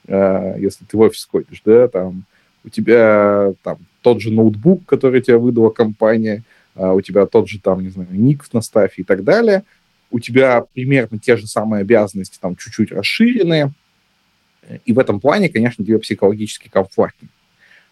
если 0.07 0.85
ты 0.87 0.95
в 0.95 0.99
офис 0.99 1.27
ходишь, 1.29 1.61
да, 1.65 1.87
там, 1.87 2.25
у 2.63 2.69
тебя 2.69 3.53
там 3.63 3.79
тот 4.03 4.21
же 4.21 4.31
ноутбук, 4.31 4.85
который 4.85 5.21
тебе 5.21 5.37
выдала 5.37 5.71
компания, 5.71 6.43
у 6.75 7.01
тебя 7.01 7.25
тот 7.25 7.49
же, 7.49 7.59
там, 7.59 7.81
не 7.81 7.89
знаю, 7.89 8.09
ник 8.11 8.45
на 8.53 8.61
стафе 8.61 9.01
и 9.01 9.03
так 9.03 9.23
далее, 9.23 9.63
у 10.11 10.19
тебя 10.19 10.61
примерно 10.73 11.19
те 11.19 11.37
же 11.37 11.47
самые 11.47 11.81
обязанности, 11.81 12.37
там, 12.39 12.55
чуть-чуть 12.55 12.91
расширенные, 12.91 13.73
и 14.85 14.93
в 14.93 14.99
этом 14.99 15.19
плане, 15.19 15.49
конечно, 15.49 15.85
тебе 15.85 15.99
психологически 15.99 16.69
комфортнее. 16.69 17.29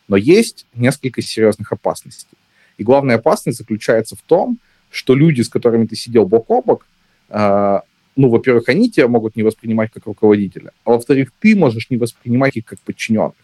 Но 0.08 0.18
есть 0.18 0.66
несколько 0.74 1.22
серьезных 1.22 1.72
опасностей. 1.72 2.38
И 2.78 2.84
главная 2.84 3.16
опасность 3.16 3.60
заключается 3.60 4.16
в 4.16 4.22
том, 4.22 4.58
что 4.90 5.16
люди, 5.16 5.42
с 5.42 5.50
которыми 5.50 5.86
ты 5.86 5.96
сидел 5.96 6.26
бок 6.26 6.50
о 6.50 6.62
бок, 6.62 6.88
э, 7.30 7.80
ну, 8.16 8.30
во-первых, 8.30 8.70
они 8.70 8.92
тебя 8.92 9.08
могут 9.08 9.36
не 9.36 9.44
воспринимать 9.44 9.92
как 9.92 10.06
руководителя, 10.06 10.72
а 10.84 10.92
во-вторых, 10.92 11.32
ты 11.40 11.56
можешь 11.56 11.90
не 11.90 11.98
воспринимать 11.98 12.56
их 12.56 12.66
как 12.66 12.80
подчиненных. 12.80 13.36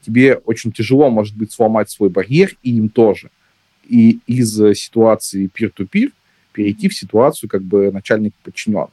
Тебе 0.00 0.36
очень 0.36 0.72
тяжело, 0.72 1.10
может 1.10 1.36
быть, 1.36 1.52
сломать 1.52 1.90
свой 1.90 2.10
барьер, 2.10 2.56
и 2.62 2.76
им 2.76 2.88
тоже. 2.88 3.30
И 3.86 4.18
из 4.26 4.54
ситуации 4.54 5.48
peer-to-peer 5.48 6.12
перейти 6.54 6.88
в 6.88 6.94
ситуацию 6.94 7.50
как 7.50 7.62
бы 7.62 7.90
начальник-подчиненный. 7.90 8.88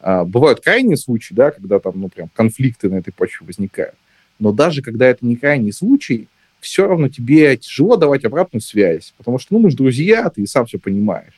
Э, 0.00 0.24
бывают 0.24 0.60
крайние 0.60 0.96
случаи, 0.96 1.34
да, 1.34 1.50
когда 1.50 1.78
там, 1.78 2.00
ну, 2.00 2.08
прям 2.08 2.28
конфликты 2.34 2.88
на 2.88 2.96
этой 2.96 3.12
почве 3.12 3.46
возникают. 3.46 3.94
Но 4.38 4.52
даже 4.52 4.82
когда 4.82 5.06
это 5.06 5.24
не 5.24 5.36
крайний 5.36 5.72
случай, 5.72 6.26
все 6.58 6.88
равно 6.88 7.08
тебе 7.08 7.56
тяжело 7.56 7.96
давать 7.96 8.24
обратную 8.24 8.62
связь, 8.62 9.14
потому 9.16 9.38
что, 9.38 9.54
ну, 9.54 9.60
мы 9.60 9.70
же 9.70 9.76
друзья, 9.76 10.28
ты 10.30 10.42
и 10.42 10.46
сам 10.46 10.66
все 10.66 10.78
понимаешь 10.78 11.34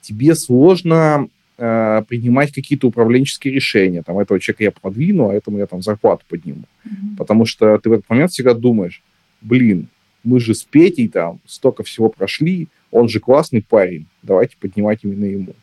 тебе 0.00 0.34
сложно 0.34 1.28
э, 1.56 2.02
принимать 2.08 2.52
какие-то 2.52 2.88
управленческие 2.88 3.54
решения. 3.54 4.02
Там, 4.02 4.18
этого 4.18 4.40
человека 4.40 4.64
я 4.64 4.70
продвину, 4.70 5.28
а 5.28 5.34
этому 5.34 5.58
я 5.58 5.66
там 5.66 5.82
зарплату 5.82 6.24
подниму. 6.28 6.64
Mm-hmm. 6.84 7.16
Потому 7.16 7.46
что 7.46 7.78
ты 7.78 7.88
в 7.88 7.92
этот 7.92 8.08
момент 8.08 8.32
всегда 8.32 8.54
думаешь, 8.54 9.02
блин, 9.40 9.88
мы 10.24 10.40
же 10.40 10.54
с 10.54 10.62
Петей 10.64 11.08
там 11.08 11.40
столько 11.46 11.82
всего 11.82 12.08
прошли, 12.08 12.68
он 12.90 13.08
же 13.08 13.20
классный 13.20 13.62
парень, 13.62 14.06
давайте 14.22 14.56
поднимать 14.58 15.00
именно 15.02 15.24
ему. 15.24 15.54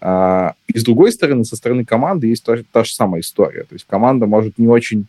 А, 0.00 0.54
и 0.66 0.78
с 0.78 0.84
другой 0.84 1.12
стороны, 1.12 1.44
со 1.44 1.56
стороны 1.56 1.84
команды 1.84 2.26
есть 2.26 2.44
та, 2.44 2.56
та 2.72 2.84
же 2.84 2.92
самая 2.92 3.20
история. 3.20 3.64
То 3.64 3.74
есть 3.74 3.86
команда 3.86 4.26
может 4.26 4.58
не 4.58 4.68
очень 4.68 5.06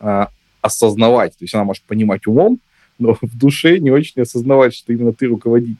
а, 0.00 0.28
осознавать, 0.60 1.32
то 1.32 1.44
есть 1.44 1.54
она 1.54 1.64
может 1.64 1.82
понимать 1.84 2.26
умом, 2.26 2.60
но 2.98 3.16
в 3.20 3.38
душе 3.38 3.78
не 3.78 3.90
очень 3.90 4.22
осознавать, 4.22 4.74
что 4.74 4.92
именно 4.92 5.12
ты 5.12 5.26
руководитель 5.26 5.76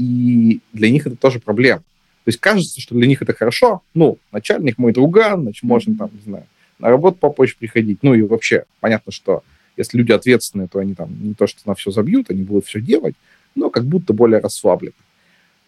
и 0.00 0.60
для 0.72 0.90
них 0.90 1.06
это 1.06 1.14
тоже 1.14 1.40
проблема. 1.40 1.80
То 2.24 2.28
есть 2.28 2.40
кажется, 2.40 2.80
что 2.80 2.94
для 2.94 3.06
них 3.06 3.20
это 3.20 3.34
хорошо, 3.34 3.82
ну, 3.92 4.18
начальник 4.32 4.78
мой 4.78 4.92
друган, 4.92 5.42
значит, 5.42 5.62
можно 5.62 5.94
там, 5.94 6.10
не 6.12 6.22
знаю, 6.22 6.46
на 6.78 6.88
работу 6.88 7.18
попозже 7.18 7.54
приходить, 7.58 7.98
ну 8.02 8.14
и 8.14 8.22
вообще, 8.22 8.64
понятно, 8.80 9.12
что 9.12 9.42
если 9.76 9.98
люди 9.98 10.12
ответственные, 10.12 10.68
то 10.68 10.78
они 10.78 10.94
там 10.94 11.10
не 11.20 11.34
то, 11.34 11.46
что 11.46 11.60
на 11.66 11.74
все 11.74 11.90
забьют, 11.90 12.30
они 12.30 12.42
будут 12.42 12.66
все 12.66 12.80
делать, 12.80 13.14
но 13.54 13.70
как 13.70 13.84
будто 13.84 14.12
более 14.12 14.40
расслабленно. 14.40 14.94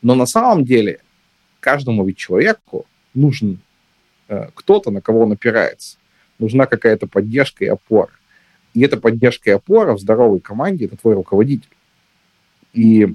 Но 0.03 0.14
на 0.14 0.27
самом 0.27 0.64
деле 0.64 1.01
каждому 1.61 2.05
ведь 2.05 2.16
человеку 2.16 2.87
нужен 3.14 3.61
э, 4.29 4.49
кто-то, 4.55 4.90
на 4.90 5.01
кого 5.01 5.23
он 5.23 5.33
опирается. 5.33 5.97
Нужна 6.38 6.66
какая-то 6.66 7.07
поддержка 7.07 7.64
и 7.64 7.68
опора. 7.68 8.11
И 8.75 8.81
эта 8.81 8.97
поддержка 8.97 9.51
и 9.51 9.53
опора 9.53 9.95
в 9.95 10.01
здоровой 10.01 10.40
команде– 10.40 10.85
это 10.87 10.97
твой 10.97 11.14
руководитель. 11.14 11.68
И 12.73 13.14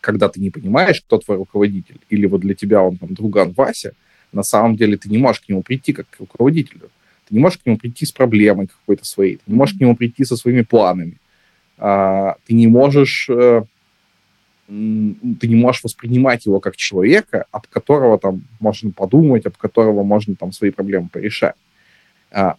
когда 0.00 0.28
ты 0.28 0.40
не 0.40 0.50
понимаешь, 0.50 1.00
кто 1.00 1.18
твой 1.18 1.38
руководитель, 1.38 1.98
или 2.10 2.26
вот 2.26 2.42
для 2.42 2.54
тебя 2.54 2.82
он 2.82 2.98
там 2.98 3.14
друган 3.14 3.52
Вася, 3.52 3.94
на 4.32 4.42
самом 4.42 4.76
деле 4.76 4.96
ты 4.96 5.08
не 5.08 5.18
можешь 5.18 5.40
к 5.40 5.48
нему 5.48 5.62
прийти 5.62 5.92
как 5.92 6.08
к 6.10 6.20
руководителю. 6.20 6.90
Ты 7.26 7.34
не 7.34 7.40
можешь 7.40 7.58
к 7.58 7.66
нему 7.66 7.78
прийти 7.78 8.04
с 8.04 8.12
проблемой 8.12 8.66
какой-то 8.66 9.04
своей, 9.06 9.36
ты 9.36 9.42
не 9.46 9.54
можешь 9.54 9.76
к 9.76 9.80
нему 9.80 9.96
прийти 9.96 10.24
со 10.24 10.36
своими 10.36 10.60
планами. 10.62 11.18
А, 11.78 12.36
ты 12.46 12.52
не 12.54 12.66
можешь 12.66 13.28
э, 13.30 13.62
ты 14.66 15.46
не 15.46 15.56
можешь 15.56 15.84
воспринимать 15.84 16.46
его 16.46 16.58
как 16.58 16.76
человека, 16.76 17.46
об 17.50 17.66
которого 17.66 18.18
там 18.18 18.44
можно 18.60 18.90
подумать, 18.90 19.44
об 19.46 19.56
которого 19.56 20.02
можно 20.02 20.34
там 20.36 20.52
свои 20.52 20.70
проблемы 20.70 21.08
порешать. 21.12 21.54
А, 22.30 22.56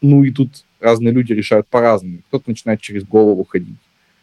ну 0.00 0.24
и 0.24 0.30
тут 0.30 0.64
разные 0.80 1.12
люди 1.12 1.32
решают 1.32 1.66
по-разному. 1.68 2.20
Кто-то 2.28 2.44
начинает 2.48 2.80
через 2.80 3.04
голову 3.04 3.44
ходить, 3.44 3.76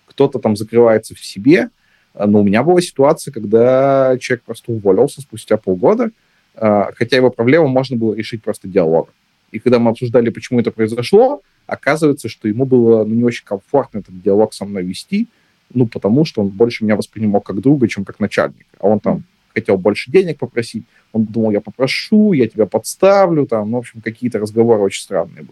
кто-то 0.08 0.40
там 0.40 0.56
закрывается 0.56 1.14
в 1.16 1.24
себе. 1.24 1.70
Но 2.18 2.40
у 2.40 2.44
меня 2.44 2.64
была 2.64 2.82
ситуация, 2.82 3.32
когда 3.34 4.18
человек 4.20 4.44
просто 4.44 4.72
уволился 4.72 5.22
спустя 5.22 5.58
полгода, 5.58 6.12
а, 6.56 6.92
хотя 6.96 7.18
его 7.18 7.30
проблему 7.30 7.68
можно 7.68 7.98
было 7.98 8.14
решить 8.14 8.42
просто 8.42 8.68
диалогом. 8.68 9.14
И 9.52 9.60
когда 9.60 9.80
мы 9.80 9.92
обсуждали, 9.92 10.30
почему 10.30 10.60
это 10.60 10.72
произошло, 10.72 11.42
оказывается, 11.68 12.30
что 12.30 12.48
ему 12.48 12.66
было 12.66 13.04
ну, 13.04 13.14
не 13.16 13.24
очень 13.24 13.46
комфортно 13.46 14.00
этот 14.00 14.22
диалог 14.22 14.54
со 14.54 14.66
мной 14.66 14.84
вести, 14.84 15.28
ну, 15.74 15.88
потому 15.88 16.26
что 16.26 16.42
он 16.42 16.50
больше 16.50 16.84
меня 16.84 16.96
воспринимал 16.96 17.42
как 17.42 17.60
друга, 17.62 17.88
чем 17.88 18.06
как 18.06 18.20
начальника. 18.20 18.66
А 18.80 18.88
он 18.88 19.00
там 19.00 19.24
хотел 19.54 19.78
больше 19.78 20.12
денег 20.12 20.38
попросить, 20.38 20.86
он 21.14 21.26
думал, 21.26 21.52
я 21.52 21.62
попрошу, 21.62 22.34
я 22.34 22.48
тебя 22.48 22.66
подставлю, 22.66 23.48
там, 23.48 23.72
ну, 23.72 23.78
в 23.78 23.80
общем, 23.80 24.02
какие-то 24.02 24.40
разговоры 24.40 24.82
очень 24.82 25.02
странные 25.02 25.46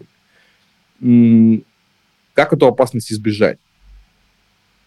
были. 1.00 1.64
Как 2.34 2.52
эту 2.52 2.66
опасность 2.66 3.12
избежать? 3.12 3.58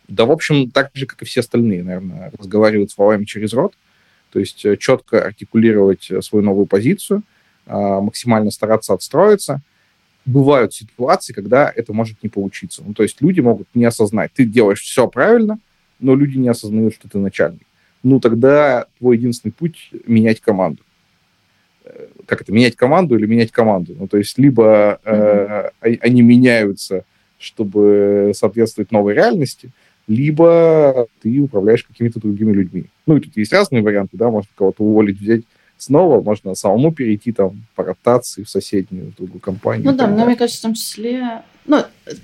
Да, 0.07 0.25
в 0.25 0.31
общем, 0.31 0.69
так 0.69 0.91
же, 0.93 1.05
как 1.05 1.21
и 1.21 1.25
все 1.25 1.41
остальные, 1.41 1.83
наверное, 1.83 2.31
разговаривают 2.37 2.91
словами 2.91 3.25
через 3.25 3.53
рот, 3.53 3.73
то 4.31 4.39
есть 4.39 4.65
э, 4.65 4.77
четко 4.77 5.25
артикулировать 5.25 6.09
э, 6.11 6.21
свою 6.21 6.45
новую 6.45 6.65
позицию, 6.65 7.23
а, 7.65 7.99
максимально 7.99 8.51
стараться 8.51 8.93
отстроиться. 8.93 9.61
Бывают 10.27 10.73
ситуации, 10.73 11.31
когда 11.31 11.71
это 11.73 11.93
может 11.93 12.21
не 12.21 12.27
получиться. 12.27 12.83
Ну, 12.85 12.93
то 12.93 13.01
есть 13.01 13.21
люди 13.21 13.39
могут 13.39 13.69
не 13.73 13.85
осознать. 13.85 14.31
Ты 14.33 14.43
делаешь 14.43 14.81
все 14.81 15.07
правильно, 15.07 15.57
но 16.01 16.15
люди 16.15 16.37
не 16.37 16.49
осознают, 16.49 16.93
что 16.93 17.09
ты 17.09 17.17
начальник. 17.17 17.61
Ну, 18.03 18.19
тогда 18.19 18.87
твой 18.99 19.15
единственный 19.15 19.51
путь— 19.51 19.89
менять 20.05 20.41
команду. 20.41 20.83
Э, 21.85 22.07
как 22.25 22.41
это, 22.41 22.51
менять 22.51 22.75
команду 22.75 23.17
или 23.17 23.25
менять 23.25 23.51
команду? 23.51 23.95
Ну, 23.97 24.07
то 24.09 24.17
есть 24.17 24.37
либо 24.37 24.99
э, 25.05 25.69
они 25.79 26.21
меняются, 26.21 27.05
чтобы 27.39 28.33
соответствовать 28.35 28.91
новой 28.91 29.13
реальности, 29.13 29.71
либо 30.07 31.07
ты 31.21 31.39
управляешь 31.39 31.83
какими-то 31.83 32.19
другими 32.19 32.51
людьми. 32.51 32.85
Ну, 33.05 33.15
и 33.15 33.21
тут 33.21 33.37
есть 33.37 33.53
разные 33.53 33.81
варианты, 33.81 34.17
да, 34.17 34.29
можно 34.29 34.49
кого-то 34.55 34.83
уволить, 34.83 35.21
взять 35.21 35.43
снова, 35.77 36.21
можно 36.21 36.55
самому 36.55 36.91
перейти 36.91 37.31
там 37.31 37.65
по 37.75 37.83
ротации 37.83 38.43
в 38.43 38.49
соседнюю, 38.49 39.11
в 39.11 39.15
другую 39.15 39.39
компанию. 39.39 39.85
Ну 39.85 39.93
да, 39.93 40.07
но 40.07 40.25
мне 40.25 40.35
кажется, 40.35 40.59
в 40.59 40.63
том 40.63 40.73
числе, 40.73 41.43
ну, 41.65 41.83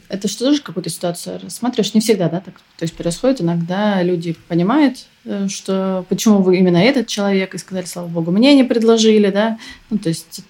это 0.10 0.28
что 0.28 0.46
тоже 0.46 0.62
какую-то 0.62 0.90
ситуацию 0.90 1.40
рассматриваешь, 1.44 1.94
не 1.94 2.02
всегда, 2.02 2.30
да, 2.30 2.40
так, 2.40 2.56
то 2.78 2.84
есть 2.84 2.96
происходит, 2.96 3.42
иногда 3.42 4.02
люди 4.02 4.36
понимают, 4.48 5.06
э, 5.26 5.48
что 5.48 6.06
почему 6.10 6.42
вы 6.42 6.58
именно 6.58 6.78
этот 6.78 7.08
человек, 7.08 7.54
и 7.54 7.58
сказали, 7.58 7.86
слава 7.86 8.08
богу, 8.08 8.32
мне 8.32 8.56
не 8.56 8.64
предложили, 8.64 9.30
да, 9.30 9.58
ну, 9.90 9.98
то 9.98 10.10
есть 10.10 10.44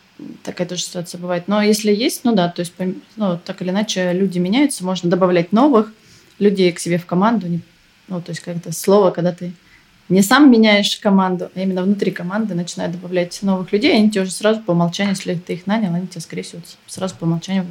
такая 0.43 0.67
тоже 0.67 0.83
ситуация 0.83 1.19
бывает. 1.19 1.47
Но 1.47 1.61
если 1.61 1.93
есть, 1.93 2.23
ну 2.23 2.33
да, 2.33 2.49
то 2.49 2.61
есть, 2.61 2.73
ну, 3.15 3.39
так 3.43 3.61
или 3.61 3.69
иначе, 3.69 4.13
люди 4.13 4.39
меняются, 4.39 4.85
можно 4.85 5.09
добавлять 5.09 5.51
новых, 5.51 5.91
людей 6.39 6.71
к 6.71 6.79
себе 6.79 6.97
в 6.97 7.05
команду. 7.05 7.47
Ну, 8.07 8.21
то 8.21 8.31
есть 8.31 8.41
как-то 8.41 8.71
слово, 8.71 9.11
когда 9.11 9.31
ты 9.31 9.53
не 10.09 10.21
сам 10.21 10.51
меняешь 10.51 10.97
команду, 10.97 11.49
а 11.55 11.59
именно 11.59 11.83
внутри 11.83 12.11
команды 12.11 12.55
начинают 12.55 12.93
добавлять 12.93 13.41
новых 13.41 13.71
людей, 13.71 13.95
они 13.95 14.09
тебе 14.09 14.23
уже 14.23 14.31
сразу 14.31 14.61
по 14.61 14.71
умолчанию, 14.71 15.15
если 15.15 15.35
ты 15.35 15.53
их 15.53 15.67
нанял, 15.67 15.93
они 15.93 16.07
тебя, 16.07 16.21
скорее 16.21 16.43
всего, 16.43 16.61
сразу 16.87 17.15
по 17.15 17.23
умолчанию 17.23 17.65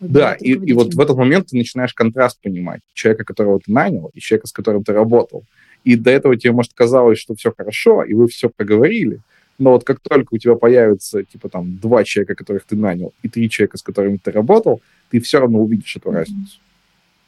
да, 0.00 0.34
и, 0.34 0.52
и 0.52 0.72
вот 0.72 0.94
в 0.94 1.00
этот 1.00 1.16
момент 1.16 1.48
ты 1.48 1.58
начинаешь 1.58 1.92
контраст 1.92 2.40
понимать. 2.40 2.80
Человека, 2.94 3.24
которого 3.24 3.60
ты 3.60 3.70
нанял, 3.70 4.10
и 4.14 4.20
человека, 4.20 4.46
с 4.46 4.52
которым 4.52 4.82
ты 4.82 4.94
работал. 4.94 5.44
И 5.84 5.94
до 5.94 6.10
этого 6.10 6.36
тебе, 6.36 6.52
может, 6.52 6.72
казалось, 6.72 7.18
что 7.18 7.34
все 7.34 7.52
хорошо, 7.54 8.02
и 8.02 8.14
вы 8.14 8.26
все 8.28 8.48
проговорили, 8.48 9.20
но 9.58 9.72
вот 9.72 9.84
как 9.84 10.00
только 10.00 10.34
у 10.34 10.38
тебя 10.38 10.54
появится, 10.54 11.22
типа, 11.22 11.50
там, 11.50 11.76
два 11.76 12.02
человека, 12.04 12.34
которых 12.34 12.64
ты 12.64 12.76
нанял, 12.76 13.12
и 13.22 13.28
три 13.28 13.50
человека, 13.50 13.76
с 13.76 13.82
которыми 13.82 14.16
ты 14.16 14.30
работал, 14.30 14.80
ты 15.10 15.20
все 15.20 15.38
равно 15.38 15.60
увидишь 15.60 15.96
эту 15.96 16.08
mm-hmm. 16.08 16.14
разницу. 16.14 16.58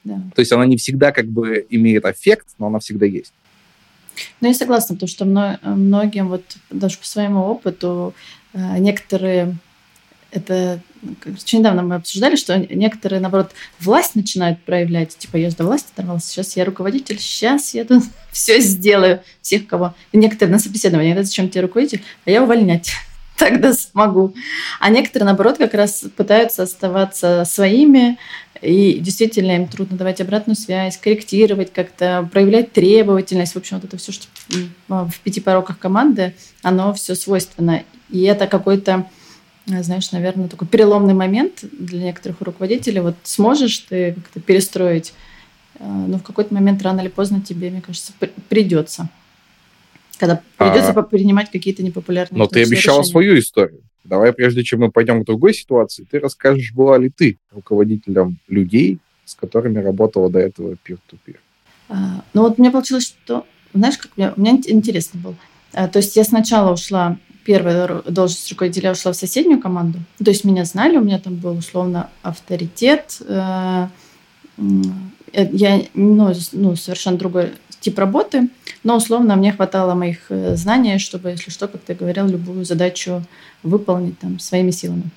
Да. 0.05 0.23
То 0.35 0.41
есть 0.41 0.51
она 0.53 0.65
не 0.65 0.79
всегда 0.79 1.13
как 1.13 1.27
бы 1.27 1.67
имеет 1.69 2.07
эффект, 2.07 2.49
но 2.59 2.69
она 2.69 2.79
всегда 2.79 3.05
есть. 3.05 3.35
Ну, 4.41 4.49
я 4.49 4.55
согласна, 4.55 4.95
потому 4.95 5.09
что 5.09 5.25
многим, 5.63 6.29
вот 6.29 6.45
даже 6.71 6.99
по 6.99 7.07
своему 7.07 7.41
опыту, 7.41 8.15
э, 8.53 8.79
некоторые 8.79 9.57
это 10.33 10.81
очень 11.27 11.59
недавно 11.59 11.83
мы 11.83 11.97
обсуждали, 11.97 12.37
что 12.37 12.57
некоторые, 12.57 13.21
наоборот, 13.21 13.53
власть 13.81 14.15
начинают 14.15 14.63
проявлять. 14.63 15.17
Типа, 15.17 15.37
я 15.37 15.51
же 15.51 15.57
до 15.57 15.65
власти 15.65 15.89
дорвался, 15.97 16.29
сейчас 16.29 16.57
я 16.57 16.65
руководитель, 16.65 17.19
сейчас 17.19 17.75
я 17.75 17.85
тут 17.85 18.05
все 18.33 18.61
сделаю, 18.61 19.21
всех 19.41 19.67
кого. 19.67 19.95
И 20.13 20.17
некоторые 20.17 20.53
на 20.53 20.59
собеседовании, 20.59 21.13
это 21.13 21.25
зачем 21.25 21.49
тебе 21.49 21.63
руководитель, 21.63 22.03
а 22.25 22.31
я 22.31 22.43
увольнять 22.43 22.93
тогда 23.37 23.73
смогу. 23.73 24.35
А 24.81 24.91
некоторые, 24.91 25.27
наоборот, 25.27 25.59
как 25.59 25.75
раз 25.75 26.05
пытаются 26.17 26.63
оставаться 26.63 27.45
своими, 27.45 28.19
и 28.63 28.99
действительно 29.01 29.53
им 29.53 29.69
трудно 29.69 29.97
давать 29.97 30.21
обратную 30.21 30.57
связь, 30.57 30.97
корректировать 30.97 31.73
как-то, 31.73 32.29
проявлять 32.33 32.73
требовательность. 32.73 33.55
В 33.55 33.59
общем, 33.59 33.77
вот 33.77 33.85
это 33.85 33.97
все, 33.97 34.13
что 34.13 34.29
в 34.89 35.21
пяти 35.25 35.41
пороках 35.41 35.79
команды, 35.79 36.35
оно 36.63 36.95
все 36.95 37.15
свойственно. 37.15 37.83
И 38.09 38.23
это 38.23 38.47
какой-то, 38.47 39.09
знаешь, 39.67 40.13
наверное, 40.13 40.49
такой 40.49 40.69
переломный 40.69 41.15
момент 41.15 41.65
для 41.73 42.05
некоторых 42.05 42.41
руководителей. 42.41 43.01
Вот 43.01 43.17
сможешь 43.25 43.79
ты 43.81 44.13
как-то 44.13 44.41
перестроить, 44.41 45.13
э, 45.79 45.85
но 45.85 46.19
в 46.19 46.23
какой-то 46.23 46.55
момент 46.55 46.83
рано 46.83 47.01
или 47.01 47.09
поздно 47.09 47.41
тебе, 47.41 47.71
мне 47.71 47.81
кажется, 47.81 48.13
придется 48.49 49.09
когда 50.19 50.41
придется 50.57 50.93
а, 50.93 51.03
принимать 51.03 51.51
какие-то 51.51 51.83
непопулярные 51.83 52.39
Но 52.39 52.47
ты 52.47 52.63
обещала 52.63 52.99
решения. 52.99 53.11
свою 53.11 53.39
историю. 53.41 53.83
Давай, 54.05 54.33
прежде 54.33 54.65
чем 54.65 54.81
мы 54.81 54.91
пойдем 54.91 55.23
к 55.23 55.27
другой 55.27 55.55
ситуации, 55.55 56.07
ты 56.11 56.19
расскажешь, 56.19 56.73
была 56.73 56.99
ли 56.99 57.09
ты 57.11 57.39
руководителем 57.51 58.39
людей, 58.49 58.99
с 59.25 59.35
которыми 59.35 59.79
работала 59.79 60.29
до 60.29 60.41
этого 60.41 60.77
peer-to-peer. 60.85 61.37
А, 61.89 62.25
ну 62.35 62.43
вот 62.43 62.59
у 62.59 62.63
меня 62.63 62.71
получилось, 62.71 63.15
что, 63.25 63.47
знаешь, 63.75 63.99
как 63.99 64.17
мне, 64.17 64.33
у 64.37 64.41
меня 64.41 64.59
интересно 64.67 65.21
было. 65.21 65.37
А, 65.73 65.89
то 65.89 65.99
есть 65.99 66.17
я 66.17 66.25
сначала 66.25 66.73
ушла, 66.73 67.19
первая 67.45 68.03
должность 68.03 68.51
руководителя 68.51 68.93
ушла 68.93 69.13
в 69.13 69.17
соседнюю 69.17 69.61
команду. 69.61 69.99
То 70.19 70.31
есть 70.31 70.45
меня 70.45 70.65
знали, 70.65 70.97
у 70.97 71.05
меня 71.05 71.19
там 71.19 71.37
был 71.37 71.57
условно 71.57 72.11
авторитет. 72.23 73.19
Э, 73.27 73.89
я 75.35 75.83
ну, 75.95 76.33
ну, 76.53 76.77
совершенно 76.77 77.17
другой 77.17 77.53
тип 77.81 77.99
работы, 77.99 78.49
но 78.85 78.97
условно 78.97 79.35
мне 79.37 79.53
хватало 79.53 79.95
моих 79.95 80.31
э, 80.31 80.57
знаний, 80.57 80.99
чтобы, 80.99 81.31
если 81.31 81.51
что, 81.51 81.69
как 81.69 81.81
ты 81.83 81.95
говорил, 81.95 82.27
любую 82.27 82.65
задачу 82.65 83.23
выполнить 83.63 84.19
там 84.19 84.39
своими 84.39 84.71
силами. 84.71 85.11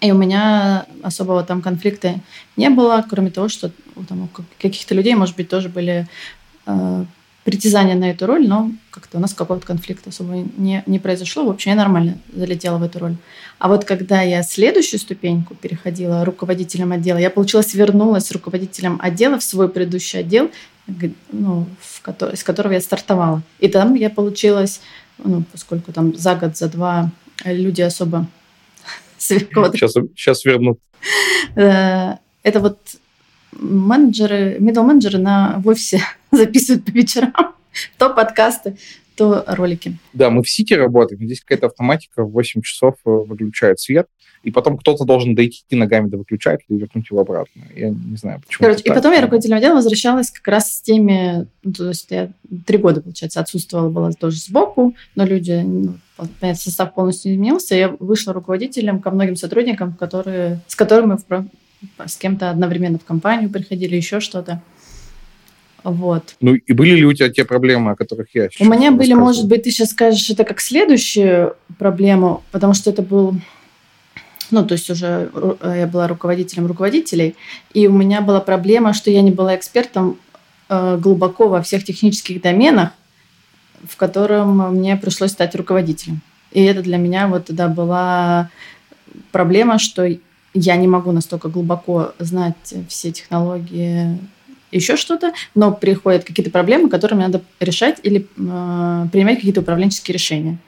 И 0.00 0.10
у 0.10 0.18
меня 0.18 0.86
особого 1.02 1.44
там 1.44 1.62
конфликта 1.62 2.20
не 2.56 2.70
было, 2.70 3.04
кроме 3.08 3.30
того, 3.30 3.48
что 3.48 3.70
там, 4.08 4.22
у 4.22 4.28
каких-то 4.60 4.94
людей, 4.94 5.14
может 5.14 5.36
быть, 5.36 5.48
тоже 5.48 5.68
были 5.68 6.08
э, 6.66 7.04
притязания 7.44 7.94
на 7.94 8.10
эту 8.10 8.26
роль, 8.26 8.46
но 8.46 8.70
как-то 8.90 9.18
у 9.18 9.20
нас 9.20 9.34
какого-то 9.34 9.66
конфликта 9.66 10.10
особо 10.10 10.44
не, 10.56 10.82
не 10.86 10.98
произошло. 10.98 11.44
В 11.44 11.50
общем, 11.50 11.72
я 11.72 11.76
нормально 11.76 12.18
залетела 12.32 12.78
в 12.78 12.82
эту 12.82 13.00
роль. 13.00 13.16
А 13.58 13.68
вот 13.68 13.84
когда 13.84 14.22
я 14.22 14.42
следующую 14.42 15.00
ступеньку 15.00 15.54
переходила 15.54 16.24
руководителем 16.24 16.92
отдела, 16.92 17.18
я, 17.18 17.30
получилось, 17.30 17.74
вернулась 17.74 18.30
руководителем 18.32 18.98
отдела 19.02 19.38
в 19.38 19.44
свой 19.44 19.68
предыдущий 19.68 20.20
отдел, 20.20 20.50
ну, 21.30 21.66
в 21.80 22.02
который, 22.02 22.36
с 22.36 22.44
которого 22.44 22.72
я 22.72 22.80
стартовала. 22.80 23.42
И 23.58 23.68
там 23.68 23.94
я 23.94 24.10
получилась, 24.10 24.80
ну, 25.18 25.44
поскольку 25.50 25.92
там 25.92 26.16
за 26.16 26.34
год, 26.36 26.56
за 26.56 26.68
два 26.68 27.10
люди 27.44 27.82
особо... 27.82 28.26
Сейчас, 29.18 29.94
сейчас 30.16 30.44
верну. 30.44 30.78
Э, 31.54 32.16
это 32.42 32.60
вот 32.60 32.78
менеджеры, 33.52 34.56
middle 34.58 34.82
менеджеры 34.82 35.18
на 35.18 35.58
в 35.58 35.68
офисе 35.68 36.02
записывают 36.32 36.84
по 36.84 36.90
вечерам 36.90 37.54
то 37.98 38.10
подкасты, 38.10 38.76
то 39.16 39.44
ролики. 39.46 39.98
Да, 40.12 40.30
мы 40.30 40.42
в 40.42 40.50
Сити 40.50 40.74
работаем, 40.74 41.24
здесь 41.24 41.40
какая-то 41.40 41.66
автоматика 41.66 42.24
в 42.24 42.32
8 42.32 42.62
часов 42.62 42.94
э, 43.04 43.10
выключает 43.10 43.78
свет, 43.80 44.06
и 44.42 44.50
потом 44.50 44.76
кто-то 44.76 45.04
должен 45.04 45.34
дойти 45.34 45.64
ногами 45.70 46.08
до 46.08 46.18
выключателя 46.18 46.66
и 46.68 46.78
вернуть 46.78 47.10
его 47.10 47.20
обратно. 47.20 47.62
Я 47.74 47.90
не 47.90 48.16
знаю, 48.16 48.40
почему. 48.40 48.66
Короче, 48.66 48.82
и 48.84 48.88
потом 48.88 49.12
я 49.12 49.20
руководителем 49.20 49.56
отдела 49.56 49.76
возвращалась 49.76 50.30
как 50.30 50.46
раз 50.48 50.76
с 50.76 50.82
теми, 50.82 51.46
ну, 51.62 51.72
то 51.72 51.88
есть 51.88 52.10
я 52.10 52.30
три 52.66 52.78
года, 52.78 53.00
получается, 53.00 53.40
отсутствовала, 53.40 53.88
была 53.88 54.12
тоже 54.12 54.38
сбоку, 54.38 54.94
но 55.14 55.24
люди, 55.24 55.62
ну, 55.62 55.94
состав 56.54 56.94
полностью 56.94 57.32
изменился, 57.32 57.74
я 57.74 57.88
вышла 57.88 58.32
руководителем 58.32 59.00
ко 59.00 59.10
многим 59.10 59.36
сотрудникам, 59.36 59.94
которые, 59.94 60.60
с 60.66 60.74
которыми 60.74 61.16
в, 61.16 61.46
с 62.06 62.16
кем-то 62.16 62.50
одновременно 62.50 62.98
в 62.98 63.04
компанию 63.04 63.50
приходили, 63.50 63.96
еще 63.96 64.20
что-то. 64.20 64.62
Вот. 65.84 66.36
Ну 66.40 66.54
и 66.54 66.72
были 66.72 66.94
ли 66.94 67.04
у 67.04 67.12
тебя 67.12 67.28
те 67.28 67.44
проблемы, 67.44 67.92
о 67.92 67.96
которых 67.96 68.28
я 68.34 68.48
сейчас 68.48 68.66
У 68.66 68.70
меня 68.70 68.92
были, 68.92 69.14
может 69.14 69.48
быть, 69.48 69.64
ты 69.64 69.70
сейчас 69.70 69.90
скажешь 69.90 70.30
это 70.30 70.44
как 70.44 70.60
следующую 70.60 71.56
проблему, 71.78 72.42
потому 72.52 72.74
что 72.74 72.90
это 72.90 73.02
был 73.02 73.34
ну, 74.52 74.64
то 74.64 74.72
есть 74.72 74.88
уже 74.90 75.30
э, 75.34 75.74
я 75.80 75.86
была 75.86 76.06
руководителем 76.06 76.66
руководителей, 76.66 77.34
и 77.74 77.86
у 77.88 77.92
меня 77.92 78.20
была 78.20 78.40
проблема, 78.40 78.92
что 78.92 79.10
я 79.10 79.22
не 79.22 79.30
была 79.30 79.56
экспертом 79.56 80.18
э, 80.68 80.98
глубоко 80.98 81.48
во 81.48 81.62
всех 81.62 81.84
технических 81.84 82.40
доменах, 82.40 82.90
в 83.88 83.96
котором 83.96 84.76
мне 84.76 84.96
пришлось 84.96 85.32
стать 85.32 85.54
руководителем. 85.54 86.20
И 86.52 86.62
это 86.62 86.82
для 86.82 86.98
меня 86.98 87.26
вот 87.26 87.46
тогда 87.46 87.68
была 87.68 88.50
проблема, 89.32 89.78
что 89.78 90.06
я 90.54 90.76
не 90.76 90.86
могу 90.86 91.12
настолько 91.12 91.48
глубоко 91.48 92.12
знать 92.18 92.74
все 92.88 93.10
технологии, 93.10 94.18
еще 94.70 94.96
что-то, 94.96 95.32
но 95.54 95.72
приходят 95.72 96.24
какие-то 96.24 96.50
проблемы, 96.50 96.88
которые 96.88 97.16
мне 97.16 97.26
надо 97.26 97.42
решать 97.60 97.98
или 98.02 98.26
э, 98.36 99.06
принимать 99.12 99.36
какие-то 99.36 99.60
управленческие 99.60 100.14
решения. 100.14 100.58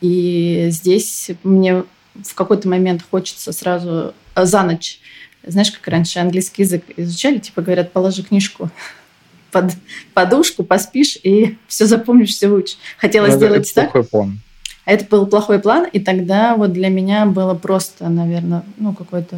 И 0.00 0.68
здесь 0.70 1.30
мне 1.42 1.84
в 2.14 2.34
какой-то 2.34 2.68
момент 2.68 3.02
хочется 3.10 3.52
сразу 3.52 4.14
э, 4.34 4.44
за 4.44 4.62
ночь, 4.62 5.00
знаешь, 5.44 5.70
как 5.70 5.86
раньше 5.88 6.18
английский 6.18 6.62
язык 6.62 6.84
изучали, 6.96 7.38
типа 7.38 7.62
говорят, 7.62 7.92
положи 7.92 8.22
книжку 8.22 8.70
под 9.50 9.72
подушку, 10.14 10.64
поспишь 10.64 11.18
и 11.22 11.56
все 11.66 11.86
запомнишь, 11.86 12.30
все 12.30 12.48
выучишь. 12.48 12.78
Хотелось 12.98 13.34
сделать 13.34 13.70
это 13.70 13.74
так. 13.74 13.92
Плохой 13.92 14.08
план. 14.08 14.40
Это 14.86 15.04
был 15.04 15.26
плохой 15.26 15.60
план, 15.60 15.86
и 15.92 16.00
тогда 16.00 16.56
вот 16.56 16.72
для 16.72 16.88
меня 16.88 17.26
было 17.26 17.54
просто, 17.54 18.08
наверное, 18.08 18.64
ну 18.76 18.94
какой-то, 18.94 19.36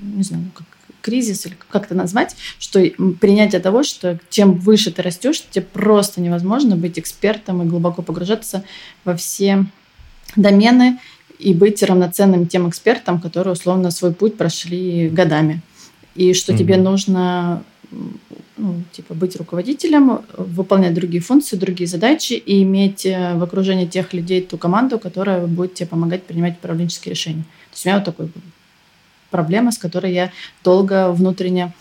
не 0.00 0.22
знаю, 0.22 0.44
как 0.54 0.66
кризис 1.02 1.46
или 1.46 1.56
как 1.68 1.86
это 1.86 1.94
назвать, 1.94 2.36
что 2.58 2.82
принятие 3.20 3.60
того, 3.60 3.82
что 3.82 4.18
чем 4.28 4.54
выше 4.54 4.90
ты 4.90 5.02
растешь, 5.02 5.42
тебе 5.50 5.64
просто 5.64 6.20
невозможно 6.20 6.76
быть 6.76 6.98
экспертом 6.98 7.62
и 7.62 7.66
глубоко 7.66 8.02
погружаться 8.02 8.64
во 9.04 9.16
все 9.16 9.66
домены 10.36 10.98
и 11.40 11.54
быть 11.54 11.82
равноценным 11.82 12.46
тем 12.46 12.68
экспертам, 12.68 13.20
которые 13.20 13.52
условно 13.52 13.90
свой 13.90 14.12
путь 14.12 14.36
прошли 14.36 15.08
годами. 15.08 15.60
И 16.14 16.34
что 16.34 16.52
mm-hmm. 16.52 16.58
тебе 16.58 16.76
нужно 16.76 17.62
ну, 18.56 18.82
типа 18.92 19.14
быть 19.14 19.36
руководителем, 19.36 20.20
выполнять 20.36 20.94
другие 20.94 21.22
функции, 21.22 21.56
другие 21.56 21.88
задачи 21.88 22.34
и 22.34 22.62
иметь 22.62 23.06
э, 23.06 23.34
в 23.34 23.42
окружении 23.42 23.86
тех 23.86 24.12
людей 24.12 24.42
ту 24.42 24.58
команду, 24.58 24.98
которая 24.98 25.46
будет 25.46 25.74
тебе 25.74 25.88
помогать 25.88 26.24
принимать 26.24 26.58
управленческие 26.58 27.14
решения. 27.14 27.42
То 27.42 27.74
есть 27.74 27.86
у 27.86 27.88
меня 27.88 27.98
вот 27.98 28.04
такой 28.04 28.30
проблема, 29.30 29.72
с 29.72 29.78
которой 29.78 30.12
я 30.12 30.30
долго 30.62 31.10
внутренне 31.12 31.72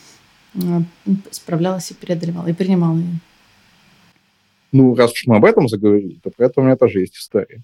справлялась 1.32 1.92
и 1.92 1.94
преодолевала, 1.94 2.48
и 2.48 2.54
принимала 2.54 2.98
ее. 2.98 3.20
Ну, 4.72 4.96
раз 4.96 5.12
уж 5.12 5.26
мы 5.26 5.38
об 5.38 5.46
этом 5.46 5.68
заговорили, 5.68 6.20
то 6.24 6.30
про 6.30 6.46
это 6.46 6.62
у 6.62 6.64
меня 6.64 6.76
тоже 6.76 7.02
есть 7.02 7.18
история. 7.18 7.62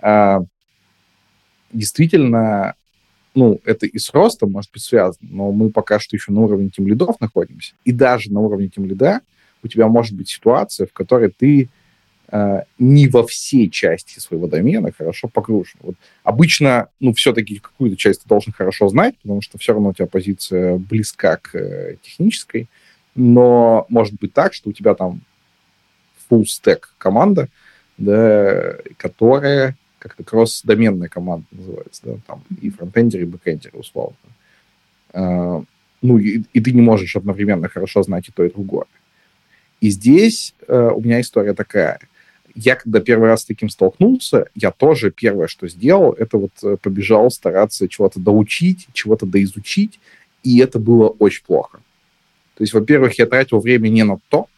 А, 0.00 0.40
действительно, 1.72 2.74
ну, 3.34 3.60
это 3.64 3.86
и 3.86 3.98
с 3.98 4.12
ростом 4.12 4.52
может 4.52 4.70
быть 4.72 4.82
связано, 4.82 5.28
но 5.30 5.52
мы 5.52 5.70
пока 5.70 5.98
что 5.98 6.16
еще 6.16 6.32
на 6.32 6.40
уровне 6.42 6.70
тем 6.70 6.86
лидов 6.86 7.20
находимся. 7.20 7.74
И 7.84 7.92
даже 7.92 8.32
на 8.32 8.40
уровне 8.40 8.68
тем 8.68 8.84
лида 8.84 9.20
у 9.62 9.68
тебя 9.68 9.88
может 9.88 10.14
быть 10.14 10.28
ситуация, 10.28 10.86
в 10.86 10.92
которой 10.92 11.30
ты 11.30 11.68
э, 12.28 12.62
не 12.78 13.08
во 13.08 13.26
всей 13.26 13.70
части 13.70 14.18
своего 14.18 14.48
домена 14.48 14.92
хорошо 14.92 15.28
погружен. 15.28 15.78
Вот 15.80 15.96
обычно, 16.24 16.88
ну, 17.00 17.12
все-таки 17.14 17.58
какую-то 17.58 17.96
часть 17.96 18.22
ты 18.22 18.28
должен 18.28 18.52
хорошо 18.52 18.88
знать, 18.88 19.16
потому 19.22 19.40
что 19.40 19.58
все 19.58 19.72
равно 19.72 19.90
у 19.90 19.94
тебя 19.94 20.06
позиция 20.06 20.76
близка 20.76 21.36
к 21.36 21.54
э, 21.54 21.96
технической, 22.02 22.68
но 23.14 23.86
может 23.88 24.14
быть 24.14 24.32
так, 24.32 24.54
что 24.54 24.70
у 24.70 24.72
тебя 24.72 24.94
там 24.94 25.22
full 26.28 26.44
stack 26.44 26.80
команда, 26.98 27.48
да, 27.98 28.76
которая 28.96 29.76
как-то 30.02 30.24
кросс-доменная 30.24 31.08
команда 31.08 31.46
называется, 31.52 32.02
да, 32.04 32.16
там 32.26 32.42
и 32.60 32.70
фронтендеры, 32.70 33.22
и 33.22 33.26
бэкендеры, 33.26 33.78
условно. 33.78 34.16
А, 35.12 35.62
ну, 36.02 36.18
и, 36.18 36.42
и 36.52 36.60
ты 36.60 36.72
не 36.72 36.80
можешь 36.82 37.14
одновременно 37.14 37.68
хорошо 37.68 38.02
знать 38.02 38.28
и 38.28 38.32
то, 38.32 38.44
и 38.44 38.50
другое. 38.50 38.86
И 39.80 39.90
здесь 39.90 40.54
э, 40.66 40.90
у 40.92 41.00
меня 41.00 41.20
история 41.20 41.54
такая. 41.54 42.00
Я, 42.54 42.74
когда 42.74 43.00
первый 43.00 43.28
раз 43.28 43.42
с 43.42 43.44
таким 43.44 43.68
столкнулся, 43.68 44.46
я 44.56 44.72
тоже 44.72 45.12
первое, 45.12 45.46
что 45.46 45.68
сделал, 45.68 46.12
это 46.12 46.36
вот 46.36 46.52
э, 46.64 46.76
побежал 46.82 47.30
стараться 47.30 47.88
чего-то 47.88 48.18
доучить, 48.18 48.88
чего-то 48.92 49.24
доизучить, 49.24 50.00
и 50.42 50.58
это 50.58 50.80
было 50.80 51.08
очень 51.08 51.44
плохо. 51.44 51.78
То 52.56 52.64
есть, 52.64 52.74
во-первых, 52.74 53.18
я 53.18 53.26
тратил 53.26 53.60
время 53.60 53.88
не 53.88 54.02
на 54.02 54.18
то, 54.28 54.48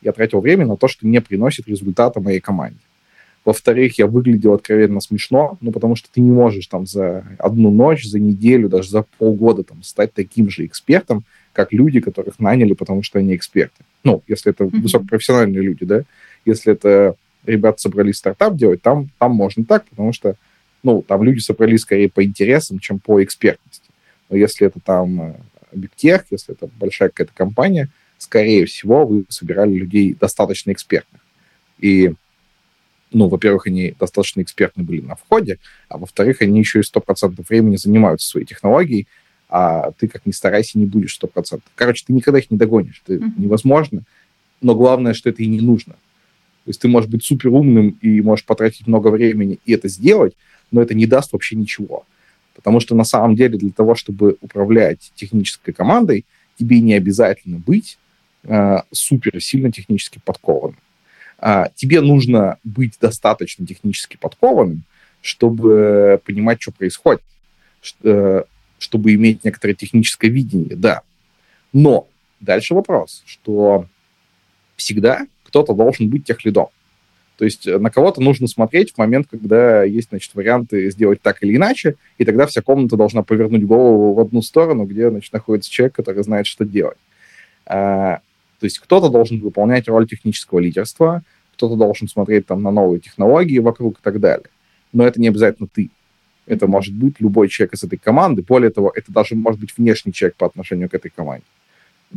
я 0.00 0.12
тратил 0.12 0.40
время 0.40 0.66
на 0.66 0.76
то, 0.76 0.88
что 0.88 1.06
не 1.06 1.20
приносит 1.20 1.68
результата 1.68 2.18
моей 2.18 2.40
команде. 2.40 2.80
Во-вторых, 3.46 3.96
я 3.96 4.08
выглядел 4.08 4.54
откровенно 4.54 5.00
смешно, 5.00 5.56
ну, 5.60 5.70
потому 5.70 5.94
что 5.94 6.08
ты 6.12 6.20
не 6.20 6.32
можешь 6.32 6.66
там 6.66 6.84
за 6.84 7.24
одну 7.38 7.70
ночь, 7.70 8.04
за 8.04 8.18
неделю, 8.18 8.68
даже 8.68 8.90
за 8.90 9.04
полгода 9.18 9.62
там 9.62 9.84
стать 9.84 10.12
таким 10.12 10.50
же 10.50 10.66
экспертом, 10.66 11.22
как 11.52 11.72
люди, 11.72 12.00
которых 12.00 12.40
наняли, 12.40 12.72
потому 12.72 13.04
что 13.04 13.20
они 13.20 13.36
эксперты. 13.36 13.84
Ну, 14.02 14.24
если 14.26 14.50
это 14.50 14.64
mm-hmm. 14.64 14.80
высокопрофессиональные 14.80 15.62
люди, 15.62 15.84
да. 15.84 16.02
Если 16.44 16.72
это 16.72 17.14
ребята 17.46 17.80
собрались 17.80 18.16
стартап 18.16 18.56
делать, 18.56 18.82
там, 18.82 19.10
там 19.18 19.30
можно 19.30 19.64
так, 19.64 19.86
потому 19.86 20.12
что, 20.12 20.34
ну, 20.82 21.02
там 21.02 21.22
люди 21.22 21.38
собрались 21.38 21.82
скорее 21.82 22.08
по 22.08 22.24
интересам, 22.24 22.80
чем 22.80 22.98
по 22.98 23.22
экспертности. 23.22 23.88
Но 24.28 24.36
если 24.36 24.66
это 24.66 24.80
там 24.80 25.20
э, 25.22 25.34
если 26.30 26.52
это 26.52 26.68
большая 26.80 27.10
какая-то 27.10 27.32
компания, 27.32 27.90
скорее 28.18 28.66
всего, 28.66 29.06
вы 29.06 29.24
собирали 29.28 29.72
людей 29.72 30.16
достаточно 30.18 30.72
экспертных. 30.72 31.20
И 31.78 32.12
ну, 33.16 33.28
во-первых, 33.28 33.66
они 33.66 33.94
достаточно 33.98 34.42
экспертны 34.42 34.84
были 34.84 35.00
на 35.00 35.16
входе, 35.16 35.58
а 35.88 35.96
во-вторых, 35.96 36.42
они 36.42 36.58
еще 36.58 36.80
и 36.80 36.82
100% 36.82 37.42
времени 37.48 37.76
занимаются 37.76 38.28
своей 38.28 38.46
технологией, 38.46 39.08
а 39.48 39.92
ты, 39.92 40.06
как 40.06 40.26
ни 40.26 40.32
старайся, 40.32 40.78
не 40.78 40.84
будешь 40.84 41.18
100%. 41.18 41.62
Короче, 41.76 42.04
ты 42.06 42.12
никогда 42.12 42.40
их 42.40 42.50
не 42.50 42.58
догонишь, 42.58 43.02
это 43.06 43.14
mm-hmm. 43.14 43.32
невозможно, 43.38 44.02
но 44.60 44.74
главное, 44.74 45.14
что 45.14 45.30
это 45.30 45.42
и 45.42 45.46
не 45.46 45.62
нужно. 45.62 45.94
То 45.94 46.70
есть 46.70 46.80
ты 46.80 46.88
можешь 46.88 47.08
быть 47.08 47.24
супер 47.24 47.48
умным 47.48 47.96
и 48.02 48.20
можешь 48.20 48.44
потратить 48.44 48.86
много 48.86 49.08
времени 49.08 49.60
и 49.64 49.72
это 49.72 49.88
сделать, 49.88 50.36
но 50.70 50.82
это 50.82 50.92
не 50.92 51.06
даст 51.06 51.32
вообще 51.32 51.56
ничего. 51.56 52.04
Потому 52.54 52.80
что 52.80 52.94
на 52.94 53.04
самом 53.04 53.34
деле 53.34 53.56
для 53.56 53.70
того, 53.70 53.94
чтобы 53.94 54.36
управлять 54.42 55.10
технической 55.14 55.72
командой, 55.72 56.26
тебе 56.58 56.80
не 56.80 56.92
обязательно 56.92 57.58
быть 57.58 57.98
э, 58.42 58.78
супер 58.92 59.40
сильно 59.40 59.72
технически 59.72 60.20
подкованным 60.22 60.80
тебе 61.74 62.00
нужно 62.00 62.58
быть 62.64 62.94
достаточно 63.00 63.66
технически 63.66 64.16
подкованным, 64.16 64.84
чтобы 65.20 66.20
понимать, 66.24 66.62
что 66.62 66.72
происходит, 66.72 67.22
э, 68.02 68.42
чтобы 68.78 69.14
иметь 69.14 69.44
некоторое 69.44 69.74
техническое 69.74 70.28
видение, 70.28 70.76
да. 70.76 71.02
Но 71.72 72.08
дальше 72.40 72.74
вопрос, 72.74 73.22
что 73.26 73.86
всегда 74.76 75.26
кто-то 75.44 75.74
должен 75.74 76.08
быть 76.08 76.24
техлидом. 76.24 76.68
То 77.36 77.44
есть 77.44 77.66
на 77.66 77.90
кого-то 77.90 78.22
нужно 78.22 78.46
смотреть 78.46 78.92
в 78.94 78.98
момент, 78.98 79.26
когда 79.30 79.84
есть, 79.84 80.08
значит, 80.08 80.34
варианты 80.34 80.90
сделать 80.90 81.20
так 81.20 81.42
или 81.42 81.56
иначе, 81.56 81.96
и 82.16 82.24
тогда 82.24 82.46
вся 82.46 82.62
комната 82.62 82.96
должна 82.96 83.22
повернуть 83.22 83.64
голову 83.64 84.14
в 84.14 84.20
одну 84.20 84.40
сторону, 84.40 84.84
где, 84.84 85.10
значит, 85.10 85.32
находится 85.32 85.70
человек, 85.70 85.94
который 85.94 86.24
знает, 86.24 86.46
что 86.46 86.64
делать. 86.64 86.96
То 88.58 88.64
есть 88.64 88.78
кто-то 88.78 89.08
должен 89.08 89.40
выполнять 89.40 89.88
роль 89.88 90.08
технического 90.08 90.58
лидерства, 90.58 91.22
кто-то 91.54 91.76
должен 91.76 92.08
смотреть 92.08 92.46
там 92.46 92.62
на 92.62 92.70
новые 92.70 93.00
технологии 93.00 93.58
вокруг 93.58 93.98
и 93.98 94.02
так 94.02 94.20
далее. 94.20 94.48
Но 94.92 95.06
это 95.06 95.20
не 95.20 95.28
обязательно 95.28 95.68
ты. 95.72 95.90
Это 96.46 96.66
может 96.66 96.94
быть 96.94 97.20
любой 97.20 97.48
человек 97.48 97.74
из 97.74 97.82
этой 97.82 97.98
команды. 97.98 98.42
Более 98.42 98.70
того, 98.70 98.92
это 98.94 99.12
даже 99.12 99.34
может 99.34 99.60
быть 99.60 99.76
внешний 99.76 100.12
человек 100.12 100.36
по 100.36 100.46
отношению 100.46 100.88
к 100.88 100.94
этой 100.94 101.10
команде. 101.10 101.44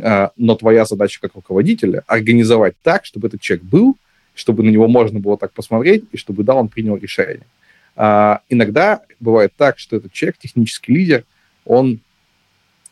А, 0.02 0.32
но 0.38 0.56
твоя 0.56 0.86
задача 0.86 1.20
как 1.20 1.36
руководителя 1.36 2.04
организовать 2.06 2.76
так, 2.84 3.06
чтобы 3.06 3.28
этот 3.28 3.42
человек 3.42 3.66
был, 3.66 3.98
чтобы 4.36 4.64
на 4.64 4.70
него 4.70 4.88
можно 4.88 5.20
было 5.20 5.38
так 5.38 5.52
посмотреть, 5.52 6.06
и 6.12 6.18
чтобы, 6.18 6.44
да, 6.44 6.54
он 6.54 6.70
принял 6.70 6.96
решение. 6.96 7.46
А, 7.96 8.42
иногда 8.50 9.02
бывает 9.20 9.54
так, 9.58 9.80
что 9.80 9.98
этот 9.98 10.14
человек, 10.14 10.38
технический 10.38 10.94
лидер, 10.94 11.26
он 11.66 12.00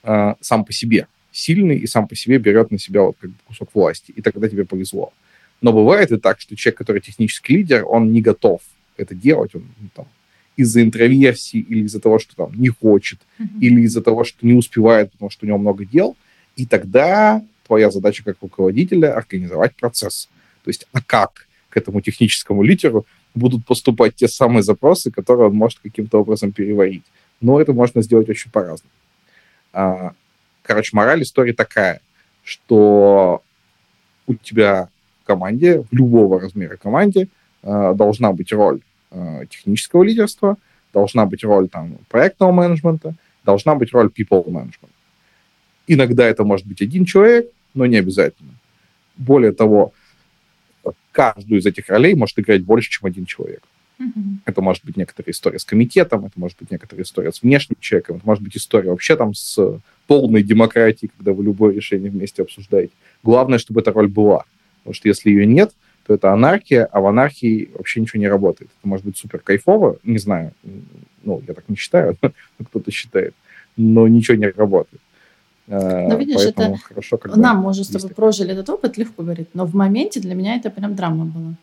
а, 0.03 0.35
сам 0.41 0.65
по 0.65 0.73
себе 0.73 1.07
сильный 1.37 1.77
и 1.77 1.87
сам 1.87 2.07
по 2.07 2.15
себе 2.15 2.39
берет 2.39 2.71
на 2.71 2.79
себя 2.79 3.03
вот 3.03 3.15
как 3.19 3.29
кусок 3.45 3.69
власти, 3.73 4.11
и 4.11 4.21
тогда 4.21 4.49
тебе 4.49 4.65
повезло. 4.65 5.13
Но 5.61 5.71
бывает 5.71 6.11
и 6.11 6.17
так, 6.17 6.39
что 6.39 6.55
человек, 6.55 6.77
который 6.77 7.01
технический 7.01 7.57
лидер, 7.57 7.85
он 7.85 8.11
не 8.11 8.21
готов 8.21 8.61
это 8.97 9.13
делать, 9.13 9.53
он 9.55 9.65
ну, 9.79 9.89
там, 9.95 10.07
из-за 10.55 10.81
интроверсии 10.81 11.59
или 11.59 11.85
из-за 11.85 11.99
того, 11.99 12.17
что 12.19 12.35
там 12.35 12.51
не 12.55 12.69
хочет, 12.69 13.19
mm-hmm. 13.39 13.59
или 13.61 13.81
из-за 13.81 14.01
того, 14.01 14.23
что 14.23 14.45
не 14.45 14.53
успевает, 14.53 15.11
потому 15.11 15.29
что 15.29 15.45
у 15.45 15.47
него 15.47 15.59
много 15.59 15.85
дел. 15.85 16.15
И 16.55 16.65
тогда 16.65 17.43
твоя 17.67 17.91
задача 17.91 18.23
как 18.23 18.37
руководителя 18.41 19.15
организовать 19.15 19.75
процесс. 19.75 20.29
То 20.63 20.69
есть, 20.69 20.87
а 20.91 21.01
как 21.01 21.47
к 21.69 21.77
этому 21.77 22.01
техническому 22.01 22.63
лидеру 22.63 23.05
будут 23.35 23.65
поступать 23.65 24.15
те 24.15 24.27
самые 24.27 24.63
запросы, 24.63 25.11
которые 25.11 25.49
он 25.49 25.55
может 25.55 25.79
каким-то 25.79 26.19
образом 26.19 26.51
переварить. 26.51 27.03
Но 27.41 27.61
это 27.61 27.73
можно 27.73 28.01
сделать 28.01 28.29
очень 28.29 28.49
по-разному. 28.49 28.91
Короче, 30.67 30.89
мораль 30.93 31.23
истории 31.23 31.53
такая, 31.53 32.01
что 32.43 33.41
у 34.27 34.35
тебя 34.35 34.89
в 35.23 35.25
команде, 35.25 35.81
в 35.81 35.87
любого 35.91 36.41
размера 36.41 36.75
команде, 36.75 37.29
а, 37.63 37.93
должна 37.93 38.33
быть 38.33 38.51
роль 38.51 38.81
а, 39.09 39.45
технического 39.45 40.03
лидерства, 40.03 40.57
должна 40.93 41.25
быть 41.25 41.45
роль 41.45 41.69
там, 41.69 41.97
проектного 42.09 42.51
менеджмента, 42.51 43.15
должна 43.45 43.75
быть 43.75 43.93
роль 43.93 44.07
people 44.07 44.43
management. 44.45 44.89
Иногда 45.87 46.27
это 46.27 46.43
может 46.43 46.67
быть 46.67 46.81
один 46.81 47.05
человек, 47.05 47.49
но 47.73 47.85
не 47.85 47.95
обязательно. 47.95 48.51
Более 49.15 49.53
того, 49.53 49.93
каждую 51.13 51.61
из 51.61 51.65
этих 51.65 51.87
ролей 51.87 52.13
может 52.13 52.37
играть 52.39 52.61
больше, 52.61 52.89
чем 52.89 53.07
один 53.07 53.25
человек. 53.25 53.63
Mm-hmm. 53.99 54.39
Это 54.45 54.61
может 54.61 54.85
быть 54.85 54.95
некоторая 54.97 55.31
история 55.31 55.59
с 55.59 55.65
комитетом, 55.65 56.25
это 56.25 56.39
может 56.39 56.57
быть 56.59 56.69
некоторая 56.71 57.03
история 57.03 57.31
с 57.31 57.41
внешним 57.41 57.77
человеком, 57.79 58.17
это 58.17 58.25
может 58.25 58.43
быть 58.43 58.55
история 58.55 58.91
вообще 58.91 59.15
там 59.15 59.33
с 59.33 59.79
полной 60.05 60.43
демократией, 60.43 61.11
когда 61.17 61.33
вы 61.33 61.43
любое 61.43 61.73
решение 61.73 62.11
вместе 62.11 62.43
обсуждаете. 62.43 62.93
Главное, 63.23 63.57
чтобы 63.57 63.81
эта 63.81 63.91
роль 63.91 64.07
была. 64.07 64.45
Потому 64.79 64.93
что 64.93 65.07
если 65.07 65.31
ее 65.31 65.45
нет, 65.45 65.71
то 66.05 66.13
это 66.13 66.31
анархия, 66.31 66.85
а 66.85 67.01
в 67.01 67.07
анархии 67.07 67.69
вообще 67.73 67.99
ничего 67.99 68.19
не 68.19 68.27
работает. 68.27 68.71
Это 68.79 68.87
может 68.87 69.05
быть 69.05 69.17
супер 69.17 69.39
кайфово, 69.39 69.97
не 70.03 70.19
знаю, 70.19 70.53
ну, 71.23 71.41
я 71.47 71.53
так 71.53 71.67
не 71.67 71.75
считаю, 71.75 72.15
кто-то 72.65 72.91
считает, 72.91 73.33
но 73.75 74.07
ничего 74.07 74.37
не 74.37 74.47
работает. 74.47 75.01
Но 75.67 76.15
видишь, 76.15 76.45
это 76.45 76.77
хорошо, 76.81 77.17
когда 77.17 77.37
нам, 77.37 77.57
может, 77.57 77.87
с 77.87 77.89
тобой 77.89 78.11
прожили 78.11 78.53
этот 78.53 78.69
опыт, 78.69 78.97
легко 78.97 79.23
говорить, 79.23 79.49
но 79.53 79.65
в 79.65 79.75
моменте 79.75 80.21
для 80.21 80.33
меня 80.33 80.55
это 80.55 80.69
прям 80.69 80.95
драма 80.95 81.25
была. 81.25 81.55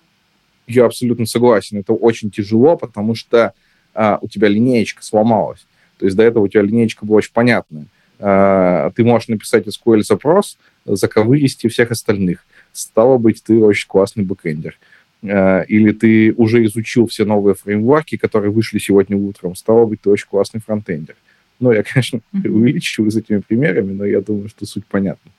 Я 0.66 0.86
абсолютно 0.86 1.26
согласен. 1.26 1.78
Это 1.78 1.92
очень 1.92 2.30
тяжело, 2.30 2.76
потому 2.76 3.14
что 3.14 3.52
а, 3.94 4.18
у 4.20 4.28
тебя 4.28 4.48
линеечка 4.48 5.02
сломалась. 5.02 5.66
То 5.98 6.06
есть 6.06 6.16
до 6.16 6.22
этого 6.22 6.44
у 6.44 6.48
тебя 6.48 6.62
линеечка 6.62 7.04
была 7.04 7.18
очень 7.18 7.32
понятная. 7.32 7.86
А, 8.18 8.90
ты 8.90 9.04
можешь 9.04 9.28
написать 9.28 9.66
SQL-запрос, 9.66 10.58
заковыристей 10.84 11.68
всех 11.68 11.90
остальных. 11.90 12.44
Стало 12.72 13.18
быть, 13.18 13.42
ты 13.42 13.58
очень 13.58 13.88
классный 13.88 14.24
бэкэндер. 14.24 14.78
А, 15.26 15.62
или 15.62 15.92
ты 15.92 16.32
уже 16.32 16.64
изучил 16.64 17.06
все 17.06 17.24
новые 17.24 17.54
фреймворки, 17.54 18.16
которые 18.16 18.50
вышли 18.50 18.78
сегодня 18.78 19.16
утром. 19.16 19.54
Стало 19.54 19.86
быть, 19.86 20.00
ты 20.02 20.10
очень 20.10 20.28
классный 20.28 20.60
фронтендер. 20.60 21.16
Ну, 21.60 21.72
я, 21.72 21.82
конечно, 21.82 22.20
mm-hmm. 22.32 22.48
увеличиваю 22.48 23.10
с 23.10 23.16
этими 23.16 23.38
примерами, 23.38 23.92
но 23.92 24.04
я 24.04 24.20
думаю, 24.20 24.48
что 24.48 24.66
суть 24.66 24.86
понятна. 24.86 25.30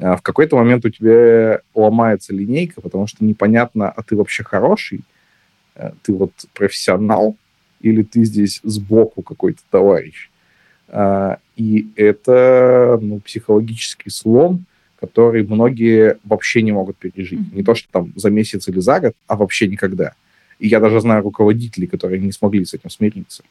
А 0.00 0.16
в 0.16 0.22
какой-то 0.22 0.56
момент 0.56 0.84
у 0.84 0.90
тебя 0.90 1.60
ломается 1.74 2.32
линейка, 2.32 2.80
потому 2.80 3.06
что 3.06 3.24
непонятно, 3.24 3.90
а 3.90 4.02
ты 4.02 4.16
вообще 4.16 4.42
хороший, 4.42 5.02
э, 5.74 5.92
ты 6.02 6.12
вот 6.12 6.32
профессионал, 6.54 7.36
или 7.80 8.02
ты 8.02 8.24
здесь 8.24 8.60
сбоку 8.62 9.22
какой-то 9.22 9.60
товарищ. 9.70 10.30
А, 10.88 11.38
и 11.56 11.88
это 11.96 12.98
ну, 13.00 13.20
психологический 13.20 14.10
слом, 14.10 14.64
который 14.98 15.46
многие 15.46 16.18
вообще 16.24 16.62
не 16.62 16.72
могут 16.72 16.96
пережить. 16.96 17.40
Mm-hmm. 17.40 17.54
Не 17.54 17.62
то, 17.62 17.74
что 17.74 17.88
там 17.90 18.12
за 18.16 18.30
месяц 18.30 18.68
или 18.68 18.80
за 18.80 19.00
год, 19.00 19.14
а 19.26 19.36
вообще 19.36 19.66
никогда. 19.66 20.14
И 20.58 20.68
я 20.68 20.80
даже 20.80 21.00
знаю 21.00 21.22
руководителей, 21.22 21.86
которые 21.86 22.20
не 22.20 22.32
смогли 22.32 22.64
с 22.64 22.74
этим 22.74 22.90
смириться 22.90 23.42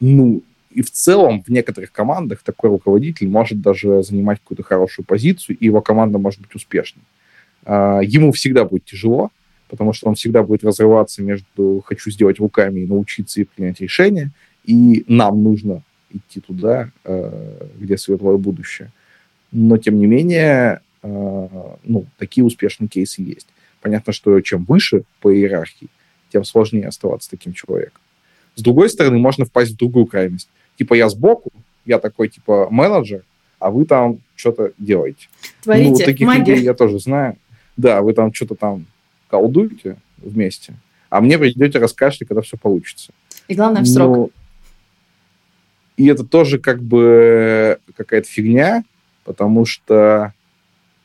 ну, 0.00 0.42
и 0.70 0.82
в 0.82 0.90
целом 0.90 1.42
в 1.42 1.48
некоторых 1.48 1.90
командах 1.90 2.42
такой 2.42 2.70
руководитель 2.70 3.28
может 3.28 3.60
даже 3.60 4.02
занимать 4.02 4.38
какую-то 4.38 4.62
хорошую 4.62 5.04
позицию, 5.04 5.56
и 5.58 5.64
его 5.64 5.80
команда 5.80 6.18
может 6.18 6.40
быть 6.40 6.54
успешной. 6.54 7.02
А, 7.64 8.00
ему 8.00 8.32
всегда 8.32 8.64
будет 8.64 8.84
тяжело, 8.84 9.30
потому 9.68 9.92
что 9.92 10.08
он 10.08 10.14
всегда 10.14 10.42
будет 10.42 10.64
разрываться 10.64 11.22
между 11.22 11.82
«хочу 11.84 12.10
сделать 12.10 12.38
руками 12.38 12.80
и 12.80 12.86
научиться 12.86 13.40
и 13.40 13.44
принять 13.44 13.80
решение», 13.80 14.30
и 14.64 15.04
«нам 15.08 15.42
нужно 15.42 15.82
идти 16.12 16.40
туда, 16.40 16.90
а, 17.04 17.68
где 17.78 17.98
светлое 17.98 18.36
будущее». 18.36 18.90
Но, 19.52 19.76
тем 19.76 19.98
не 19.98 20.06
менее, 20.06 20.80
а, 21.02 21.76
ну, 21.82 22.06
такие 22.16 22.44
успешные 22.44 22.88
кейсы 22.88 23.22
есть. 23.22 23.48
Понятно, 23.80 24.12
что 24.12 24.40
чем 24.40 24.64
выше 24.64 25.02
по 25.20 25.34
иерархии, 25.34 25.88
тем 26.32 26.44
сложнее 26.44 26.86
оставаться 26.86 27.28
таким 27.30 27.54
человеком. 27.54 28.00
С 28.54 28.62
другой 28.62 28.88
стороны, 28.90 29.18
можно 29.18 29.44
впасть 29.44 29.72
в 29.72 29.76
другую 29.76 30.06
крайность. 30.06 30.48
Типа 30.80 30.94
я 30.94 31.10
сбоку, 31.10 31.52
я 31.84 31.98
такой 31.98 32.30
типа 32.30 32.68
менеджер, 32.70 33.22
а 33.58 33.70
вы 33.70 33.84
там 33.84 34.20
что-то 34.34 34.72
делаете. 34.78 35.28
Творите, 35.62 35.90
ну, 35.90 35.96
таких 35.98 36.26
магия. 36.26 36.54
людей 36.54 36.64
я 36.64 36.72
тоже 36.72 36.98
знаю. 36.98 37.36
Да, 37.76 38.00
вы 38.00 38.14
там 38.14 38.32
что-то 38.32 38.54
там 38.54 38.86
колдуете 39.28 39.98
вместе, 40.16 40.72
а 41.10 41.20
мне 41.20 41.38
придете 41.38 41.78
расскажете, 41.78 42.24
когда 42.24 42.40
все 42.40 42.56
получится. 42.56 43.12
И 43.46 43.54
главное, 43.54 43.82
в 43.82 43.86
срок. 43.88 44.16
Ну, 44.16 44.30
и 45.98 46.06
это 46.06 46.24
тоже 46.24 46.58
как 46.58 46.82
бы 46.82 47.78
какая-то 47.94 48.26
фигня, 48.26 48.82
потому 49.24 49.66
что, 49.66 50.32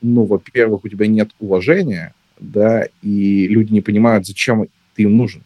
ну, 0.02 0.24
во-первых, 0.24 0.86
у 0.86 0.88
тебя 0.88 1.08
нет 1.08 1.32
уважения, 1.42 2.14
да, 2.40 2.88
и 3.02 3.46
люди 3.50 3.74
не 3.74 3.82
понимают, 3.82 4.26
зачем 4.26 4.70
ты 4.96 5.04
им 5.04 5.18
нужен 5.18 5.44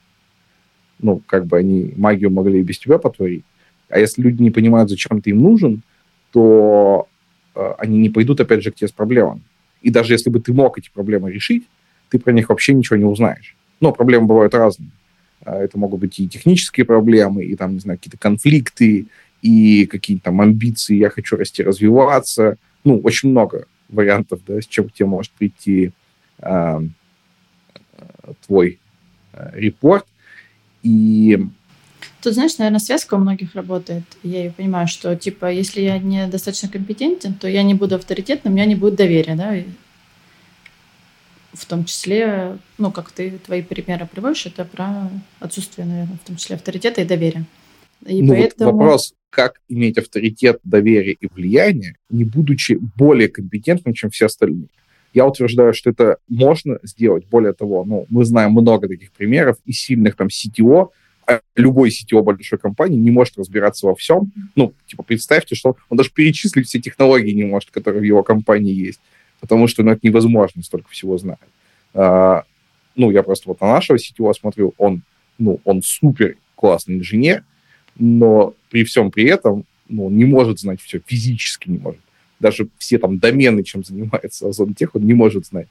ну, 1.00 1.22
как 1.26 1.46
бы 1.46 1.58
они 1.58 1.94
магию 1.96 2.30
могли 2.30 2.60
и 2.60 2.64
без 2.64 2.78
тебя 2.78 2.98
потворить. 2.98 3.44
А 3.90 4.00
если 4.00 4.22
люди 4.22 4.42
не 4.42 4.52
понимают, 4.52 4.90
зачем 4.90 5.22
ты 5.22 5.32
им 5.32 5.40
нужен, 5.40 5.82
то 6.32 7.08
э, 7.56 7.74
они 7.80 8.00
не 8.00 8.10
пойдут, 8.10 8.40
опять 8.40 8.64
же, 8.64 8.72
к 8.72 8.76
тебе 8.76 8.88
с 8.88 8.92
проблемами. 8.92 9.42
И 9.82 9.90
даже 9.90 10.14
если 10.14 10.30
бы 10.30 10.40
ты 10.40 10.54
мог 10.54 10.78
эти 10.78 10.90
проблемы 10.90 11.32
решить, 11.32 11.64
ты 12.10 12.20
про 12.20 12.32
них 12.32 12.50
вообще 12.50 12.74
ничего 12.74 12.98
не 12.98 13.06
узнаешь. 13.06 13.56
Но 13.80 13.92
проблемы 13.92 14.28
бывают 14.28 14.54
разные. 14.54 14.92
А, 15.44 15.58
это 15.58 15.78
могут 15.78 16.02
быть 16.02 16.20
и 16.20 16.28
технические 16.28 16.86
проблемы, 16.86 17.44
и 17.46 17.56
там, 17.56 17.74
не 17.74 17.80
знаю, 17.80 17.98
какие-то 17.98 18.18
конфликты, 18.18 19.08
и 19.42 19.86
какие-то 19.86 20.26
там 20.26 20.42
амбиции, 20.42 20.98
я 20.98 21.10
хочу 21.10 21.38
расти, 21.38 21.64
развиваться. 21.64 22.58
Ну, 22.84 23.00
очень 23.00 23.30
много 23.30 23.68
вариантов, 23.88 24.42
да, 24.46 24.62
с 24.62 24.66
чем 24.66 24.90
к 24.90 24.94
тебе 24.94 25.08
может 25.08 25.32
прийти 25.32 25.92
э, 26.40 26.80
твой 28.46 28.80
э, 29.34 29.52
репорт. 29.54 30.06
И 30.84 31.40
Тут, 32.22 32.34
знаешь, 32.34 32.58
наверное, 32.58 32.80
связка 32.80 33.16
у 33.16 33.18
многих 33.18 33.56
работает. 33.56 34.04
Я 34.24 34.48
и 34.48 34.50
понимаю, 34.50 34.88
что, 34.88 35.16
типа, 35.16 35.52
если 35.52 35.82
я 35.82 35.98
недостаточно 35.98 36.68
компетентен, 36.68 37.34
то 37.34 37.48
я 37.48 37.64
не 37.64 37.74
буду 37.74 37.96
авторитетным, 37.96 38.54
у 38.54 38.56
меня 38.56 38.66
не 38.66 38.76
будет 38.76 38.96
доверия, 38.96 39.36
да, 39.36 39.56
и 39.56 39.66
в 41.54 41.66
том 41.66 41.86
числе, 41.86 42.58
ну, 42.78 42.92
как 42.92 43.12
ты 43.12 43.40
твои 43.46 43.62
примеры 43.62 44.08
приводишь, 44.12 44.46
это 44.46 44.66
про 44.66 45.10
отсутствие, 45.40 45.88
наверное, 45.88 46.18
в 46.24 46.28
том 46.28 46.36
числе 46.36 46.56
авторитета 46.56 47.02
и 47.02 47.06
доверия. 47.06 47.46
И 48.06 48.22
ну, 48.22 48.34
поэтому... 48.34 48.72
вот 48.72 48.78
вопрос, 48.80 49.14
как 49.30 49.62
иметь 49.68 49.98
авторитет, 49.98 50.60
доверие 50.64 51.16
и 51.20 51.28
влияние, 51.28 51.96
не 52.10 52.24
будучи 52.24 52.78
более 52.98 53.30
компетентным, 53.30 53.94
чем 53.94 54.10
все 54.10 54.28
остальные. 54.28 54.68
Я 55.14 55.26
утверждаю, 55.26 55.74
что 55.74 55.90
это 55.90 56.18
можно 56.28 56.80
сделать. 56.84 57.26
Более 57.26 57.54
того, 57.54 57.84
ну, 57.84 58.06
мы 58.10 58.26
знаем 58.26 58.52
много 58.52 58.88
таких 58.88 59.12
примеров 59.12 59.58
и 59.66 59.72
сильных 59.72 60.16
там 60.16 60.28
CTO, 60.28 60.90
любой 61.56 61.90
CTO 61.90 62.22
большой 62.22 62.60
компании 62.60 62.98
не 62.98 63.12
может 63.12 63.38
разбираться 63.38 63.88
во 63.88 63.96
всем. 63.96 64.32
Ну, 64.56 64.74
типа, 64.88 65.04
представьте, 65.04 65.56
что 65.56 65.78
он 65.90 65.98
даже 65.98 66.12
перечислить 66.12 66.68
все 66.68 66.80
технологии 66.80 67.32
не 67.32 67.44
может, 67.44 67.72
которые 67.72 68.02
в 68.02 68.06
его 68.06 68.24
компании 68.24 68.74
есть, 68.74 69.00
потому 69.40 69.68
что 69.68 69.84
ну, 69.84 69.92
это 69.92 70.02
невозможно 70.04 70.64
столько 70.64 70.90
всего 70.90 71.18
знать. 71.18 71.40
А, 71.94 72.44
ну, 72.96 73.12
я 73.12 73.24
просто 73.24 73.50
вот 73.50 73.62
на 73.62 73.68
нашего 73.68 73.98
CTO 73.98 74.34
смотрю, 74.34 74.74
он, 74.78 75.02
ну, 75.38 75.60
он 75.64 75.82
супер 75.82 76.38
классный 76.56 76.98
инженер, 76.98 77.44
но 77.98 78.54
при 78.70 78.84
всем 78.84 79.12
при 79.12 79.26
этом 79.26 79.66
ну, 79.88 80.08
он 80.08 80.18
не 80.18 80.26
может 80.26 80.60
знать 80.60 80.82
все, 80.82 81.02
физически 81.06 81.70
не 81.70 81.78
может 81.78 82.02
даже 82.40 82.68
все 82.78 82.98
там 82.98 83.20
домены, 83.20 83.64
чем 83.64 83.84
занимается 83.84 84.48
Озон 84.48 84.74
Тех, 84.74 84.96
он 84.96 85.04
не 85.04 85.14
может 85.14 85.46
знать. 85.46 85.68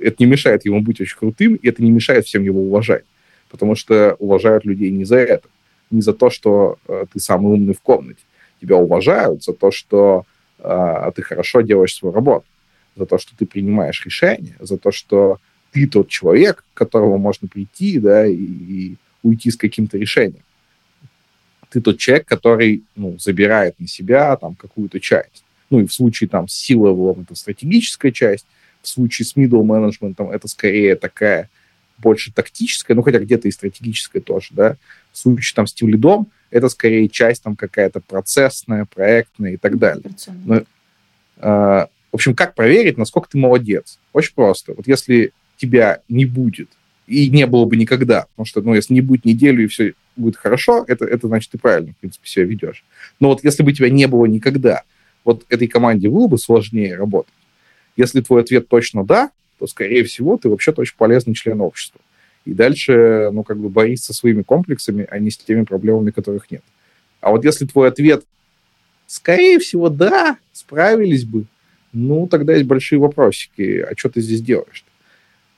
Это 0.00 0.16
не 0.20 0.26
мешает 0.26 0.64
ему 0.64 0.80
быть 0.80 1.00
очень 1.00 1.16
крутым, 1.16 1.56
и 1.56 1.68
это 1.68 1.82
не 1.82 1.90
мешает 1.90 2.26
всем 2.26 2.42
его 2.42 2.62
уважать. 2.62 3.04
Потому 3.54 3.76
что 3.76 4.16
уважают 4.18 4.64
людей 4.64 4.90
не 4.90 5.04
за 5.04 5.18
это, 5.18 5.48
не 5.92 6.00
за 6.00 6.12
то, 6.12 6.28
что 6.28 6.76
э, 6.88 7.04
ты 7.12 7.20
самый 7.20 7.52
умный 7.52 7.72
в 7.72 7.80
комнате. 7.80 8.18
Тебя 8.60 8.76
уважают 8.78 9.44
за 9.44 9.52
то, 9.52 9.70
что 9.70 10.26
э, 10.58 11.12
ты 11.14 11.22
хорошо 11.22 11.60
делаешь 11.60 11.94
свою 11.94 12.12
работу, 12.12 12.46
за 12.96 13.06
то, 13.06 13.16
что 13.16 13.36
ты 13.36 13.46
принимаешь 13.46 14.04
решения, 14.04 14.56
за 14.58 14.76
то, 14.76 14.90
что 14.90 15.38
ты 15.70 15.86
тот 15.86 16.08
человек, 16.08 16.64
к 16.74 16.78
которому 16.78 17.16
можно 17.16 17.46
прийти, 17.46 18.00
да, 18.00 18.26
и, 18.26 18.34
и 18.34 18.96
уйти 19.22 19.52
с 19.52 19.56
каким-то 19.56 19.98
решением. 19.98 20.42
Ты 21.70 21.80
тот 21.80 21.98
человек, 21.98 22.26
который, 22.26 22.82
ну, 22.96 23.16
забирает 23.20 23.78
на 23.78 23.86
себя 23.86 24.34
там 24.34 24.56
какую-то 24.56 24.98
часть. 24.98 25.44
Ну 25.70 25.78
и 25.78 25.86
в 25.86 25.94
случае 25.94 26.28
там 26.28 26.48
с 26.48 26.54
силовым 26.54 27.20
это 27.20 27.36
стратегическая 27.36 28.10
часть, 28.10 28.46
В 28.82 28.88
случае 28.88 29.26
с 29.26 29.36
middle 29.36 29.62
менеджментом 29.62 30.28
это 30.32 30.48
скорее 30.48 30.96
такая 30.96 31.48
больше 31.98 32.32
тактическая, 32.32 32.96
ну 32.96 33.02
хотя 33.02 33.18
где-то 33.18 33.48
и 33.48 33.52
стратегическая 33.52 34.20
тоже, 34.20 34.48
да. 34.50 34.76
В 35.12 35.18
случае 35.18 35.54
там 35.54 35.66
с 35.66 35.72
тем 35.72 35.88
лидом 35.88 36.28
это 36.50 36.68
скорее 36.68 37.08
часть 37.08 37.42
там 37.42 37.56
какая-то 37.56 38.00
процессная, 38.00 38.84
проектная 38.84 39.52
и 39.52 39.56
так 39.56 39.78
далее. 39.78 40.04
Но, 40.44 40.56
э, 40.56 40.64
в 41.40 41.88
общем, 42.12 42.34
как 42.34 42.54
проверить, 42.54 42.96
насколько 42.96 43.28
ты 43.28 43.38
молодец? 43.38 43.98
Очень 44.12 44.34
просто. 44.34 44.74
Вот 44.74 44.86
если 44.86 45.32
тебя 45.56 46.00
не 46.08 46.26
будет, 46.26 46.68
и 47.06 47.28
не 47.28 47.46
было 47.46 47.64
бы 47.64 47.76
никогда, 47.76 48.26
потому 48.30 48.46
что, 48.46 48.62
ну, 48.62 48.74
если 48.74 48.94
не 48.94 49.00
будет 49.00 49.24
неделю 49.24 49.64
и 49.64 49.66
все 49.66 49.94
будет 50.16 50.36
хорошо, 50.36 50.84
это, 50.86 51.04
это 51.04 51.26
значит, 51.26 51.50
ты 51.50 51.58
правильно, 51.58 51.92
в 51.92 51.96
принципе, 51.96 52.28
себя 52.28 52.44
ведешь. 52.44 52.84
Но 53.20 53.28
вот 53.28 53.44
если 53.44 53.62
бы 53.62 53.72
тебя 53.72 53.90
не 53.90 54.06
было 54.06 54.26
никогда, 54.26 54.82
вот 55.24 55.44
этой 55.48 55.66
команде 55.66 56.08
было 56.08 56.28
бы 56.28 56.38
сложнее 56.38 56.96
работать. 56.96 57.32
Если 57.96 58.20
твой 58.20 58.42
ответ 58.42 58.68
точно 58.68 59.04
«да», 59.04 59.30
то, 59.58 59.66
скорее 59.66 60.04
всего, 60.04 60.36
ты 60.36 60.48
вообще-то 60.48 60.80
очень 60.80 60.96
полезный 60.96 61.34
член 61.34 61.60
общества. 61.60 62.00
И 62.44 62.52
дальше, 62.52 63.30
ну, 63.32 63.42
как 63.42 63.58
бы 63.58 63.68
борись 63.68 64.04
со 64.04 64.12
своими 64.12 64.42
комплексами, 64.42 65.06
а 65.10 65.18
не 65.18 65.30
с 65.30 65.38
теми 65.38 65.64
проблемами, 65.64 66.10
которых 66.10 66.50
нет. 66.50 66.62
А 67.20 67.30
вот 67.30 67.44
если 67.44 67.66
твой 67.66 67.88
ответ 67.88 68.24
«скорее 69.06 69.58
всего, 69.58 69.88
да, 69.88 70.36
справились 70.52 71.24
бы», 71.24 71.46
ну, 71.92 72.26
тогда 72.26 72.54
есть 72.54 72.66
большие 72.66 72.98
вопросики. 72.98 73.78
А 73.80 73.96
что 73.96 74.10
ты 74.10 74.20
здесь 74.20 74.42
делаешь? 74.42 74.84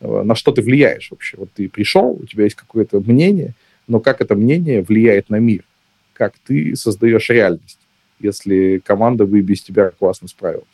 -то? 0.01 0.23
На 0.23 0.35
что 0.35 0.53
ты 0.53 0.63
влияешь 0.63 1.11
вообще? 1.11 1.37
Вот 1.39 1.51
ты 1.53 1.69
пришел, 1.69 2.11
у 2.11 2.27
тебя 2.27 2.45
есть 2.45 2.57
какое-то 2.57 3.01
мнение, 3.01 3.55
но 3.89 4.01
как 4.01 4.21
это 4.21 4.35
мнение 4.35 4.83
влияет 4.83 5.31
на 5.31 5.37
мир? 5.37 5.65
Как 6.13 6.35
ты 6.47 6.77
создаешь 6.77 7.31
реальность, 7.31 7.79
если 8.21 8.79
команда 8.85 9.27
бы 9.27 9.41
без 9.41 9.63
тебя 9.63 9.91
классно 9.91 10.29
справилась? 10.29 10.67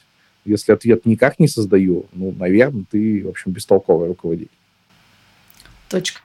Если 0.45 0.73
ответ 0.73 1.07
никак 1.07 1.39
не 1.39 1.49
создаю, 1.49 2.07
ну, 2.13 2.33
наверное, 2.33 2.85
ты, 2.91 3.25
в 3.25 3.29
общем, 3.29 3.53
бестолковый 3.53 4.09
руководитель. 4.09 4.51
Точка. 5.89 6.21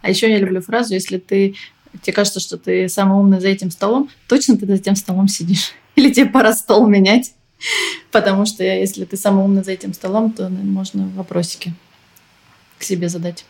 А 0.00 0.10
еще 0.10 0.30
я 0.30 0.38
люблю 0.38 0.60
фразу, 0.60 0.94
если 0.94 1.18
ты 1.18 1.54
тебе 2.00 2.12
кажется, 2.12 2.40
что 2.40 2.56
ты 2.56 2.88
самый 2.88 3.18
умный 3.18 3.40
за 3.40 3.48
этим 3.48 3.70
столом, 3.70 4.10
точно 4.28 4.56
ты 4.56 4.66
за 4.66 4.78
тем 4.78 4.96
столом 4.96 5.28
сидишь? 5.28 5.72
Или 5.96 6.12
тебе 6.12 6.26
пора 6.26 6.52
стол 6.54 6.86
менять? 6.86 7.34
Потому 8.10 8.46
что 8.46 8.64
если 8.64 9.04
ты 9.04 9.16
самый 9.16 9.44
умный 9.44 9.62
за 9.62 9.72
этим 9.72 9.92
столом, 9.92 10.32
то 10.32 10.48
можно 10.48 11.08
вопросики 11.08 11.74
к 12.78 12.82
себе 12.82 13.08
задать. 13.08 13.44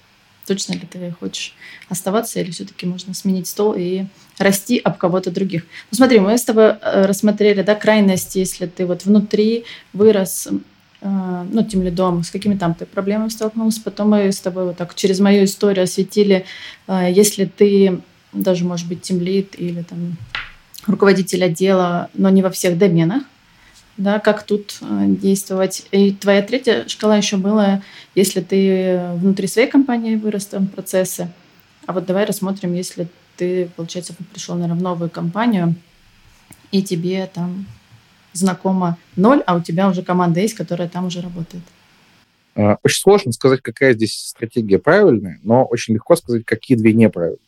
Точно 0.47 0.73
ли 0.73 0.81
ты 0.81 1.15
хочешь 1.19 1.55
оставаться, 1.89 2.41
или 2.41 2.51
все-таки 2.51 2.85
можно 2.87 3.15
сменить 3.15 3.47
стол 3.47 3.75
и 3.77 4.05
расти 4.39 4.79
об 4.79 4.97
кого-то 4.97 5.31
других? 5.31 5.65
Ну, 5.91 5.97
смотри, 5.97 6.19
мы 6.19 6.37
с 6.37 6.43
тобой 6.43 6.75
э, 6.81 7.07
рассмотрели 7.07 7.63
да, 7.63 7.75
крайности, 7.75 8.39
если 8.39 8.67
ты 8.67 8.87
вот 8.87 9.05
внутри 9.05 9.65
вырос, 9.93 10.49
э, 11.01 11.47
ну, 11.51 11.65
тем 11.65 11.83
лидом, 11.83 12.25
с 12.25 12.31
какими 12.31 12.57
там 12.57 12.75
ты 12.75 12.87
проблемами 12.87 13.29
столкнулся. 13.29 13.81
Потом 13.83 14.11
мы 14.11 14.33
с 14.33 14.41
тобой 14.41 14.65
вот 14.65 14.77
так 14.77 14.95
через 14.97 15.21
мою 15.21 15.45
историю 15.45 15.85
осветили, 15.85 16.45
э, 16.89 17.09
если 17.13 17.45
ты 17.45 18.01
даже, 18.33 18.65
может 18.65 18.89
быть, 18.89 19.03
тимлид 19.03 19.55
или 19.59 19.83
там 19.83 20.17
руководитель 20.87 21.45
отдела, 21.45 22.11
но 22.15 22.29
не 22.31 22.43
во 22.43 22.51
всех 22.51 22.79
доменах, 22.79 23.23
да, 23.97 24.19
как 24.19 24.43
тут 24.45 24.79
э, 24.81 25.05
действовать. 25.09 25.87
И 25.91 26.13
твоя 26.13 26.43
третья 26.43 26.87
шкала 26.89 27.17
еще 27.17 27.37
была, 27.37 27.83
если 28.15 28.41
ты 28.41 29.01
внутри 29.17 29.47
своей 29.47 29.69
компании 29.69 30.17
вырос 30.17 30.47
там 30.47 30.67
процессы. 30.67 31.29
А 31.87 31.93
вот 31.93 32.07
давай 32.07 32.25
рассмотрим, 32.25 32.75
если 32.75 33.09
ты, 33.37 33.69
получается, 33.77 34.15
пришел, 34.33 34.55
наверное, 34.55 34.79
в 34.79 34.83
новую 34.83 35.11
компанию, 35.11 35.75
и 36.71 36.83
тебе 36.83 37.29
там 37.33 37.67
знакомо 38.33 38.97
ноль, 39.17 39.43
а 39.47 39.57
у 39.57 39.61
тебя 39.61 39.89
уже 39.89 40.03
команда 40.03 40.41
есть, 40.41 40.55
которая 40.55 40.89
там 40.89 41.07
уже 41.07 41.21
работает. 41.21 41.63
А, 42.55 42.79
очень 42.83 43.01
сложно 43.01 43.33
сказать, 43.33 43.61
какая 43.61 43.95
здесь 43.95 44.29
стратегия 44.29 44.79
правильная, 44.79 45.39
но 45.43 45.65
очень 45.65 45.95
легко 45.95 46.17
сказать, 46.17 46.45
какие 46.45 46.77
две 46.77 46.93
неправильные. 46.93 47.39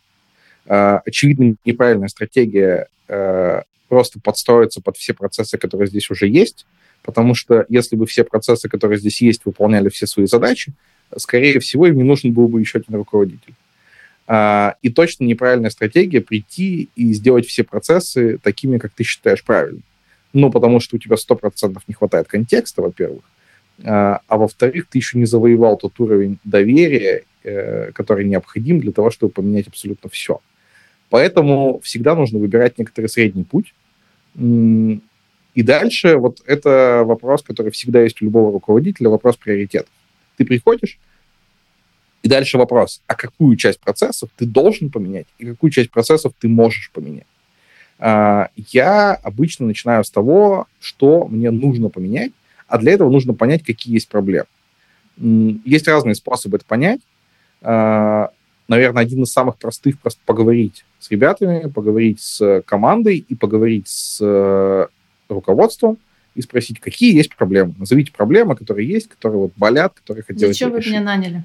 А, 0.66 1.03
очевидно, 1.05 1.57
неправильная 1.64 2.09
стратегия 2.09 2.88
э, 3.09 3.62
просто 3.95 4.18
подстроиться 4.18 4.80
под 4.80 4.97
все 4.97 5.14
процессы, 5.14 5.57
которые 5.57 5.86
здесь 5.86 6.11
уже 6.11 6.26
есть, 6.26 6.66
потому 7.05 7.36
что 7.36 7.64
если 7.68 7.95
бы 7.95 8.07
все 8.07 8.24
процессы, 8.24 8.68
которые 8.68 8.99
здесь 8.99 9.22
есть, 9.22 9.42
выполняли 9.45 9.88
все 9.88 10.09
свои 10.09 10.26
задачи, 10.26 10.72
скорее 11.16 11.61
всего, 11.61 11.86
им 11.86 11.97
не 11.97 12.03
нужен 12.03 12.32
был 12.32 12.49
бы 12.49 12.59
еще 12.59 12.78
один 12.78 12.97
руководитель. 12.97 13.55
А, 14.26 14.74
и 14.82 14.88
точно 14.90 15.22
неправильная 15.26 15.70
стратегия 15.70 16.20
прийти 16.20 16.88
и 16.97 17.12
сделать 17.12 17.47
все 17.47 17.62
процессы 17.62 18.38
такими, 18.38 18.78
как 18.78 18.90
ты 18.92 19.05
считаешь 19.05 19.45
правильно. 19.45 19.82
Ну, 20.32 20.51
потому 20.51 20.80
что 20.80 20.97
у 20.97 20.99
тебя 20.99 21.14
100% 21.14 21.78
не 21.86 21.95
хватает 21.95 22.26
контекста, 22.26 22.82
во-первых, 22.82 23.22
а, 23.84 24.22
а 24.26 24.36
во-вторых, 24.38 24.88
ты 24.90 24.99
еще 24.99 25.18
не 25.18 25.26
завоевал 25.26 25.76
тот 25.76 26.01
уровень 26.01 26.38
доверия, 26.42 27.22
э, 27.45 27.92
который 27.92 28.24
необходим 28.24 28.80
для 28.80 28.90
того, 28.90 29.12
чтобы 29.12 29.32
поменять 29.32 29.68
абсолютно 29.68 30.11
все. 30.11 30.40
Поэтому 31.14 31.78
всегда 31.84 32.16
нужно 32.16 32.40
выбирать 32.40 32.76
некоторый 32.76 33.07
средний 33.07 33.45
путь. 33.45 33.72
И 34.37 35.62
дальше 35.62 36.16
вот 36.16 36.43
это 36.47 37.03
вопрос, 37.05 37.43
который 37.43 37.70
всегда 37.70 38.03
есть 38.03 38.20
у 38.20 38.24
любого 38.24 38.53
руководителя, 38.53 39.09
вопрос 39.09 39.37
приоритетов. 39.37 39.91
Ты 40.37 40.45
приходишь, 40.45 40.99
и 42.22 42.28
дальше 42.28 42.59
вопрос, 42.59 43.03
а 43.07 43.14
какую 43.14 43.57
часть 43.57 43.78
процессов 43.80 44.30
ты 44.37 44.47
должен 44.47 44.91
поменять, 44.91 45.26
и 45.39 45.47
какую 45.47 45.70
часть 45.70 45.91
процессов 45.91 46.32
ты 46.41 46.49
можешь 46.49 46.91
поменять. 46.91 47.26
А, 47.99 48.49
я 48.57 49.14
обычно 49.14 49.66
начинаю 49.66 50.03
с 50.05 50.11
того, 50.11 50.66
что 50.80 51.26
мне 51.28 51.51
нужно 51.51 51.89
поменять, 51.89 52.32
а 52.66 52.78
для 52.78 52.93
этого 52.93 53.11
нужно 53.11 53.35
понять, 53.35 53.62
какие 53.62 53.95
есть 53.95 54.09
проблемы. 54.09 54.47
Есть 55.16 55.87
разные 55.87 56.14
способы 56.16 56.57
это 56.57 56.66
понять. 56.66 57.01
Наверное, 58.69 59.03
один 59.03 59.23
из 59.23 59.33
самых 59.33 59.59
простых 59.59 60.01
просто 60.01 60.21
поговорить 60.25 60.85
с 60.99 61.11
ребятами, 61.11 61.69
поговорить 61.69 62.21
с 62.21 62.62
командой 62.67 63.25
и 63.29 63.35
поговорить 63.35 63.89
с 63.89 64.19
э, 64.23 64.87
руководством 65.29 65.99
и 66.35 66.41
спросить, 66.41 66.81
какие 66.81 67.15
есть 67.15 67.35
проблемы. 67.37 67.75
Назовите 67.79 68.11
проблемы, 68.12 68.57
которые 68.57 68.89
есть, 68.89 69.09
которые 69.09 69.43
вот 69.43 69.53
болят, 69.57 69.95
которые 69.95 70.25
хотелось 70.25 70.57
Зачем 70.57 70.71
вы 70.71 70.79
меня 70.79 71.01
наняли? 71.01 71.45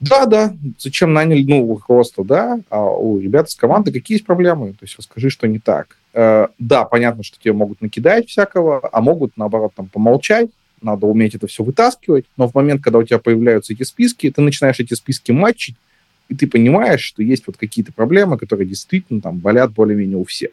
Да, 0.00 0.26
да. 0.26 0.54
Зачем 0.78 1.12
наняли, 1.12 1.44
ну, 1.44 1.68
у 1.68 1.74
руководства, 1.74 2.24
да, 2.24 2.60
а 2.70 2.84
у 2.84 3.18
ребят 3.18 3.50
с 3.50 3.56
команды 3.56 3.92
какие 3.92 4.16
есть 4.16 4.26
проблемы? 4.26 4.72
То 4.72 4.82
есть 4.82 4.96
расскажи, 4.96 5.30
что 5.30 5.48
не 5.48 5.58
так. 5.58 5.96
Э, 6.12 6.48
да, 6.58 6.84
понятно, 6.84 7.22
что 7.22 7.38
тебе 7.38 7.52
могут 7.52 7.80
накидать 7.80 8.28
всякого, 8.28 8.88
а 8.92 9.00
могут, 9.00 9.36
наоборот, 9.36 9.72
там, 9.74 9.86
помолчать, 9.86 10.50
надо 10.82 11.06
уметь 11.06 11.34
это 11.34 11.46
все 11.46 11.64
вытаскивать, 11.64 12.24
но 12.36 12.48
в 12.48 12.54
момент, 12.54 12.82
когда 12.82 12.98
у 12.98 13.02
тебя 13.02 13.18
появляются 13.18 13.72
эти 13.72 13.82
списки, 13.82 14.30
ты 14.30 14.40
начинаешь 14.40 14.80
эти 14.80 14.94
списки 14.94 15.32
матчить, 15.32 15.76
и 16.28 16.34
ты 16.34 16.46
понимаешь, 16.46 17.00
что 17.00 17.22
есть 17.22 17.46
вот 17.46 17.56
какие-то 17.56 17.92
проблемы, 17.92 18.38
которые 18.38 18.66
действительно 18.66 19.20
там 19.20 19.38
болят 19.38 19.72
более-менее 19.72 20.18
у 20.18 20.24
всех. 20.24 20.50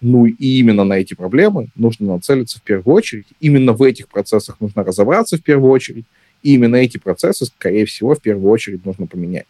Ну 0.00 0.26
и 0.26 0.58
именно 0.58 0.84
на 0.84 0.94
эти 0.94 1.14
проблемы 1.14 1.68
нужно 1.74 2.14
нацелиться 2.14 2.58
в 2.58 2.62
первую 2.62 2.94
очередь. 2.94 3.26
Именно 3.40 3.72
в 3.72 3.82
этих 3.82 4.08
процессах 4.08 4.60
нужно 4.60 4.84
разобраться 4.84 5.36
в 5.36 5.42
первую 5.42 5.72
очередь. 5.72 6.04
И 6.42 6.54
именно 6.54 6.76
эти 6.76 6.98
процессы, 6.98 7.46
скорее 7.46 7.84
всего, 7.84 8.14
в 8.14 8.20
первую 8.20 8.50
очередь 8.50 8.84
нужно 8.84 9.06
поменять. 9.06 9.46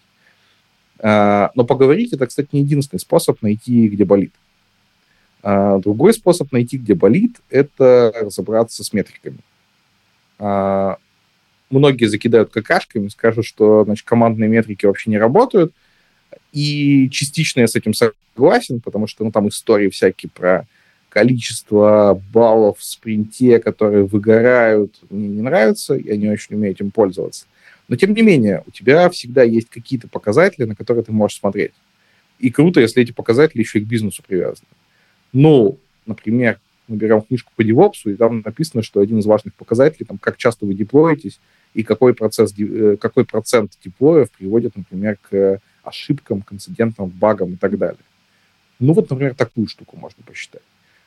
А, 1.01 1.51
но 1.55 1.65
поговорить 1.65 2.13
это, 2.13 2.27
кстати, 2.27 2.49
не 2.53 2.61
единственный 2.61 3.01
способ 3.01 3.43
найти, 3.43 3.89
где 3.89 4.05
болит. 4.05 4.33
А, 5.43 5.79
другой 5.79 6.15
способ 6.15 6.51
найти, 6.51 6.79
где 6.79 6.95
болит, 6.95 7.37
это 7.51 8.13
разобраться 8.21 8.83
с 8.83 8.93
метриками. 8.93 9.39
А, 10.39 10.97
многие 11.71 12.07
закидают 12.07 12.51
какашками, 12.51 13.09
скажут, 13.09 13.45
что 13.45 13.85
значит, 13.85 14.07
командные 14.07 14.49
метрики 14.49 14.87
вообще 14.87 15.11
не 15.11 15.19
работают. 15.19 15.73
И 16.53 17.09
частично 17.11 17.61
я 17.61 17.69
с 17.69 17.77
этим 17.77 17.95
согласен, 17.95 18.81
потому 18.81 19.07
что 19.07 19.25
ну, 19.25 19.33
там 19.33 19.49
истории 19.49 19.89
всякие 19.89 20.31
про 20.31 20.67
количество 21.09 22.23
баллов 22.33 22.79
в 22.79 22.85
спринте, 22.85 23.59
которые 23.59 24.05
выгорают, 24.05 24.95
мне 25.11 25.29
не 25.29 25.43
нравятся, 25.43 25.95
я 25.95 26.17
не 26.17 26.29
очень 26.29 26.55
умею 26.57 26.75
этим 26.75 26.91
пользоваться. 26.91 27.47
Но 27.89 27.97
тем 27.97 28.15
не 28.15 28.23
менее, 28.23 28.63
у 28.67 28.71
тебя 28.71 29.09
всегда 29.09 29.43
есть 29.43 29.71
какие-то 29.71 30.09
показатели, 30.09 30.65
на 30.65 30.75
которые 30.75 31.05
ты 31.05 31.13
можешь 31.13 31.39
смотреть. 31.39 31.73
И 32.39 32.51
круто, 32.51 32.81
если 32.81 33.03
эти 33.03 33.13
показатели 33.13 33.63
еще 33.63 33.79
и 33.79 33.85
к 33.85 33.89
бизнесу 33.89 34.23
привязаны. 34.27 34.69
Ну, 35.33 35.79
например, 36.07 36.61
мы 36.89 36.97
берем 36.97 37.23
книжку 37.23 37.53
по 37.55 37.63
DevOps, 37.63 38.13
и 38.13 38.15
там 38.15 38.43
написано, 38.45 38.83
что 38.83 39.01
один 39.01 39.19
из 39.19 39.27
важных 39.27 39.55
показателей, 39.55 40.07
там, 40.07 40.19
как 40.19 40.37
часто 40.37 40.67
вы 40.67 40.75
деплоитесь, 40.75 41.41
и 41.75 41.83
какой, 41.83 42.15
процесс, 42.15 42.55
э, 42.59 42.97
какой 43.01 43.25
процент 43.25 43.73
деплоев 43.85 44.31
приводит, 44.31 44.77
например, 44.77 45.19
к 45.31 45.61
ошибкам, 45.83 46.43
к 46.43 46.53
инцидентам, 46.53 47.09
багам 47.09 47.53
и 47.53 47.57
так 47.57 47.79
далее. 47.79 48.01
Ну 48.79 48.93
вот, 48.93 49.11
например, 49.11 49.35
такую 49.35 49.67
штуку 49.67 49.97
можно 49.97 50.23
посчитать. 50.25 50.63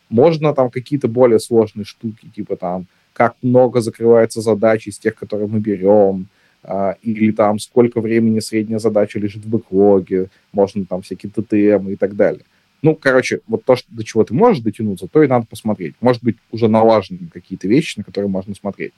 Можно 0.09 0.53
там 0.53 0.69
какие-то 0.69 1.07
более 1.07 1.39
сложные 1.39 1.85
штуки, 1.85 2.27
типа 2.35 2.57
там, 2.57 2.85
как 3.13 3.35
много 3.41 3.81
закрывается 3.81 4.41
задач 4.41 4.87
из 4.87 4.99
тех, 4.99 5.15
которые 5.15 5.47
мы 5.47 5.59
берем, 5.59 6.27
а, 6.63 6.95
или 7.01 7.31
там 7.31 7.59
сколько 7.59 8.01
времени 8.01 8.39
средняя 8.39 8.79
задача 8.79 9.19
лежит 9.19 9.45
в 9.45 9.49
бэклоге, 9.49 10.29
можно 10.51 10.85
там 10.85 11.01
всякие 11.01 11.31
ТТМ 11.31 11.89
и 11.89 11.95
так 11.95 12.15
далее. 12.15 12.43
Ну, 12.81 12.95
короче, 12.95 13.41
вот 13.47 13.63
то, 13.63 13.75
что, 13.75 13.87
до 13.91 14.03
чего 14.03 14.23
ты 14.23 14.33
можешь 14.33 14.63
дотянуться, 14.63 15.07
то 15.07 15.21
и 15.21 15.27
надо 15.27 15.45
посмотреть. 15.45 15.95
Может 16.01 16.23
быть, 16.23 16.37
уже 16.51 16.67
налажены 16.67 17.29
какие-то 17.31 17.67
вещи, 17.67 17.99
на 17.99 18.03
которые 18.03 18.29
можно 18.29 18.55
смотреть. 18.55 18.93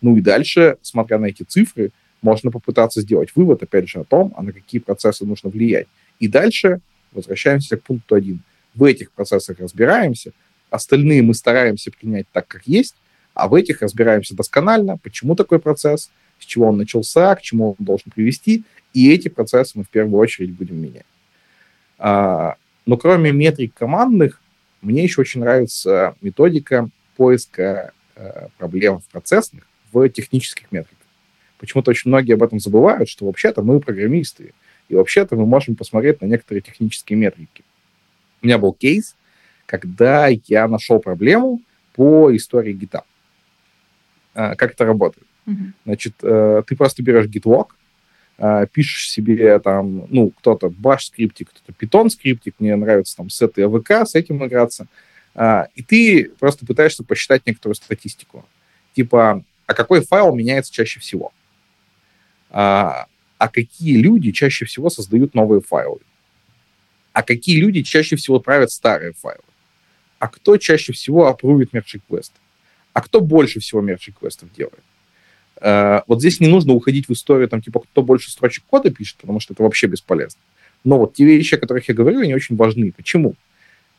Ну 0.00 0.16
и 0.16 0.20
дальше, 0.20 0.78
смотря 0.82 1.18
на 1.18 1.26
эти 1.26 1.42
цифры, 1.42 1.90
можно 2.22 2.50
попытаться 2.50 3.02
сделать 3.02 3.30
вывод, 3.34 3.62
опять 3.62 3.88
же, 3.88 4.00
о 4.00 4.04
том, 4.04 4.32
а 4.36 4.42
на 4.42 4.52
какие 4.52 4.80
процессы 4.80 5.26
нужно 5.26 5.50
влиять. 5.50 5.86
И 6.18 6.28
дальше 6.28 6.80
возвращаемся 7.12 7.76
к 7.76 7.82
пункту 7.82 8.14
один. 8.14 8.40
В 8.74 8.84
этих 8.84 9.10
процессах 9.12 9.58
разбираемся, 9.58 10.32
остальные 10.70 11.22
мы 11.22 11.34
стараемся 11.34 11.90
принять 11.90 12.26
так, 12.32 12.46
как 12.46 12.66
есть, 12.66 12.94
а 13.34 13.48
в 13.48 13.54
этих 13.54 13.82
разбираемся 13.82 14.34
досконально, 14.34 14.96
почему 14.96 15.36
такой 15.36 15.58
процесс, 15.58 16.10
с 16.38 16.44
чего 16.44 16.68
он 16.68 16.78
начался, 16.78 17.34
к 17.34 17.42
чему 17.42 17.76
он 17.78 17.84
должен 17.84 18.10
привести, 18.14 18.64
и 18.92 19.12
эти 19.12 19.28
процессы 19.28 19.72
мы 19.74 19.84
в 19.84 19.88
первую 19.88 20.18
очередь 20.18 20.52
будем 20.52 20.76
менять. 20.76 21.06
Но 22.86 22.96
кроме 22.96 23.32
метрик 23.32 23.74
командных, 23.74 24.40
мне 24.80 25.02
еще 25.02 25.20
очень 25.20 25.40
нравится 25.40 26.14
методика 26.20 26.88
поиска 27.16 27.92
э, 28.14 28.48
проблем 28.58 29.00
в 29.00 29.08
процессных 29.08 29.66
в 29.92 30.08
технических 30.08 30.70
метриках. 30.70 30.96
Почему-то 31.58 31.90
очень 31.90 32.10
многие 32.10 32.34
об 32.34 32.42
этом 32.42 32.60
забывают, 32.60 33.08
что 33.08 33.26
вообще-то 33.26 33.62
мы 33.62 33.80
программисты, 33.80 34.52
и 34.88 34.94
вообще-то 34.94 35.36
мы 35.36 35.46
можем 35.46 35.74
посмотреть 35.74 36.20
на 36.20 36.26
некоторые 36.26 36.62
технические 36.62 37.18
метрики. 37.18 37.64
У 38.42 38.46
меня 38.46 38.58
был 38.58 38.72
кейс, 38.72 39.16
когда 39.64 40.28
я 40.28 40.68
нашел 40.68 41.00
проблему 41.00 41.62
по 41.94 42.34
истории 42.36 42.72
гита. 42.72 43.02
А, 44.34 44.54
как 44.54 44.72
это 44.72 44.84
работает? 44.84 45.26
Mm-hmm. 45.46 45.72
Значит, 45.86 46.14
э, 46.22 46.62
ты 46.66 46.76
просто 46.76 47.02
берешь 47.02 47.26
GitLog, 47.26 47.68
э, 48.38 48.66
пишешь 48.72 49.10
себе 49.10 49.58
там, 49.58 50.06
ну, 50.10 50.30
кто-то 50.30 50.68
bash 50.68 51.06
скриптик, 51.06 51.50
кто-то 51.50 51.72
Python 51.72 52.08
скриптик, 52.10 52.54
мне 52.58 52.76
нравится 52.76 53.16
там 53.16 53.30
с 53.30 53.40
этой 53.42 53.64
AVK, 53.64 54.06
с 54.06 54.14
этим 54.14 54.44
играться, 54.44 54.86
а, 55.34 55.68
и 55.74 55.82
ты 55.82 56.30
просто 56.38 56.64
пытаешься 56.64 57.04
посчитать 57.04 57.46
некоторую 57.46 57.74
статистику. 57.74 58.46
Типа, 58.94 59.44
а 59.66 59.74
какой 59.74 60.00
файл 60.00 60.34
меняется 60.34 60.72
чаще 60.72 60.98
всего? 61.00 61.32
А, 62.50 63.06
а 63.36 63.48
какие 63.48 63.96
люди 63.98 64.32
чаще 64.32 64.64
всего 64.64 64.88
создают 64.88 65.34
новые 65.34 65.60
файлы? 65.60 66.00
А 67.12 67.22
какие 67.22 67.60
люди 67.60 67.82
чаще 67.82 68.16
всего 68.16 68.40
правят 68.40 68.70
старые 68.70 69.12
файлы? 69.12 69.42
А 70.18 70.28
кто 70.28 70.56
чаще 70.56 70.92
всего 70.92 71.26
опрувит 71.26 71.72
мерч 71.74 71.96
квест? 72.08 72.32
А 72.94 73.02
кто 73.02 73.20
больше 73.20 73.60
всего 73.60 73.82
мерч 73.82 74.08
квестов 74.18 74.50
делает? 74.54 74.82
Uh, 75.58 76.02
вот 76.06 76.20
здесь 76.20 76.38
не 76.40 76.48
нужно 76.48 76.74
уходить 76.74 77.08
в 77.08 77.12
историю, 77.12 77.48
там, 77.48 77.62
типа, 77.62 77.80
кто 77.80 78.02
больше 78.02 78.30
строчек 78.30 78.64
кода 78.68 78.90
пишет, 78.90 79.16
потому 79.16 79.40
что 79.40 79.54
это 79.54 79.62
вообще 79.62 79.86
бесполезно. 79.86 80.38
Но 80.84 80.98
вот 80.98 81.14
те 81.14 81.24
вещи, 81.24 81.54
о 81.54 81.58
которых 81.58 81.88
я 81.88 81.94
говорю, 81.94 82.20
они 82.20 82.34
очень 82.34 82.56
важны. 82.56 82.92
Почему? 82.92 83.34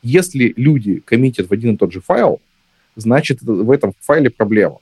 Если 0.04 0.54
люди 0.56 1.02
коммитят 1.04 1.50
в 1.50 1.52
один 1.52 1.74
и 1.74 1.78
тот 1.78 1.92
же 1.92 2.00
файл, 2.00 2.40
значит, 2.96 3.42
в 3.42 3.72
этом 3.72 3.94
файле 4.02 4.30
проблема. 4.30 4.80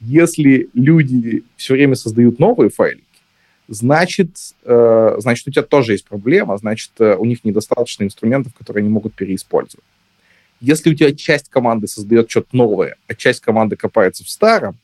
Если 0.00 0.68
люди 0.74 1.44
все 1.56 1.74
время 1.74 1.96
создают 1.96 2.38
новые 2.38 2.70
файлики, 2.70 3.04
значит, 3.68 4.30
э, 4.64 5.16
значит, 5.18 5.48
у 5.48 5.50
тебя 5.50 5.62
тоже 5.62 5.92
есть 5.92 6.04
проблема, 6.04 6.56
значит, 6.56 6.92
э, 6.98 7.16
у 7.16 7.24
них 7.24 7.44
недостаточно 7.44 8.04
инструментов, 8.04 8.54
которые 8.54 8.82
они 8.82 8.90
могут 8.90 9.14
переиспользовать. 9.14 9.84
Если 10.60 10.90
у 10.90 10.94
тебя 10.94 11.12
часть 11.12 11.48
команды 11.48 11.88
создает 11.88 12.30
что-то 12.30 12.56
новое, 12.56 12.96
а 13.08 13.14
часть 13.14 13.40
команды 13.40 13.76
копается 13.76 14.24
в 14.24 14.28
старом, 14.28 14.76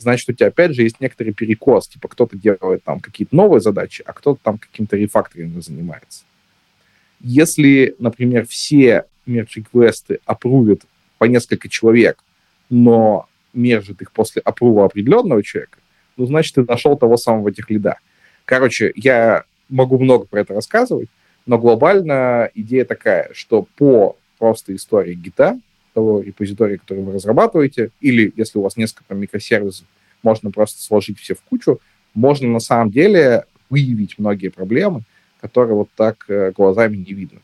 значит, 0.00 0.28
у 0.28 0.32
тебя 0.32 0.48
опять 0.48 0.74
же 0.74 0.82
есть 0.82 1.00
некоторый 1.00 1.32
перекос, 1.32 1.88
типа 1.88 2.08
кто-то 2.08 2.36
делает 2.36 2.82
там 2.84 3.00
какие-то 3.00 3.36
новые 3.36 3.60
задачи, 3.60 4.02
а 4.06 4.12
кто-то 4.12 4.40
там 4.42 4.58
каким-то 4.58 4.96
рефакторингом 4.96 5.62
занимается. 5.62 6.24
Если, 7.20 7.94
например, 7.98 8.46
все 8.46 9.04
мерч-квесты 9.26 10.20
опрувят 10.24 10.82
по 11.18 11.24
несколько 11.24 11.68
человек, 11.68 12.18
но 12.70 13.28
мержит 13.52 14.00
их 14.00 14.12
после 14.12 14.40
опрува 14.42 14.86
определенного 14.86 15.42
человека, 15.42 15.78
ну, 16.16 16.26
значит, 16.26 16.54
ты 16.54 16.64
нашел 16.64 16.96
того 16.96 17.16
самого 17.16 17.52
тех 17.52 17.68
лида. 17.70 17.98
Короче, 18.44 18.92
я 18.96 19.44
могу 19.68 19.98
много 19.98 20.26
про 20.26 20.40
это 20.40 20.54
рассказывать, 20.54 21.08
но 21.46 21.58
глобально 21.58 22.50
идея 22.54 22.84
такая, 22.84 23.30
что 23.32 23.66
по 23.76 24.16
просто 24.38 24.74
истории 24.74 25.14
гита, 25.14 25.58
того 25.94 26.20
репозитория, 26.20 26.78
который 26.78 27.02
вы 27.02 27.12
разрабатываете, 27.12 27.90
или 28.00 28.32
если 28.36 28.58
у 28.58 28.62
вас 28.62 28.76
несколько 28.76 29.14
микросервисов, 29.14 29.86
можно 30.22 30.50
просто 30.50 30.82
сложить 30.82 31.18
все 31.18 31.34
в 31.34 31.42
кучу, 31.42 31.80
можно 32.14 32.48
на 32.48 32.60
самом 32.60 32.90
деле 32.90 33.44
выявить 33.68 34.18
многие 34.18 34.48
проблемы, 34.48 35.02
которые 35.40 35.74
вот 35.74 35.88
так 35.96 36.24
э, 36.28 36.52
глазами 36.52 36.96
не 36.96 37.14
видно. 37.14 37.40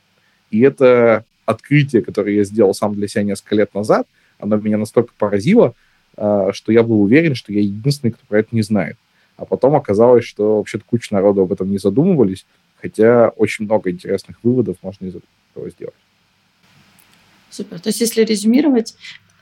И 0.51 0.61
это 0.61 1.25
открытие, 1.45 2.03
которое 2.03 2.37
я 2.37 2.45
сделал 2.45 2.75
сам 2.75 2.95
для 2.95 3.09
себя 3.09 3.23
несколько 3.23 3.55
лет 3.55 3.75
назад, 3.75 4.07
оно 4.39 4.57
меня 4.57 4.77
настолько 4.77 5.13
поразило, 5.17 5.75
э, 6.17 6.51
что 6.53 6.73
я 6.73 6.83
был 6.83 7.01
уверен, 7.01 7.35
что 7.35 7.53
я 7.53 7.61
единственный, 7.61 8.11
кто 8.11 8.25
про 8.29 8.41
это 8.41 8.49
не 8.53 8.63
знает. 8.63 8.97
А 9.37 9.45
потом 9.45 9.77
оказалось, 9.77 10.25
что 10.25 10.59
вообще-то 10.59 10.85
куча 10.87 11.15
народу 11.15 11.43
об 11.43 11.53
этом 11.53 11.71
не 11.71 11.79
задумывались, 11.79 12.47
хотя 12.81 13.29
очень 13.31 13.65
много 13.65 13.91
интересных 13.91 14.39
выводов 14.43 14.77
можно 14.83 15.07
из 15.07 15.17
этого 15.53 15.71
сделать. 15.71 15.95
Супер. 17.51 17.81
То 17.81 17.89
есть, 17.89 18.01
если 18.01 18.23
резюмировать, 18.23 18.95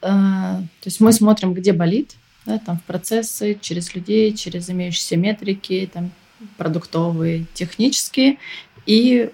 э, 0.03 0.07
то 0.07 0.67
есть 0.85 1.01
мы 1.01 1.13
смотрим, 1.13 1.55
где 1.55 1.73
болит, 1.73 2.15
да, 2.47 2.59
там 2.59 2.79
в 2.79 2.83
процессы, 2.83 3.59
через 3.61 3.95
людей, 3.95 4.35
через 4.35 4.69
имеющиеся 4.69 5.17
метрики, 5.17 5.89
там 5.93 6.13
продуктовые, 6.59 7.47
технические, 7.55 8.39
и 8.87 9.31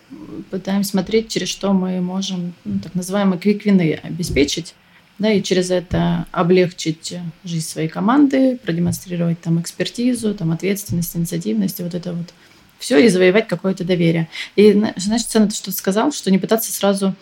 пытаемся 0.50 0.90
смотреть, 0.90 1.28
через 1.28 1.48
что 1.48 1.72
мы 1.72 2.00
можем 2.00 2.54
ну, 2.64 2.78
так 2.78 2.94
называемые 2.94 3.40
квиквины 3.40 3.98
обеспечить, 4.02 4.74
да, 5.18 5.32
и 5.32 5.42
через 5.42 5.70
это 5.70 6.26
облегчить 6.30 7.14
жизнь 7.44 7.66
своей 7.66 7.88
команды, 7.88 8.58
продемонстрировать 8.62 9.40
там 9.40 9.60
экспертизу, 9.60 10.34
там 10.34 10.52
ответственность, 10.52 11.16
инициативность, 11.16 11.80
вот 11.80 11.94
это 11.94 12.12
вот 12.12 12.32
все, 12.78 12.98
и 12.98 13.08
завоевать 13.08 13.46
какое-то 13.46 13.84
доверие. 13.84 14.28
И, 14.56 14.72
значит, 14.96 15.28
ценно 15.28 15.48
то, 15.48 15.54
что 15.54 15.66
ты 15.66 15.76
сказал, 15.76 16.12
что 16.12 16.30
не 16.30 16.38
пытаться 16.38 16.72
сразу 16.72 17.14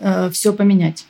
э, 0.00 0.30
все 0.32 0.52
поменять 0.52 1.06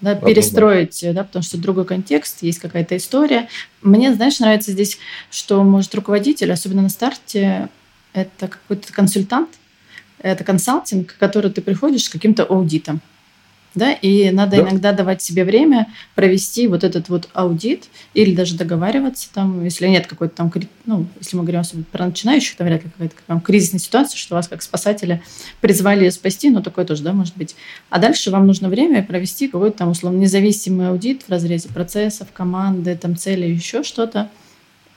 да, 0.00 0.14
перестроить, 0.14 1.04
да, 1.12 1.24
потому 1.24 1.42
что 1.42 1.58
другой 1.58 1.84
контекст, 1.84 2.42
есть 2.42 2.58
какая-то 2.58 2.96
история. 2.96 3.48
Мне, 3.82 4.14
знаешь, 4.14 4.40
нравится 4.40 4.72
здесь, 4.72 4.98
что 5.30 5.62
может 5.62 5.94
руководитель, 5.94 6.50
особенно 6.52 6.82
на 6.82 6.88
старте, 6.88 7.68
это 8.12 8.48
какой-то 8.48 8.92
консультант, 8.92 9.50
это 10.18 10.42
консалтинг, 10.44 11.16
который 11.18 11.50
ты 11.50 11.60
приходишь 11.60 12.04
с 12.04 12.08
каким-то 12.08 12.44
аудитом 12.44 13.00
да, 13.74 13.92
и 13.92 14.30
надо 14.30 14.56
да. 14.56 14.62
иногда 14.62 14.92
давать 14.92 15.22
себе 15.22 15.44
время 15.44 15.86
провести 16.14 16.66
вот 16.66 16.82
этот 16.82 17.08
вот 17.08 17.28
аудит 17.34 17.88
или 18.14 18.34
даже 18.34 18.56
договариваться 18.56 19.28
там, 19.32 19.64
если 19.64 19.86
нет 19.86 20.06
какой-то 20.06 20.34
там, 20.34 20.52
ну, 20.86 21.06
если 21.20 21.36
мы 21.36 21.42
говорим 21.42 21.60
особенно 21.60 21.84
про 21.90 22.06
начинающих, 22.06 22.56
там 22.56 22.66
вряд 22.66 22.82
ли 22.82 22.90
какая-то 22.90 23.14
там 23.26 23.40
кризисная 23.40 23.80
ситуация, 23.80 24.18
что 24.18 24.34
вас 24.34 24.48
как 24.48 24.62
спасателя 24.62 25.22
призвали 25.60 26.08
спасти, 26.10 26.50
но 26.50 26.62
такое 26.62 26.84
тоже, 26.84 27.02
да, 27.02 27.12
может 27.12 27.36
быть. 27.36 27.54
А 27.90 27.98
дальше 27.98 28.30
вам 28.30 28.46
нужно 28.46 28.68
время 28.68 29.04
провести 29.04 29.46
какой-то 29.46 29.78
там 29.78 29.90
условно 29.90 30.18
независимый 30.18 30.88
аудит 30.88 31.22
в 31.22 31.30
разрезе 31.30 31.68
процессов, 31.68 32.28
команды, 32.32 32.96
там 32.96 33.16
цели, 33.16 33.46
еще 33.46 33.82
что-то, 33.84 34.30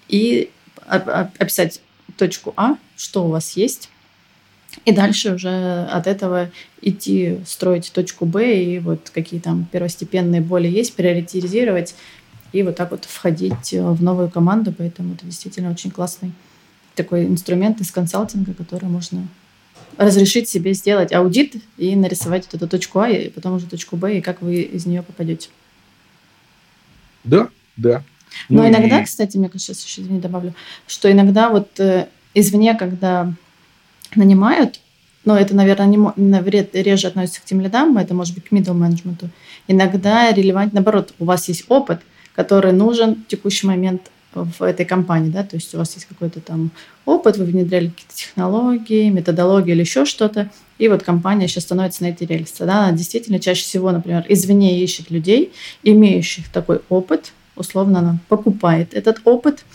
и 0.10 0.50
описать 0.88 1.82
точку 2.18 2.54
А, 2.58 2.78
что 2.96 3.26
у 3.26 3.30
вас 3.30 3.56
есть, 3.56 3.90
и 4.86 4.92
дальше 4.92 5.36
уже 5.36 5.86
от 5.86 6.08
этого 6.08 6.50
идти 6.82 7.40
строить 7.46 7.92
точку 7.94 8.26
Б 8.26 8.64
и 8.64 8.80
вот 8.80 9.10
какие 9.14 9.40
там 9.40 9.68
первостепенные 9.72 10.42
боли 10.42 10.68
есть, 10.68 10.96
приоритизировать 10.96 11.96
и 12.52 12.64
вот 12.64 12.76
так 12.76 12.92
вот 12.92 13.06
входить 13.06 13.72
в 13.72 14.04
новую 14.04 14.30
команду. 14.30 14.74
Поэтому 14.78 15.14
это 15.14 15.26
действительно 15.26 15.72
очень 15.72 15.92
классный 15.92 16.32
такой 16.96 17.26
инструмент 17.26 17.82
из 17.82 17.92
консалтинга, 17.92 18.54
который 18.54 18.90
можно 18.90 19.28
разрешить 19.98 20.50
себе 20.50 20.74
сделать 20.74 21.14
аудит 21.14 21.56
и 21.78 21.96
нарисовать 21.96 22.46
вот 22.46 22.56
эту 22.56 22.68
точку 22.68 23.00
А, 23.00 23.10
и 23.10 23.30
потом 23.30 23.54
уже 23.54 23.68
точку 23.68 23.96
Б, 23.96 24.18
и 24.18 24.22
как 24.22 24.42
вы 24.42 24.62
из 24.62 24.86
нее 24.86 25.04
попадете. 25.04 25.50
Да, 27.24 27.50
да. 27.78 28.04
Но 28.50 28.64
ну 28.64 28.70
иногда, 28.70 29.02
и... 29.02 29.06
кстати, 29.06 29.38
мне 29.38 29.50
кажется, 29.50 29.74
сейчас 29.74 29.86
еще 29.86 30.02
извини, 30.02 30.20
добавлю, 30.20 30.54
что 30.88 31.12
иногда 31.12 31.50
вот 31.50 31.80
э, 31.80 32.08
извне, 32.34 32.76
когда 32.76 33.34
нанимают, 34.16 34.80
но 35.26 35.38
это, 35.38 35.56
наверное, 35.56 35.88
не, 35.88 35.98
навред, 36.16 36.76
реже 36.76 37.08
относится 37.08 37.42
к 37.42 37.46
тем 37.46 37.62
лидам, 37.62 37.98
это 37.98 38.14
может 38.14 38.36
быть 38.36 38.46
к 38.46 38.52
middle 38.52 38.74
менеджменту. 38.74 39.30
Иногда 39.68 40.32
релевантно, 40.32 40.78
наоборот, 40.78 41.14
у 41.20 41.26
вас 41.26 41.48
есть 41.48 41.66
опыт, 41.70 42.02
который 42.36 42.74
нужен 42.74 43.16
в 43.16 43.28
текущий 43.28 43.68
момент 43.68 44.10
в 44.34 44.64
этой 44.64 44.86
компании, 44.86 45.30
да, 45.30 45.44
то 45.44 45.56
есть 45.56 45.74
у 45.76 45.78
вас 45.78 45.94
есть 45.94 46.06
какой-то 46.06 46.42
там 46.42 46.72
опыт, 47.06 47.38
вы 47.38 47.46
внедряли 47.46 47.90
какие-то 47.90 48.16
технологии, 48.16 49.10
методологии 49.10 49.72
или 49.72 49.82
еще 49.82 50.06
что-то, 50.06 50.50
и 50.80 50.88
вот 50.88 51.04
компания 51.04 51.48
сейчас 51.48 51.66
становится 51.66 52.04
на 52.04 52.08
эти 52.08 52.24
рельсы, 52.24 52.66
да, 52.66 52.86
она 52.86 52.98
действительно 52.98 53.40
чаще 53.40 53.64
всего, 53.64 53.92
например, 53.92 54.26
извне 54.28 54.82
ищет 54.82 55.12
людей, 55.12 55.54
имеющих 55.84 56.50
такой 56.50 56.82
опыт, 56.90 57.32
условно 57.56 58.00
она 58.00 58.18
покупает 58.28 58.94
этот 58.94 59.22
опыт, 59.24 59.66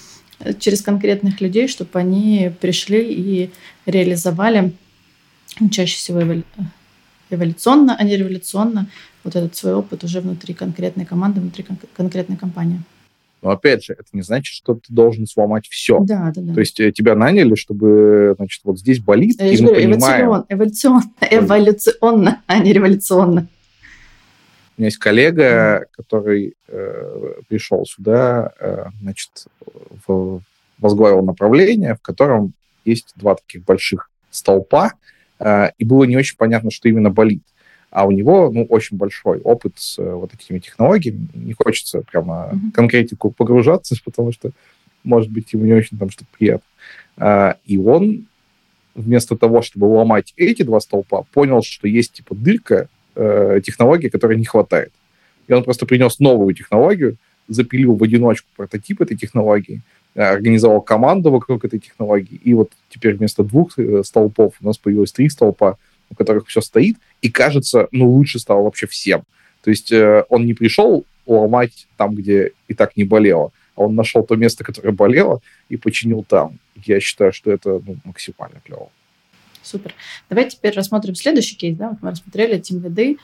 через 0.58 0.82
конкретных 0.82 1.40
людей, 1.40 1.68
чтобы 1.68 1.90
они 1.98 2.52
пришли 2.60 3.12
и 3.12 3.50
реализовали, 3.86 4.72
чаще 5.70 5.96
всего 5.96 6.20
эволюционно, 7.30 7.96
а 7.98 8.04
не 8.04 8.16
революционно 8.16 8.88
вот 9.24 9.36
этот 9.36 9.56
свой 9.56 9.74
опыт 9.74 10.04
уже 10.04 10.20
внутри 10.20 10.54
конкретной 10.54 11.04
команды, 11.04 11.40
внутри 11.40 11.64
кон- 11.64 11.78
конкретной 11.94 12.36
компании. 12.36 12.80
Но 13.42 13.50
опять 13.50 13.84
же, 13.84 13.92
это 13.92 14.08
не 14.12 14.22
значит, 14.22 14.52
что 14.52 14.74
ты 14.74 14.92
должен 14.92 15.26
сломать 15.26 15.68
все. 15.68 16.00
Да, 16.00 16.32
да, 16.34 16.40
да. 16.42 16.54
То 16.54 16.60
есть 16.60 16.80
э, 16.80 16.90
тебя 16.90 17.14
наняли, 17.14 17.54
чтобы, 17.54 18.34
значит, 18.36 18.62
вот 18.64 18.78
здесь 18.80 18.98
болит, 18.98 19.40
Я 19.40 19.52
и 19.52 19.62
мы 19.62 19.68
говорю, 19.68 19.92
понимаем... 19.92 20.44
Эволюционно, 20.48 21.04
эволюционно, 21.30 22.42
а 22.46 22.58
не 22.58 22.72
революционно. 22.72 23.46
У 24.78 24.80
меня 24.80 24.86
есть 24.86 24.98
коллега, 24.98 25.86
который 25.90 26.54
э, 26.68 27.32
пришел 27.48 27.84
сюда, 27.84 28.52
э, 28.60 28.84
значит, 29.00 29.46
в, 30.06 30.40
возглавил 30.78 31.22
направление, 31.22 31.96
в 31.96 32.00
котором 32.00 32.52
есть 32.84 33.12
два 33.16 33.34
таких 33.34 33.64
больших 33.64 34.08
столпа, 34.30 34.92
э, 35.40 35.72
и 35.78 35.84
было 35.84 36.04
не 36.04 36.16
очень 36.16 36.36
понятно, 36.36 36.70
что 36.70 36.88
именно 36.88 37.10
болит 37.10 37.42
а 37.90 38.06
у 38.06 38.10
него 38.10 38.50
ну, 38.52 38.64
очень 38.64 38.96
большой 38.96 39.40
опыт 39.40 39.74
с 39.76 39.98
э, 39.98 40.12
вот 40.12 40.32
этими 40.34 40.58
технологиями. 40.58 41.28
Не 41.34 41.54
хочется 41.54 42.02
прямо 42.02 42.50
mm-hmm. 42.52 42.72
конкретику 42.72 43.30
погружаться, 43.30 43.96
потому 44.04 44.32
что, 44.32 44.50
может 45.04 45.30
быть, 45.30 45.52
ему 45.52 45.64
не 45.64 45.72
очень 45.72 45.98
там 45.98 46.10
что-то 46.10 46.30
приятно. 46.36 46.66
А, 47.16 47.56
и 47.64 47.78
он 47.78 48.26
вместо 48.94 49.36
того, 49.36 49.62
чтобы 49.62 49.86
ломать 49.86 50.34
эти 50.36 50.62
два 50.62 50.80
столпа, 50.80 51.22
понял, 51.32 51.62
что 51.62 51.86
есть 51.86 52.14
типа 52.14 52.34
дырка 52.34 52.88
э, 53.18 53.60
технологии, 53.64 54.08
которой 54.08 54.38
не 54.38 54.44
хватает. 54.44 54.92
И 55.48 55.52
он 55.52 55.64
просто 55.64 55.86
принес 55.86 56.20
новую 56.20 56.54
технологию, 56.54 57.16
запилил 57.48 57.94
в 57.94 58.02
одиночку 58.02 58.48
прототип 58.56 59.00
этой 59.00 59.16
технологии, 59.16 59.82
э, 60.14 60.22
организовал 60.22 60.80
команду 60.80 61.30
вокруг 61.30 61.64
этой 61.64 61.78
технологии, 61.78 62.40
и 62.44 62.54
вот 62.54 62.70
теперь 62.88 63.16
вместо 63.16 63.42
двух 63.42 63.78
э, 63.78 64.02
столпов 64.04 64.54
у 64.60 64.66
нас 64.66 64.78
появилось 64.78 65.12
три 65.12 65.28
столпа, 65.28 65.76
у 66.10 66.14
которых 66.14 66.46
все 66.46 66.60
стоит, 66.60 66.96
и 67.20 67.30
кажется, 67.30 67.88
ну, 67.90 68.08
лучше 68.08 68.38
стало 68.38 68.62
вообще 68.62 68.86
всем. 68.86 69.22
То 69.62 69.70
есть 69.70 69.92
э, 69.92 70.24
он 70.28 70.46
не 70.46 70.54
пришел 70.54 71.04
ломать 71.26 71.86
там, 71.96 72.14
где 72.14 72.52
и 72.68 72.74
так 72.74 72.96
не 72.96 73.04
болело, 73.04 73.52
а 73.74 73.82
он 73.82 73.94
нашел 73.94 74.22
то 74.22 74.36
место, 74.36 74.64
которое 74.64 74.92
болело, 74.92 75.40
и 75.68 75.76
починил 75.76 76.24
там. 76.26 76.58
Я 76.84 77.00
считаю, 77.00 77.32
что 77.32 77.50
это 77.50 77.80
ну, 77.86 77.96
максимально 78.04 78.60
клево. 78.64 78.90
Супер. 79.68 79.94
Давайте 80.30 80.56
теперь 80.56 80.72
рассмотрим 80.74 81.14
следующий 81.14 81.54
кейс. 81.54 81.76
Да? 81.76 81.90
Вот 81.90 81.98
мы 82.00 82.10
рассмотрели 82.12 82.58
тим 82.58 82.82
лиды, 82.82 83.18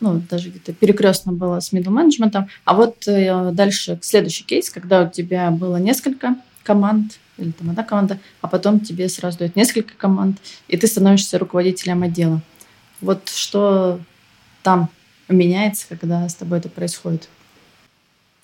ну, 0.00 0.20
даже 0.28 0.50
где-то 0.50 0.72
перекрестно 0.72 1.32
было 1.32 1.60
с 1.60 1.72
middle 1.72 1.90
менеджментом. 1.90 2.48
А 2.64 2.74
вот 2.74 3.06
э, 3.06 3.52
дальше 3.52 3.98
следующий 4.02 4.44
кейс, 4.44 4.70
когда 4.70 5.02
у 5.02 5.10
тебя 5.10 5.50
было 5.52 5.76
несколько 5.76 6.34
команд, 6.64 7.20
или 7.36 7.52
там 7.52 7.70
одна 7.70 7.84
команда, 7.84 8.18
а 8.40 8.48
потом 8.48 8.80
тебе 8.80 9.08
сразу 9.08 9.38
дают 9.38 9.54
несколько 9.54 9.94
команд, 9.94 10.38
и 10.66 10.76
ты 10.76 10.86
становишься 10.88 11.38
руководителем 11.38 12.02
отдела. 12.02 12.40
Вот 13.00 13.28
что 13.28 14.00
там 14.62 14.88
меняется, 15.28 15.86
когда 15.88 16.28
с 16.28 16.34
тобой 16.34 16.58
это 16.58 16.68
происходит? 16.68 17.28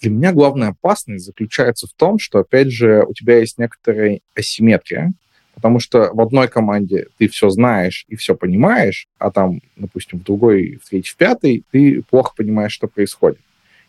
Для 0.01 0.11
меня 0.11 0.32
главная 0.32 0.68
опасность 0.68 1.24
заключается 1.24 1.86
в 1.86 1.92
том, 1.94 2.18
что, 2.18 2.38
опять 2.38 2.70
же, 2.70 3.05
у 3.07 3.12
тебя 3.12 3.38
есть 3.38 3.59
некоторая 3.59 4.20
асимметрия, 4.36 5.12
потому 5.55 5.80
что 5.80 6.11
в 6.12 6.20
одной 6.20 6.48
команде 6.48 7.09
ты 7.18 7.28
все 7.28 7.51
знаешь 7.51 8.05
и 8.09 8.16
все 8.16 8.34
понимаешь, 8.34 9.07
а 9.18 9.30
там, 9.30 9.61
допустим, 9.76 10.20
в 10.20 10.24
другой, 10.24 10.78
в 10.82 10.88
третьей, 10.88 11.12
в 11.12 11.16
пятой 11.16 11.64
ты 11.70 12.03
плохо 12.09 12.32
понимаешь, 12.36 12.72
что 12.72 12.88
происходит. 12.88 13.40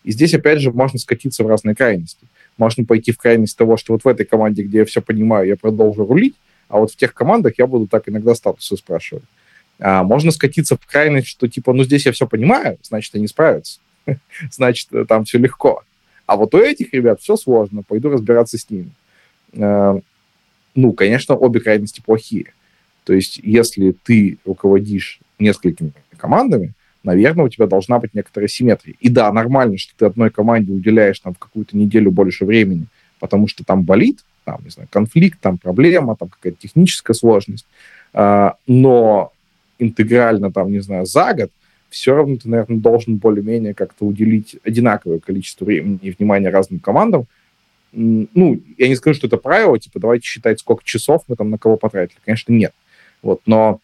И 0.03 0.11
здесь, 0.11 0.33
опять 0.33 0.59
же, 0.59 0.71
можно 0.71 0.97
скатиться 0.97 1.43
в 1.43 1.47
разные 1.47 1.75
крайности. 1.75 2.25
Можно 2.57 2.85
пойти 2.85 3.11
в 3.11 3.17
крайность 3.17 3.57
того, 3.57 3.77
что 3.77 3.93
вот 3.93 4.03
в 4.03 4.07
этой 4.07 4.25
команде, 4.25 4.63
где 4.63 4.79
я 4.79 4.85
все 4.85 5.01
понимаю, 5.01 5.47
я 5.47 5.55
продолжу 5.55 6.05
рулить, 6.05 6.35
а 6.67 6.79
вот 6.79 6.91
в 6.91 6.95
тех 6.95 7.13
командах 7.13 7.53
я 7.57 7.67
буду 7.67 7.87
так 7.87 8.09
иногда 8.09 8.33
статусы 8.33 8.77
спрашивать. 8.77 9.23
А 9.79 10.03
можно 10.03 10.31
скатиться 10.31 10.75
в 10.75 10.85
крайность, 10.85 11.27
что 11.27 11.47
типа, 11.47 11.73
ну 11.73 11.83
здесь 11.83 12.05
я 12.05 12.11
все 12.11 12.27
понимаю, 12.27 12.77
значит, 12.81 13.13
они 13.15 13.27
справятся. 13.27 13.79
значит, 14.51 14.89
там 15.07 15.25
все 15.25 15.37
легко. 15.37 15.83
А 16.25 16.35
вот 16.35 16.55
у 16.55 16.59
этих 16.59 16.93
ребят 16.93 17.19
все 17.21 17.35
сложно, 17.35 17.83
пойду 17.83 18.09
разбираться 18.09 18.57
с 18.57 18.69
ними. 18.69 18.91
Ну, 20.75 20.93
конечно, 20.93 21.35
обе 21.35 21.59
крайности 21.59 22.01
плохие. 22.05 22.53
То 23.03 23.13
есть, 23.13 23.39
если 23.43 23.91
ты 23.91 24.37
руководишь 24.45 25.19
несколькими 25.39 25.91
командами, 26.17 26.73
наверное, 27.03 27.45
у 27.45 27.49
тебя 27.49 27.67
должна 27.67 27.99
быть 27.99 28.13
некоторая 28.13 28.47
симметрия. 28.47 28.95
И 28.99 29.09
да, 29.09 29.31
нормально, 29.31 29.77
что 29.77 29.93
ты 29.97 30.05
одной 30.05 30.29
команде 30.29 30.71
уделяешь 30.71 31.19
там 31.19 31.33
в 31.33 31.39
какую-то 31.39 31.75
неделю 31.75 32.11
больше 32.11 32.45
времени, 32.45 32.85
потому 33.19 33.47
что 33.47 33.63
там 33.63 33.83
болит, 33.83 34.19
там, 34.43 34.61
не 34.63 34.69
знаю, 34.69 34.87
конфликт, 34.91 35.39
там 35.39 35.57
проблема, 35.57 36.15
там 36.15 36.29
какая-то 36.29 36.57
техническая 36.61 37.15
сложность. 37.15 37.65
А, 38.13 38.55
но 38.67 39.31
интегрально, 39.79 40.51
там, 40.51 40.71
не 40.71 40.79
знаю, 40.79 41.05
за 41.05 41.33
год, 41.33 41.51
все 41.89 42.15
равно 42.15 42.37
ты, 42.37 42.49
наверное, 42.49 42.79
должен 42.79 43.17
более-менее 43.17 43.73
как-то 43.73 44.05
уделить 44.05 44.57
одинаковое 44.63 45.19
количество 45.19 45.65
времени 45.65 45.99
и 46.01 46.11
внимания 46.11 46.49
разным 46.49 46.79
командам. 46.79 47.25
Ну, 47.93 48.61
я 48.77 48.87
не 48.87 48.95
скажу, 48.95 49.17
что 49.17 49.27
это 49.27 49.37
правило, 49.37 49.77
типа, 49.77 49.99
давайте 49.99 50.25
считать, 50.25 50.59
сколько 50.59 50.83
часов 50.83 51.23
мы 51.27 51.35
там 51.35 51.49
на 51.49 51.57
кого 51.57 51.77
потратили. 51.77 52.17
Конечно, 52.23 52.53
нет. 52.53 52.73
Вот, 53.21 53.41
но 53.45 53.81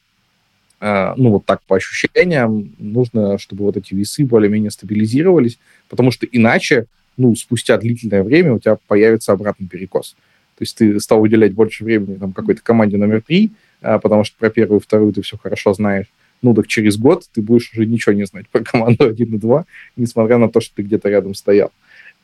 Э, 0.79 1.13
ну, 1.17 1.31
вот 1.31 1.45
так 1.45 1.61
по 1.63 1.75
ощущениям, 1.75 2.73
нужно, 2.77 3.37
чтобы 3.37 3.63
вот 3.63 3.77
эти 3.77 3.93
весы 3.93 4.25
более-менее 4.25 4.71
стабилизировались, 4.71 5.57
потому 5.89 6.11
что 6.11 6.27
иначе, 6.31 6.85
ну, 7.17 7.35
спустя 7.35 7.77
длительное 7.77 8.23
время 8.23 8.53
у 8.53 8.59
тебя 8.59 8.77
появится 8.87 9.31
обратный 9.31 9.67
перекос. 9.67 10.15
То 10.57 10.63
есть 10.63 10.77
ты 10.77 10.99
стал 10.99 11.21
уделять 11.21 11.53
больше 11.53 11.83
времени 11.83 12.15
там 12.15 12.33
какой-то 12.33 12.61
команде 12.61 12.97
номер 12.97 13.21
три, 13.21 13.51
э, 13.81 13.99
потому 13.99 14.23
что 14.23 14.37
про 14.37 14.49
первую 14.49 14.79
и 14.79 14.83
вторую 14.83 15.13
ты 15.13 15.21
все 15.21 15.37
хорошо 15.37 15.73
знаешь. 15.73 16.07
Ну, 16.43 16.53
так 16.53 16.67
через 16.67 16.97
год 16.97 17.23
ты 17.33 17.41
будешь 17.41 17.71
уже 17.73 17.87
ничего 17.87 18.13
не 18.13 18.25
знать 18.25 18.47
про 18.49 18.63
команду 18.63 19.05
1 19.05 19.33
и 19.33 19.37
2, 19.37 19.65
несмотря 19.95 20.37
на 20.37 20.49
то, 20.49 20.61
что 20.61 20.75
ты 20.75 20.83
где-то 20.83 21.09
рядом 21.09 21.33
стоял. 21.33 21.71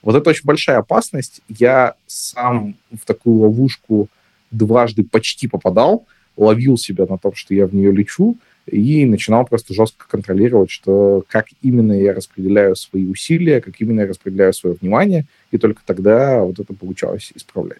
Вот 0.04 0.16
это 0.16 0.30
очень 0.30 0.46
большая 0.46 0.78
опасность. 0.78 1.42
Я 1.48 1.96
сам 2.06 2.76
в 2.92 3.06
такую 3.06 3.38
ловушку 3.38 4.10
дважды 4.52 5.04
почти 5.04 5.48
попадал, 5.48 6.06
ловил 6.38 6.78
себя 6.78 7.06
на 7.10 7.18
том, 7.18 7.34
что 7.34 7.56
я 7.56 7.66
в 7.66 7.74
нее 7.74 7.92
лечу, 7.92 8.38
и 8.66 9.06
начинал 9.06 9.46
просто 9.46 9.74
жестко 9.74 10.06
контролировать, 10.08 10.70
что 10.70 11.24
как 11.28 11.48
именно 11.62 11.94
я 11.94 12.14
распределяю 12.14 12.76
свои 12.76 13.06
усилия, 13.06 13.62
как 13.62 13.80
именно 13.80 14.02
я 14.02 14.08
распределяю 14.08 14.54
свое 14.54 14.78
внимание, 14.80 15.26
и 15.52 15.58
только 15.58 15.82
тогда 15.86 16.44
вот 16.44 16.60
это 16.60 16.74
получалось 16.74 17.32
исправлять. 17.36 17.80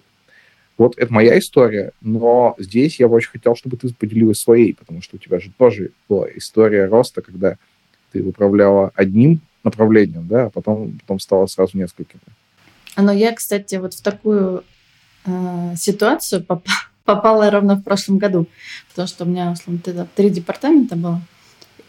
Вот 0.78 0.98
это 0.98 1.14
моя 1.14 1.38
история, 1.38 1.92
но 2.02 2.56
здесь 2.58 3.00
я 3.00 3.08
бы 3.08 3.16
очень 3.16 3.30
хотел, 3.30 3.56
чтобы 3.56 3.78
ты 3.78 3.94
поделилась 3.94 4.40
своей, 4.40 4.74
потому 4.74 5.02
что 5.02 5.18
у 5.18 5.20
тебя 5.20 5.40
же 5.40 5.52
тоже 5.58 5.92
была 6.10 6.28
история 6.36 6.86
роста, 6.86 7.22
когда 7.22 7.58
ты 8.12 8.24
управляла 8.24 8.92
одним 8.96 9.40
направлением, 9.64 10.28
да, 10.28 10.46
а 10.46 10.50
потом, 10.50 11.00
потом 11.00 11.20
стало 11.20 11.46
сразу 11.48 11.78
несколькими. 11.78 12.22
Но 12.98 13.12
я, 13.12 13.34
кстати, 13.34 13.76
вот 13.76 13.94
в 13.94 14.02
такую 14.02 14.64
э, 15.26 15.74
ситуацию 15.76 16.44
попала 16.44 16.74
попала 17.06 17.52
ровно 17.52 17.76
в 17.76 17.84
прошлом 17.84 18.18
году, 18.18 18.48
потому 18.90 19.08
что 19.08 19.26
у 19.26 19.28
меня, 19.28 19.52
условно, 19.52 20.08
три 20.16 20.30
департамента 20.30 20.96
было, 20.96 21.22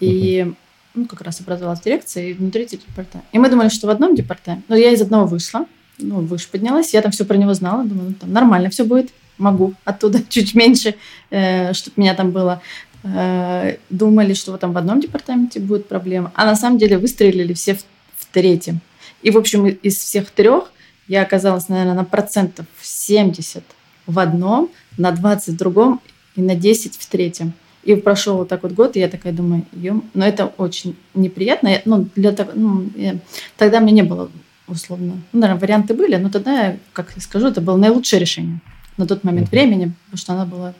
и 0.00 0.52
ну, 0.94 1.06
как 1.06 1.20
раз 1.22 1.40
образовалась 1.40 1.80
дирекция, 1.80 2.28
и 2.28 2.32
внутри 2.32 2.62
этих 2.62 2.80
департаментов. 2.80 3.32
И 3.32 3.38
мы 3.38 3.48
думали, 3.48 3.68
что 3.68 3.86
в 3.86 3.90
одном 3.90 4.14
департаменте, 4.14 4.64
но 4.68 4.76
я 4.76 4.90
из 4.90 5.00
одного 5.00 5.26
вышла, 5.26 5.66
ну, 5.98 6.20
выше 6.20 6.48
поднялась, 6.50 6.92
я 6.94 7.02
там 7.02 7.12
все 7.12 7.24
про 7.24 7.36
него 7.36 7.54
знала, 7.54 7.84
думаю, 7.84 8.10
ну, 8.10 8.14
там 8.14 8.32
нормально 8.32 8.70
все 8.70 8.84
будет, 8.84 9.10
могу 9.38 9.74
оттуда 9.84 10.20
чуть 10.28 10.54
меньше, 10.54 10.94
э, 11.30 11.72
чтобы 11.72 11.94
меня 11.96 12.14
там 12.14 12.30
было. 12.30 12.60
Э, 13.04 13.76
думали, 13.90 14.32
что 14.32 14.52
вот 14.52 14.60
там 14.62 14.72
в 14.72 14.78
одном 14.78 14.98
департаменте 14.98 15.60
будет 15.60 15.88
проблема, 15.88 16.32
а 16.34 16.46
на 16.46 16.56
самом 16.56 16.78
деле 16.78 16.96
выстрелили 16.96 17.52
все 17.52 17.74
в, 17.74 17.80
в 18.16 18.26
третьем. 18.32 18.80
И, 19.20 19.30
в 19.30 19.36
общем, 19.36 19.66
из 19.66 19.98
всех 19.98 20.30
трех 20.30 20.72
я 21.06 21.20
оказалась, 21.20 21.68
наверное, 21.68 21.94
на 21.94 22.04
процентов 22.04 22.64
70 22.80 23.62
в 24.06 24.18
одном, 24.18 24.70
на 24.96 25.12
20 25.12 25.54
в 25.54 25.56
другом 25.58 26.00
и 26.34 26.40
на 26.40 26.54
10 26.54 26.96
в 26.96 27.06
третьем. 27.06 27.52
И 27.82 27.94
прошел 27.94 28.38
вот 28.38 28.48
так 28.48 28.62
вот 28.62 28.72
год, 28.72 28.96
и 28.96 29.00
я 29.00 29.08
такая 29.08 29.34
думаю, 29.34 29.66
ем, 29.72 30.10
но 30.14 30.26
это 30.26 30.46
очень 30.56 30.96
неприятно. 31.12 31.68
Я, 31.68 31.82
ну, 31.84 32.08
для 32.16 32.32
того, 32.32 32.52
ну, 32.54 32.88
я, 32.96 33.16
тогда 33.58 33.80
мне 33.80 33.92
не 33.92 34.02
было 34.02 34.30
условно, 34.66 35.20
ну, 35.32 35.40
наверное, 35.40 35.60
варианты 35.60 35.92
были, 35.92 36.16
но 36.16 36.30
тогда, 36.30 36.74
как 36.94 37.12
я 37.14 37.20
скажу, 37.20 37.48
это 37.48 37.60
было 37.60 37.76
наилучшее 37.76 38.18
решение 38.18 38.60
на 38.96 39.06
тот 39.06 39.24
момент 39.24 39.50
времени, 39.50 39.92
потому 40.06 40.16
что 40.16 40.32
она 40.32 40.46
была, 40.46 40.72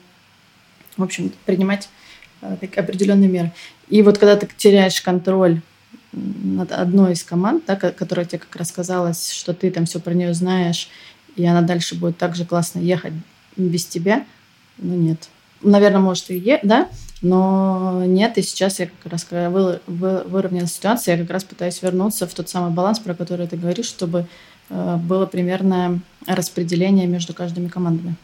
в 0.97 1.03
общем, 1.03 1.31
принимать 1.45 1.87
определенные 2.41 3.29
меры. 3.29 3.51
И 3.87 4.01
вот 4.01 4.17
когда 4.17 4.35
ты 4.35 4.47
теряешь 4.57 5.01
контроль 5.01 5.61
над 6.11 6.71
одной 6.71 7.13
из 7.13 7.23
команд, 7.23 7.63
да, 7.67 7.75
которая 7.75 8.25
тебе 8.25 8.39
как 8.39 8.55
раз 8.55 8.71
казалось, 8.71 9.31
что 9.31 9.53
ты 9.53 9.69
там 9.71 9.85
все 9.85 9.99
про 9.99 10.13
нее 10.13 10.33
знаешь, 10.33 10.89
и 11.35 11.45
она 11.45 11.61
дальше 11.61 11.95
будет 11.95 12.17
так 12.17 12.35
же 12.35 12.45
классно 12.45 12.79
ехать 12.79 13.13
без 13.57 13.85
тебя, 13.85 14.25
ну 14.77 14.95
нет. 14.95 15.29
Наверное, 15.61 15.99
может 15.99 16.29
и 16.29 16.37
е, 16.37 16.59
да, 16.63 16.89
но 17.21 18.03
нет, 18.05 18.37
и 18.37 18.41
сейчас 18.41 18.79
я 18.79 18.87
как 18.87 19.11
раз, 19.11 19.23
когда 19.23 19.49
вы, 19.49 19.79
вы, 19.87 20.23
выровняла 20.23 20.67
ситуацию, 20.67 21.15
я 21.17 21.21
как 21.21 21.31
раз 21.31 21.43
пытаюсь 21.43 21.81
вернуться 21.81 22.27
в 22.27 22.33
тот 22.33 22.49
самый 22.49 22.71
баланс, 22.71 22.99
про 22.99 23.13
который 23.13 23.47
ты 23.47 23.57
говоришь, 23.57 23.87
чтобы 23.87 24.27
э, 24.69 24.97
было 24.97 25.25
примерное 25.25 25.99
распределение 26.27 27.07
между 27.07 27.33
каждыми 27.33 27.67
командами. 27.67 28.15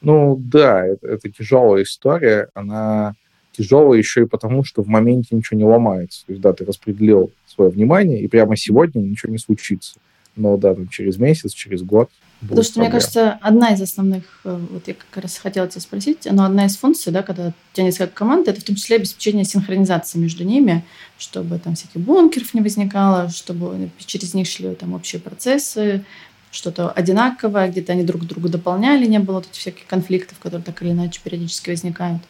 Ну 0.00 0.36
да, 0.38 0.86
это, 0.86 1.08
это 1.08 1.30
тяжелая 1.30 1.82
история, 1.82 2.48
она 2.54 3.14
тяжело 3.56 3.94
еще 3.94 4.22
и 4.22 4.26
потому, 4.26 4.64
что 4.64 4.82
в 4.82 4.88
моменте 4.88 5.34
ничего 5.34 5.58
не 5.58 5.64
ломается. 5.64 6.26
То 6.26 6.32
есть, 6.32 6.42
да, 6.42 6.52
ты 6.52 6.64
распределил 6.64 7.30
свое 7.46 7.70
внимание, 7.70 8.20
и 8.20 8.28
прямо 8.28 8.56
сегодня 8.56 9.00
ничего 9.00 9.32
не 9.32 9.38
случится. 9.38 9.98
Но, 10.36 10.56
да, 10.56 10.74
там, 10.74 10.88
через 10.88 11.16
месяц, 11.16 11.52
через 11.52 11.82
год 11.82 12.10
Потому 12.40 12.62
что, 12.62 12.74
проблем. 12.74 12.90
мне 12.90 12.92
кажется, 12.92 13.38
одна 13.40 13.72
из 13.72 13.80
основных, 13.80 14.40
э, 14.44 14.58
вот 14.70 14.86
я 14.86 14.94
как 14.94 15.22
раз 15.22 15.38
хотела 15.38 15.66
тебя 15.68 15.80
спросить, 15.80 16.28
но 16.30 16.44
одна 16.44 16.66
из 16.66 16.76
функций, 16.76 17.10
да, 17.10 17.22
когда 17.22 17.48
у 17.48 17.52
тебя 17.72 17.86
несколько 17.86 18.12
команд, 18.12 18.46
это 18.46 18.60
в 18.60 18.64
том 18.64 18.76
числе 18.76 18.96
обеспечение 18.96 19.44
синхронизации 19.44 20.18
между 20.18 20.44
ними, 20.44 20.84
чтобы 21.16 21.58
там 21.58 21.76
всяких 21.76 22.00
бункеров 22.00 22.52
не 22.52 22.60
возникало, 22.60 23.30
чтобы 23.30 23.90
через 23.98 24.34
них 24.34 24.46
шли 24.48 24.74
там 24.74 24.92
общие 24.92 25.20
процессы, 25.20 26.04
что-то 26.50 26.90
одинаковое, 26.90 27.68
где-то 27.68 27.92
они 27.92 28.04
друг 28.04 28.26
друга 28.26 28.50
дополняли, 28.50 29.06
не 29.06 29.18
было 29.18 29.36
вот 29.36 29.46
этих 29.46 29.60
всяких 29.60 29.86
конфликтов, 29.86 30.38
которые 30.38 30.64
так 30.64 30.82
или 30.82 30.90
иначе 30.90 31.20
периодически 31.22 31.70
возникают. 31.70 32.22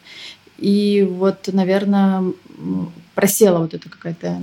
И 0.57 1.07
вот, 1.09 1.49
наверное, 1.51 2.23
просела 3.15 3.59
вот 3.59 3.73
эта 3.73 3.89
какая-то 3.89 4.41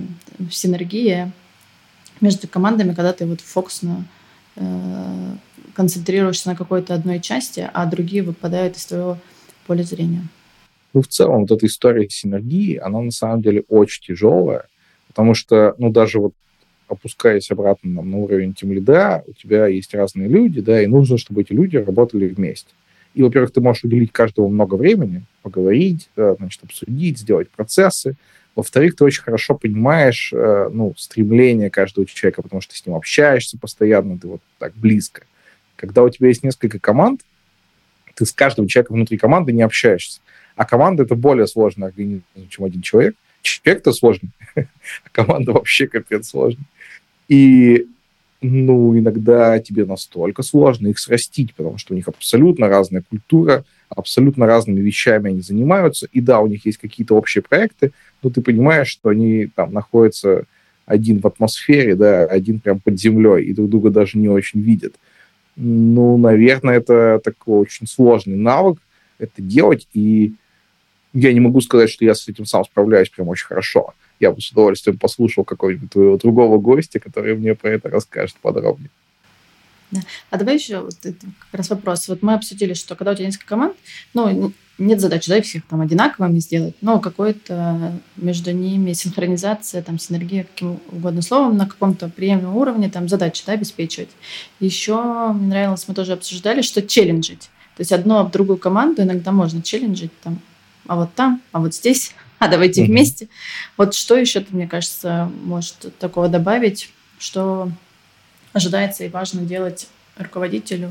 синергия 0.51 1.33
между 2.21 2.49
командами, 2.49 2.95
когда 2.95 3.13
ты 3.13 3.27
вот 3.27 3.41
фокусно 3.41 4.05
э, 4.57 5.35
концентрируешься 5.75 6.49
на 6.49 6.57
какой-то 6.57 6.95
одной 6.95 7.21
части, 7.21 7.69
а 7.73 7.87
другие 7.87 8.23
выпадают 8.23 8.77
из 8.77 8.87
твоего 8.87 9.19
поля 9.67 9.83
зрения. 9.83 10.23
Ну, 10.93 11.03
в 11.03 11.09
целом, 11.09 11.41
вот 11.41 11.51
эта 11.51 11.67
история 11.67 12.09
синергии, 12.09 12.77
она 12.77 13.01
на 13.01 13.11
самом 13.11 13.43
деле 13.43 13.65
очень 13.69 14.03
тяжелая, 14.05 14.67
потому 15.09 15.35
что, 15.35 15.75
ну, 15.79 15.91
даже 15.91 16.21
вот 16.21 16.35
опускаясь 16.87 17.51
обратно 17.51 18.03
на 18.03 18.17
уровень 18.19 18.55
тем 18.55 18.73
лида, 18.73 19.25
у 19.27 19.33
тебя 19.33 19.67
есть 19.67 19.95
разные 19.95 20.29
люди, 20.29 20.61
да, 20.61 20.83
и 20.83 20.87
нужно, 20.87 21.19
чтобы 21.19 21.41
эти 21.43 21.53
люди 21.53 21.77
работали 21.77 22.29
вместе. 22.29 22.71
И, 23.15 23.23
во-первых, 23.23 23.53
ты 23.53 23.61
можешь 23.61 23.85
уделить 23.85 24.13
каждому 24.13 24.49
много 24.49 24.75
времени, 24.75 25.23
поговорить, 25.43 26.09
да, 26.17 26.35
значит, 26.35 26.63
обсудить, 26.65 27.19
сделать 27.19 27.49
процессы. 27.51 28.17
Во-вторых, 28.57 28.97
ты 28.97 29.05
очень 29.05 29.23
хорошо 29.23 29.55
понимаешь, 29.55 30.33
э, 30.33 30.69
ну, 30.73 30.95
стремление 30.97 31.71
каждого 31.71 32.07
человека, 32.07 32.43
потому 32.43 32.61
что 32.61 32.73
ты 32.73 32.79
с 32.79 32.87
ним 32.87 32.97
общаешься 32.97 33.59
постоянно, 33.59 34.19
ты 34.19 34.29
вот 34.29 34.41
так 34.59 34.75
близко. 34.75 35.23
Когда 35.77 36.03
у 36.03 36.09
тебя 36.09 36.29
есть 36.29 36.43
несколько 36.43 36.79
команд, 36.79 37.23
ты 38.15 38.27
с 38.27 38.33
каждым 38.33 38.69
человеком 38.69 38.97
внутри 38.97 39.17
команды 39.19 39.53
не 39.53 39.63
общаешься. 39.63 40.21
А 40.57 40.65
команда— 40.65 41.03
это 41.05 41.15
более 41.15 41.47
сложный 41.47 41.89
организм, 41.89 42.23
чем 42.49 42.65
один 42.65 42.83
человек. 42.83 43.17
Человек-то 43.43 43.93
сложный, 43.93 44.31
а 44.57 44.65
команда 45.13 45.53
вообще 45.53 45.87
капец 45.87 46.29
сложная. 46.29 46.65
И 47.29 47.87
ну, 48.47 48.99
иногда 48.99 49.59
тебе 49.59 49.85
настолько 49.87 50.43
сложно 50.43 50.89
их 50.89 50.99
срастить, 50.99 51.55
потому 51.55 51.79
что 51.79 51.95
у 51.95 51.97
них 51.97 52.09
абсолютно 52.09 52.69
разная 52.69 53.03
культура, 53.09 53.65
абсолютно 53.89 54.47
разными 54.47 54.81
вещами 54.81 55.31
они 55.31 55.41
занимаются. 55.41 56.09
И 56.13 56.21
да, 56.21 56.41
у 56.41 56.47
них 56.47 56.67
есть 56.67 56.79
какие-то 56.79 57.15
общие 57.15 57.43
проекты, 57.43 57.93
но 58.23 58.31
ты 58.31 58.43
понимаешь, 58.43 58.89
что 58.89 59.09
они 59.09 59.47
там 59.47 59.73
находятся 59.73 60.45
один 60.85 61.21
в 61.21 61.27
атмосфере, 61.27 61.97
да, 61.97 62.25
один 62.25 62.61
прям 62.61 62.81
под 62.81 63.01
землей, 63.01 63.45
и 63.45 63.55
друг 63.55 63.71
друга 63.71 63.91
даже 63.91 64.19
не 64.19 64.29
очень 64.29 64.61
видят. 64.61 64.95
Ну, 65.57 66.19
наверное, 66.19 66.77
это 66.77 67.21
такой 67.25 67.61
очень 67.61 67.87
сложный 67.87 68.37
навык 68.37 68.79
это 69.19 69.41
делать, 69.41 69.89
и 69.95 70.35
я 71.13 71.33
не 71.33 71.41
могу 71.41 71.61
сказать, 71.61 71.89
что 71.89 72.05
я 72.05 72.15
с 72.15 72.29
этим 72.29 72.45
сам 72.45 72.65
справляюсь 72.65 73.09
прям 73.09 73.29
очень 73.29 73.47
хорошо 73.47 73.95
я 74.25 74.33
бы 74.33 74.41
с 74.41 74.51
удовольствием 74.51 74.99
послушал 74.99 75.45
какого-нибудь 75.45 75.91
твоего 75.91 76.17
другого 76.17 76.59
гостя, 76.59 76.99
который 76.99 77.37
мне 77.37 77.55
про 77.55 77.71
это 77.71 77.91
расскажет 77.91 78.37
подробнее. 78.41 78.91
А 80.31 80.39
давай 80.39 80.55
еще 80.55 80.81
вот 80.81 80.97
как 81.03 81.15
раз 81.53 81.71
вопрос. 81.71 82.09
Вот 82.09 82.23
мы 82.23 82.35
обсудили, 82.35 82.75
что 82.75 82.97
когда 82.97 83.13
у 83.13 83.15
тебя 83.15 83.27
несколько 83.27 83.47
команд, 83.47 83.77
ну, 84.15 84.53
нет 84.79 85.01
задачи, 85.01 85.29
да, 85.29 85.41
всех 85.41 85.65
там 85.67 85.83
одинаковыми 85.83 86.41
сделать, 86.41 86.75
но 86.81 86.99
какой-то 86.99 87.93
между 88.17 88.51
ними 88.53 88.93
синхронизация, 88.93 89.83
там, 89.83 89.99
синергия, 89.99 90.45
каким 90.45 90.81
угодно 90.91 91.23
словом, 91.23 91.57
на 91.57 91.67
каком-то 91.67 92.09
приемлемом 92.09 92.57
уровне 92.57 92.91
там 92.91 93.09
задачи, 93.09 93.45
да, 93.47 93.53
обеспечивать. 93.53 94.11
Еще 94.59 94.97
мне 95.33 95.49
нравилось, 95.49 95.87
мы 95.87 95.95
тоже 95.95 96.15
обсуждали, 96.15 96.63
что 96.63 96.83
челленджить. 96.83 97.51
То 97.77 97.83
есть 97.83 97.93
одну 97.93 98.17
об 98.17 98.33
другую 98.33 98.57
команду 98.57 99.03
иногда 99.03 99.31
можно 99.33 99.63
челленджить, 99.63 100.11
там, 100.23 100.41
а 100.87 100.97
вот 100.97 101.15
там, 101.15 101.41
а 101.53 101.61
вот 101.61 101.75
здесь 101.75 102.15
а 102.45 102.49
давайте 102.49 102.83
mm-hmm. 102.83 102.87
вместе. 102.87 103.29
Вот 103.77 103.95
что 103.95 104.17
еще, 104.17 104.41
ты, 104.41 104.55
мне 104.55 104.69
кажется, 104.69 105.31
может 105.43 105.97
такого 105.99 106.29
добавить, 106.29 106.91
что 107.19 107.71
ожидается 108.53 109.05
и 109.05 109.09
важно 109.09 109.43
делать 109.43 109.89
руководителю, 110.17 110.91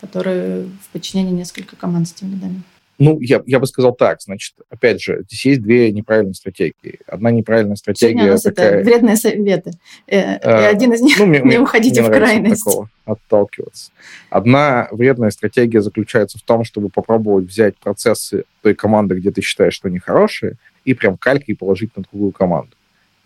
который 0.00 0.64
в 0.64 0.88
подчинении 0.92 1.32
несколько 1.32 1.76
команд 1.76 2.08
с 2.08 2.12
теми 2.12 2.34
лидами? 2.34 2.62
Ну, 2.98 3.20
я, 3.20 3.42
я 3.46 3.60
бы 3.60 3.66
сказал 3.66 3.94
так. 3.94 4.20
Значит, 4.20 4.54
опять 4.70 5.00
же, 5.00 5.22
здесь 5.28 5.46
есть 5.46 5.62
две 5.62 5.92
неправильные 5.92 6.34
стратегии. 6.34 6.98
Одна 7.06 7.30
неправильная 7.30 7.76
стратегия... 7.76 8.14
Сегодня 8.14 8.30
у 8.30 8.32
нас 8.32 8.42
такая... 8.42 8.80
это 8.80 8.84
вредные 8.84 9.16
советы. 9.16 9.72
Э, 10.08 10.34
и 10.34 10.38
а, 10.42 10.68
один 10.68 10.92
из 10.92 11.00
них 11.00 11.16
ну, 11.18 11.26
мне, 11.26 11.40
не 11.44 11.58
уходите 11.58 12.00
мне 12.00 12.10
в 12.10 12.12
крайность. 12.12 12.64
такого 12.64 12.90
отталкиваться. 13.04 13.92
Одна 14.30 14.88
вредная 14.90 15.30
стратегия 15.30 15.80
заключается 15.80 16.38
в 16.38 16.42
том, 16.42 16.64
чтобы 16.64 16.88
попробовать 16.88 17.44
взять 17.44 17.76
процессы 17.76 18.44
той 18.62 18.74
команды, 18.74 19.14
где 19.14 19.30
ты 19.30 19.42
считаешь, 19.42 19.74
что 19.74 19.86
они 19.86 20.00
хорошие, 20.00 20.56
и 20.88 20.94
прям 20.94 21.18
калькой 21.18 21.54
положить 21.54 21.94
на 21.96 22.02
другую 22.02 22.32
команду. 22.32 22.70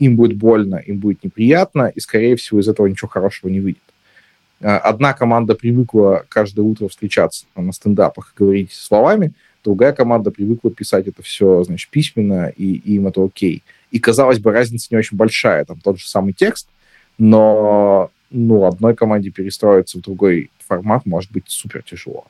Им 0.01 0.17
будет 0.17 0.37
больно, 0.37 0.77
им 0.77 0.99
будет 0.99 1.23
неприятно, 1.23 1.93
и, 1.95 2.01
скорее 2.01 2.35
всего, 2.35 2.59
из 2.59 2.67
этого 2.67 2.89
ничего 2.89 3.09
хорошего 3.09 3.51
не 3.51 3.61
выйдет. 3.61 3.83
А, 4.61 4.79
одна 4.79 5.13
команда 5.13 5.55
привыкла 5.55 6.27
каждое 6.29 6.63
утро 6.63 6.89
встречаться 6.89 7.47
на 7.55 7.73
стендапах 7.73 8.33
и 8.33 8.39
говорить 8.39 8.73
словами, 8.73 9.33
другая 9.63 9.93
команда 9.93 10.33
привыкла 10.33 10.73
писать 10.73 11.07
это 11.07 11.23
все, 11.23 11.63
значит, 11.63 11.89
письменно, 11.91 12.49
и, 12.49 12.75
и 12.75 12.97
им 12.97 13.07
это 13.07 13.25
окей. 13.25 13.63
И, 13.93 14.01
казалось 14.01 14.41
бы, 14.41 14.51
разница 14.51 14.89
не 14.91 14.99
очень 14.99 15.17
большая, 15.17 15.65
там 15.65 15.79
тот 15.79 16.01
же 16.01 16.09
самый 16.09 16.33
текст, 16.33 16.67
но 17.17 18.11
ну, 18.31 18.65
одной 18.65 18.97
команде 18.97 19.31
перестроиться 19.31 19.99
в 19.99 20.01
другой 20.01 20.51
формат 20.67 21.07
может 21.07 21.31
быть 21.31 21.45
супер 21.47 21.85
тяжело. 21.85 22.27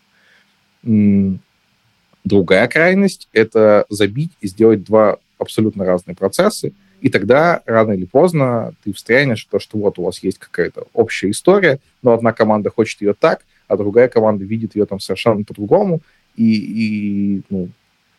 Другая 2.24 2.68
крайность— 2.68 3.28
это 3.32 3.84
забить 3.88 4.32
и 4.40 4.46
сделать 4.46 4.84
два 4.84 5.18
абсолютно 5.38 5.84
разные 5.84 6.14
процессы, 6.14 6.72
и 7.00 7.08
тогда 7.08 7.62
рано 7.66 7.92
или 7.92 8.04
поздно 8.04 8.74
ты 8.84 8.92
встрянешь 8.92 9.44
то, 9.50 9.58
что 9.58 9.76
вот 9.76 9.98
у 9.98 10.04
вас 10.04 10.22
есть 10.22 10.38
какая-то 10.38 10.86
общая 10.92 11.30
история, 11.30 11.80
но 12.00 12.12
одна 12.12 12.32
команда 12.32 12.70
хочет 12.70 13.00
ее 13.00 13.12
так, 13.12 13.44
а 13.66 13.76
другая 13.76 14.08
команда 14.08 14.44
видит 14.44 14.76
ее 14.76 14.86
там 14.86 15.00
совершенно 15.00 15.42
по-другому, 15.42 16.00
и, 16.36 16.54
и 16.54 17.42
ну, 17.50 17.70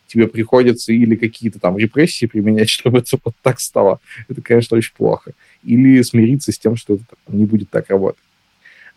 тебе 0.06 0.28
приходится 0.28 0.92
или 0.92 1.16
какие-то 1.16 1.58
там 1.58 1.78
репрессии 1.78 2.26
применять, 2.26 2.68
чтобы 2.70 2.98
это 2.98 3.18
вот 3.24 3.34
так 3.42 3.58
стало. 3.60 4.00
Это, 4.28 4.42
конечно, 4.42 4.76
очень 4.76 4.94
плохо. 4.94 5.32
Или 5.62 6.02
смириться 6.02 6.52
с 6.52 6.58
тем, 6.58 6.76
что 6.76 6.94
это 6.94 7.04
не 7.28 7.46
будет 7.46 7.70
так 7.70 7.88
работать. 7.88 8.22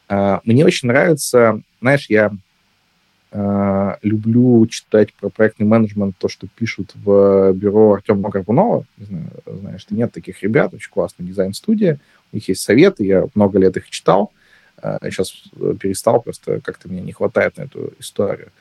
А, 0.10 0.42
мне 0.44 0.66
очень 0.66 0.88
нравится, 0.88 1.62
знаешь, 1.82 2.08
я 2.10 2.32
люблю 3.32 4.66
читать 4.68 5.14
про 5.14 5.30
проектный 5.30 5.66
менеджмент, 5.66 6.16
то, 6.18 6.30
что 6.30 6.48
пишут 6.48 6.94
в 6.96 7.52
бюро 7.52 7.94
Артема 7.94 8.30
Горбунова. 8.30 8.86
Не 8.98 9.06
знаю, 9.06 9.30
знаешь, 9.46 9.82
что 9.82 9.96
нет 9.96 10.14
таких 10.14 10.42
ребят, 10.44 10.74
очень 10.74 10.90
классная 10.90 11.28
дизайн-студия. 11.28 12.00
У 12.32 12.38
них 12.38 12.48
есть 12.48 12.62
советы, 12.62 13.06
я 13.06 13.28
много 13.36 13.60
лет 13.60 13.76
их 13.76 13.90
читал. 13.90 14.32
Сейчас 15.02 15.34
а, 15.60 15.74
перестал, 15.74 16.22
просто 16.22 16.62
как-то 16.62 16.88
мне 16.88 17.02
не 17.02 17.12
хватает 17.12 17.58
на 17.58 17.64
эту 17.64 17.94
историю. 18.00 18.52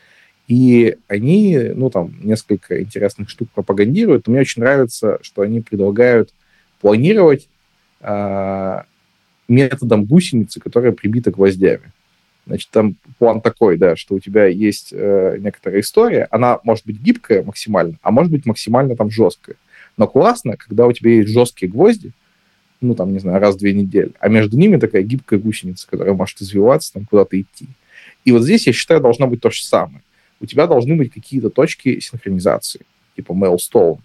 И 0.48 0.96
они, 1.08 1.58
ну, 1.74 1.90
там, 1.90 2.14
несколько 2.22 2.80
интересных 2.80 3.28
штук 3.28 3.48
пропагандируют. 3.54 4.28
Мне 4.28 4.40
очень 4.40 4.62
нравится, 4.62 5.18
что 5.22 5.42
они 5.42 5.60
предлагают 5.60 6.32
планировать 6.80 7.48
э, 8.00 8.82
методом 9.48 10.04
гусеницы, 10.04 10.60
которая 10.60 10.92
прибита 10.92 11.32
гвоздями. 11.32 11.92
Значит, 12.47 12.70
там 12.70 12.94
план 13.18 13.40
такой, 13.40 13.76
да, 13.76 13.97
что 13.97 14.14
у 14.14 14.20
тебя 14.20 14.47
есть 14.47 14.90
э, 14.92 15.36
некоторая 15.40 15.80
история, 15.80 16.28
она 16.30 16.61
может 16.62 16.86
быть 16.86 17.01
гибкая 17.01 17.42
максимально, 17.42 17.97
а 18.03 18.11
может 18.12 18.30
быть 18.30 18.47
максимально 18.47 18.94
там 18.94 19.11
жесткая. 19.11 19.57
Но 19.97 20.07
классно, 20.07 20.57
когда 20.57 20.86
у 20.86 20.92
тебя 20.92 21.11
есть 21.11 21.30
жесткие 21.30 21.70
гвозди, 21.70 22.12
ну, 22.80 22.94
там, 22.94 23.12
не 23.12 23.18
знаю, 23.18 23.40
раз 23.40 23.57
в 23.57 23.59
две 23.59 23.72
недели, 23.72 24.12
а 24.20 24.28
между 24.28 24.57
ними 24.57 24.76
такая 24.76 25.03
гибкая 25.03 25.40
гусеница, 25.40 25.88
которая 25.90 26.14
может 26.14 26.40
извиваться, 26.40 26.92
там, 26.92 27.05
куда-то 27.05 27.40
идти. 27.40 27.66
И 28.24 28.32
вот 28.32 28.42
здесь, 28.42 28.66
я 28.66 28.72
считаю, 28.72 29.01
должно 29.01 29.26
быть 29.26 29.40
то 29.40 29.51
же 29.51 29.64
самое 29.64 30.03
у 30.40 30.47
тебя 30.47 30.66
должны 30.66 30.97
быть 30.97 31.12
какие-то 31.12 31.51
точки 31.51 32.01
синхронизации, 32.01 32.80
типа 33.16 33.32
mailstone. 33.32 33.99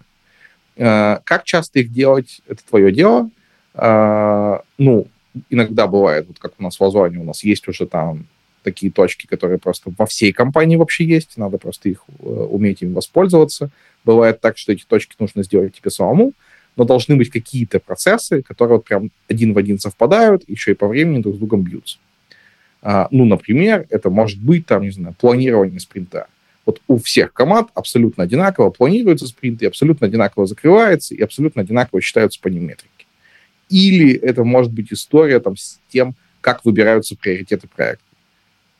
Э, 0.76 1.18
как 1.24 1.44
часто 1.44 1.80
их 1.80 1.92
делать, 1.92 2.40
это 2.48 2.62
твое 2.68 2.92
дело. 2.92 3.30
Э, 3.74 4.58
ну, 4.78 5.06
иногда 5.50 5.86
бывает, 5.86 6.26
вот 6.28 6.38
как 6.38 6.52
у 6.58 6.62
нас 6.62 6.78
в 6.78 6.84
Озоне, 6.84 7.18
у 7.18 7.24
нас 7.24 7.44
есть 7.44 7.66
уже 7.68 7.86
там 7.86 8.26
такие 8.62 8.92
точки, 8.92 9.26
которые 9.26 9.58
просто 9.58 9.92
во 9.98 10.06
всей 10.06 10.32
компании 10.32 10.76
вообще 10.76 11.04
есть, 11.04 11.36
надо 11.36 11.58
просто 11.58 11.88
их 11.88 12.04
э, 12.20 12.24
уметь 12.24 12.82
им 12.82 12.94
воспользоваться. 12.94 13.70
Бывает 14.04 14.40
так, 14.40 14.58
что 14.58 14.72
эти 14.72 14.84
точки 14.84 15.14
нужно 15.18 15.42
сделать 15.42 15.74
тебе 15.74 15.90
самому, 15.90 16.32
но 16.76 16.84
должны 16.84 17.16
быть 17.16 17.30
какие-то 17.30 17.80
процессы, 17.80 18.42
которые 18.42 18.76
вот 18.76 18.84
прям 18.84 19.10
один 19.28 19.52
в 19.52 19.58
один 19.58 19.78
совпадают, 19.78 20.44
еще 20.46 20.72
и 20.72 20.74
по 20.74 20.88
времени 20.88 21.22
друг 21.22 21.36
с 21.36 21.38
другом 21.38 21.62
бьются. 21.62 21.98
А, 22.82 23.08
ну, 23.10 23.24
например, 23.24 23.86
это 23.90 24.10
может 24.10 24.40
быть, 24.40 24.66
там, 24.66 24.82
не 24.82 24.90
знаю, 24.90 25.14
планирование 25.18 25.80
спринта. 25.80 26.26
Вот 26.64 26.80
у 26.86 26.98
всех 26.98 27.32
команд 27.32 27.68
абсолютно 27.74 28.24
одинаково 28.24 28.70
планируются 28.70 29.26
спринты, 29.26 29.66
абсолютно 29.66 30.06
одинаково 30.06 30.46
закрывается, 30.46 31.14
и 31.14 31.20
абсолютно 31.20 31.62
одинаково 31.62 32.00
считаются 32.00 32.40
по 32.40 32.48
ним 32.48 32.66
метрики. 32.66 32.91
Или 33.72 34.12
это 34.12 34.44
может 34.44 34.70
быть 34.70 34.92
история 34.92 35.40
там, 35.40 35.56
с 35.56 35.80
тем, 35.88 36.14
как 36.42 36.64
выбираются 36.66 37.16
приоритеты 37.16 37.68
проекта. 37.68 38.04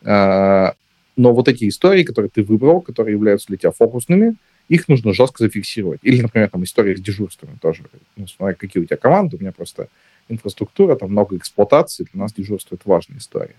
А, 0.05 0.75
но 1.17 1.33
вот 1.33 1.49
эти 1.49 1.67
истории, 1.67 2.03
которые 2.03 2.31
ты 2.31 2.43
выбрал, 2.43 2.83
которые 2.83 3.15
являются 3.15 3.49
для 3.49 3.57
тебя 3.57 3.71
фокусными, 3.71 4.37
их 4.69 4.89
нужно 4.89 5.15
жестко 5.15 5.45
зафиксировать. 5.45 6.01
Или, 6.03 6.21
например, 6.21 6.51
там 6.51 6.63
история 6.65 6.95
с 6.95 7.01
дежурствами 7.01 7.57
тоже. 7.61 7.85
Ну, 8.17 8.27
смотря 8.27 8.55
какие 8.55 8.83
у 8.83 8.87
тебя 8.87 8.99
команды, 8.99 9.39
у 9.39 9.41
меня 9.41 9.53
просто 9.53 9.89
инфраструктура, 10.29 10.95
там 10.95 11.11
много 11.11 11.39
эксплуатации, 11.39 12.07
для 12.13 12.21
нас 12.21 12.35
дежурство— 12.35 12.75
это 12.77 12.87
важная 12.87 13.17
история. 13.17 13.57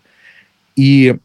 И 0.76 1.16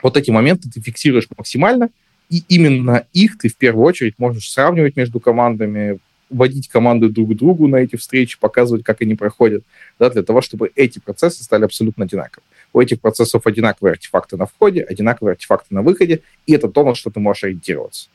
вот 0.00 0.16
эти 0.16 0.30
моменты 0.30 0.70
ты 0.70 0.80
фиксируешь 0.80 1.26
максимально, 1.36 1.90
и 2.30 2.44
именно 2.48 3.06
их 3.12 3.36
ты 3.36 3.48
в 3.48 3.56
первую 3.56 3.84
очередь 3.84 4.14
можешь 4.18 4.48
сравнивать 4.48 4.96
между 4.96 5.18
командами, 5.18 5.98
вводить 6.30 6.68
команды 6.68 7.08
друг 7.08 7.32
к 7.32 7.34
другу 7.34 7.68
на 7.68 7.76
эти 7.76 7.96
встречи, 7.96 8.38
показывать, 8.38 8.84
как 8.84 9.02
они 9.02 9.14
проходят, 9.14 9.64
да, 9.98 10.10
для 10.10 10.22
того, 10.22 10.40
чтобы 10.40 10.70
эти 10.74 10.98
процессы 10.98 11.42
стали 11.42 11.64
абсолютно 11.64 12.04
одинаковыми. 12.04 12.46
У 12.72 12.80
этих 12.80 13.00
процессов 13.00 13.46
одинаковые 13.46 13.92
артефакты 13.92 14.36
на 14.36 14.46
входе, 14.46 14.82
одинаковые 14.82 15.32
артефакты 15.32 15.74
на 15.74 15.82
выходе, 15.82 16.22
и 16.46 16.54
это 16.54 16.68
то, 16.68 16.84
на 16.84 16.94
что 16.94 17.10
ты 17.10 17.20
можешь 17.20 17.44
ориентироваться. 17.44 18.08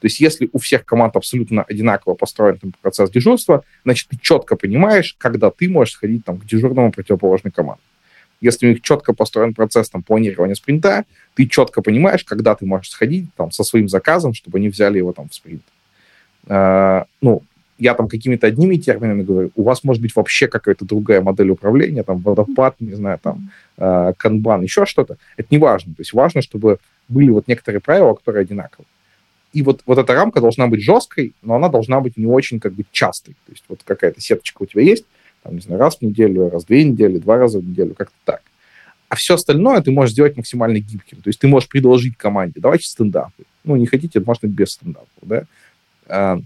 То 0.00 0.06
есть 0.06 0.20
если 0.20 0.50
у 0.52 0.58
всех 0.58 0.84
команд 0.84 1.14
абсолютно 1.14 1.62
одинаково 1.62 2.14
построен 2.14 2.58
там, 2.58 2.74
процесс 2.82 3.08
дежурства, 3.08 3.64
значит, 3.84 4.08
ты 4.08 4.18
четко 4.20 4.56
понимаешь, 4.56 5.14
когда 5.16 5.50
ты 5.50 5.68
можешь 5.68 5.94
сходить 5.94 6.24
там, 6.24 6.38
к 6.38 6.44
дежурному 6.44 6.90
противоположной 6.90 7.52
команде. 7.52 7.82
Если 8.40 8.66
у 8.66 8.70
них 8.70 8.82
четко 8.82 9.12
построен 9.14 9.54
процесс 9.54 9.88
там, 9.88 10.02
планирования 10.02 10.56
спринта, 10.56 11.04
ты 11.34 11.46
четко 11.46 11.80
понимаешь, 11.82 12.24
когда 12.24 12.56
ты 12.56 12.66
можешь 12.66 12.90
сходить 12.90 13.32
там, 13.36 13.52
со 13.52 13.62
своим 13.62 13.88
заказом, 13.88 14.34
чтобы 14.34 14.58
они 14.58 14.68
взяли 14.68 14.98
его 14.98 15.12
там 15.12 15.28
в 15.28 15.34
спринт. 15.34 15.62
А, 16.48 17.06
ну, 17.20 17.44
я 17.82 17.94
там 17.94 18.08
какими-то 18.08 18.46
одними 18.46 18.76
терминами 18.76 19.24
говорю, 19.24 19.50
у 19.56 19.64
вас 19.64 19.82
может 19.82 20.00
быть 20.00 20.14
вообще 20.14 20.46
какая-то 20.46 20.84
другая 20.84 21.20
модель 21.20 21.50
управления, 21.50 22.04
там 22.04 22.18
водопад, 22.18 22.76
не 22.78 22.94
знаю, 22.94 23.18
там 23.20 23.50
э, 23.76 24.12
канбан, 24.16 24.62
еще 24.62 24.86
что-то. 24.86 25.16
Это 25.36 25.48
не 25.50 25.58
важно. 25.58 25.92
То 25.94 26.02
есть 26.02 26.12
важно, 26.12 26.42
чтобы 26.42 26.78
были 27.08 27.30
вот 27.30 27.48
некоторые 27.48 27.80
правила, 27.80 28.14
которые 28.14 28.42
одинаковые. 28.42 28.86
И 29.52 29.62
вот, 29.62 29.82
вот 29.84 29.98
эта 29.98 30.14
рамка 30.14 30.40
должна 30.40 30.68
быть 30.68 30.80
жесткой, 30.80 31.34
но 31.42 31.56
она 31.56 31.68
должна 31.68 32.00
быть 32.00 32.16
не 32.16 32.26
очень 32.26 32.60
как 32.60 32.72
бы 32.72 32.84
частой. 32.92 33.34
То 33.46 33.52
есть 33.52 33.64
вот 33.68 33.80
какая-то 33.84 34.20
сеточка 34.20 34.62
у 34.62 34.66
тебя 34.66 34.82
есть, 34.82 35.04
там, 35.42 35.56
не 35.56 35.60
знаю, 35.60 35.80
раз 35.80 35.96
в 35.96 36.02
неделю, 36.02 36.50
раз 36.50 36.62
в 36.62 36.68
две 36.68 36.84
недели, 36.84 37.18
два 37.18 37.36
раза 37.36 37.58
в 37.58 37.68
неделю, 37.68 37.94
как-то 37.94 38.14
так. 38.24 38.42
А 39.08 39.16
все 39.16 39.34
остальное 39.34 39.82
ты 39.82 39.90
можешь 39.90 40.12
сделать 40.12 40.36
максимально 40.36 40.78
гибким. 40.78 41.20
То 41.20 41.28
есть 41.28 41.40
ты 41.40 41.48
можешь 41.48 41.68
предложить 41.68 42.16
команде, 42.16 42.60
давайте 42.60 42.86
стендапы. 42.86 43.42
Ну, 43.64 43.74
не 43.76 43.86
хотите, 43.86 44.20
можно 44.20 44.46
без 44.46 44.70
стендапов, 44.70 45.08
да. 45.20 46.40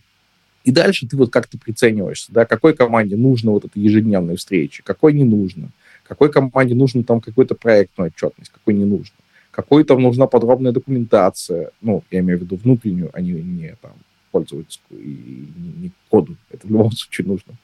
И 0.67 0.71
дальше 0.71 1.09
ты 1.09 1.17
вот 1.17 1.31
как-то 1.33 1.57
прицениваешься, 1.57 2.31
да, 2.33 2.45
какой 2.45 2.75
команде 2.75 3.17
нужно 3.17 3.53
вот 3.53 3.65
эта 3.65 3.81
ежедневная 3.81 4.37
встреча, 4.37 4.83
какой 4.85 5.15
не 5.15 5.25
нужно, 5.25 5.71
какой 6.03 6.31
команде 6.31 6.75
нужно 6.75 7.03
там 7.05 7.23
какой-то 7.23 7.55
проектную 7.55 8.09
отчетность, 8.09 8.53
какой 8.53 8.75
не 8.75 8.85
нужно 8.85 9.17
какой 9.57 9.85
там 9.85 10.03
нужна 10.03 10.27
подробная 10.27 10.71
документация, 10.71 11.71
ну, 11.81 12.05
я 12.11 12.21
имею 12.21 12.39
в 12.39 12.43
виду 12.43 12.57
внутреннюю, 12.57 13.09
а 13.15 13.23
не, 13.23 13.33
не 13.33 13.75
там 13.81 13.93
пользовательскую 14.31 15.01
и 15.01 15.49
не, 15.57 15.69
не 15.83 15.93
коду, 16.11 16.37
это 16.51 16.67
в 16.67 16.71
любом 16.71 16.93
случае 16.93 17.27
нужно. 17.27 17.55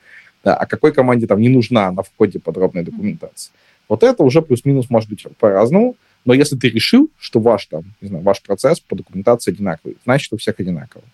Да, 0.43 0.57
а 0.57 0.65
какой 0.65 0.95
команде 0.95 1.27
там 1.27 1.39
не 1.39 1.51
нужна 1.51 1.93
на 1.93 2.03
входе 2.03 2.39
подробная 2.39 2.83
документация. 2.83 3.53
Вот 3.91 4.03
это 4.03 4.23
уже 4.23 4.41
плюс-минус 4.41 4.89
может 4.89 5.11
быть 5.11 5.27
по-разному, 5.39 5.97
но 6.25 6.33
если 6.33 6.57
ты 6.57 6.71
решил, 6.71 7.11
что 7.19 7.41
ваш 7.41 7.67
там, 7.67 7.85
не 8.01 8.09
знаю, 8.09 8.25
ваш 8.25 8.41
процесс 8.41 8.81
по 8.81 8.97
документации 8.97 9.51
одинаковый, 9.51 9.99
значит, 10.05 10.33
у 10.33 10.39
всех 10.39 10.59
одинаково. 10.61 11.05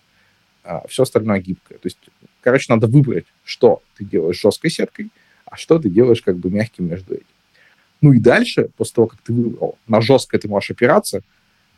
А 0.63 0.85
все 0.87 1.03
остальное 1.03 1.39
гибкое. 1.39 1.77
То 1.77 1.87
есть, 1.87 1.97
короче, 2.41 2.65
надо 2.69 2.87
выбрать, 2.87 3.25
что 3.43 3.81
ты 3.97 4.05
делаешь 4.05 4.39
жесткой 4.39 4.71
сеткой, 4.71 5.09
а 5.45 5.55
что 5.57 5.79
ты 5.79 5.89
делаешь 5.89 6.21
как 6.21 6.37
бы 6.37 6.49
мягким 6.49 6.87
между 6.89 7.15
этим. 7.15 7.25
Ну 8.01 8.13
и 8.13 8.19
дальше, 8.19 8.69
после 8.77 8.95
того, 8.95 9.07
как 9.07 9.21
ты 9.21 9.33
выбрал, 9.33 9.77
на 9.87 10.01
жесткое 10.01 10.39
ты 10.39 10.47
можешь 10.47 10.71
опираться, 10.71 11.21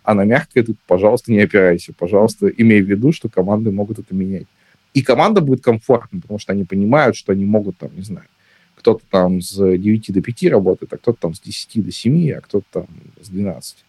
а 0.03 0.13
на 0.13 0.23
мягкое 0.23 0.63
ты, 0.63 0.75
пожалуйста, 0.87 1.31
не 1.31 1.39
опирайся. 1.39 1.93
Пожалуйста, 1.93 2.47
имей 2.47 2.81
в 2.81 2.89
виду, 2.89 3.11
что 3.11 3.29
команды 3.29 3.71
могут 3.71 3.99
это 3.99 4.13
менять. 4.13 4.47
И 4.93 5.01
команда 5.03 5.41
будет 5.41 5.63
комфортной, 5.63 6.21
потому 6.21 6.39
что 6.39 6.51
они 6.51 6.63
понимают, 6.63 7.15
что 7.15 7.31
они 7.31 7.45
могут, 7.45 7.77
там, 7.77 7.95
не 7.95 8.01
знаю, 8.01 8.27
кто-то 8.75 9.03
там 9.09 9.41
с 9.41 9.55
9 9.55 10.11
до 10.11 10.21
5 10.21 10.43
работает, 10.45 10.91
а 10.93 10.97
кто-то 10.97 11.19
там 11.21 11.33
с 11.33 11.39
10 11.39 11.85
до 11.85 11.91
7, 11.91 12.31
а 12.31 12.41
кто-то 12.41 12.65
там 12.71 12.87
с 13.21 13.29
12. 13.29 13.85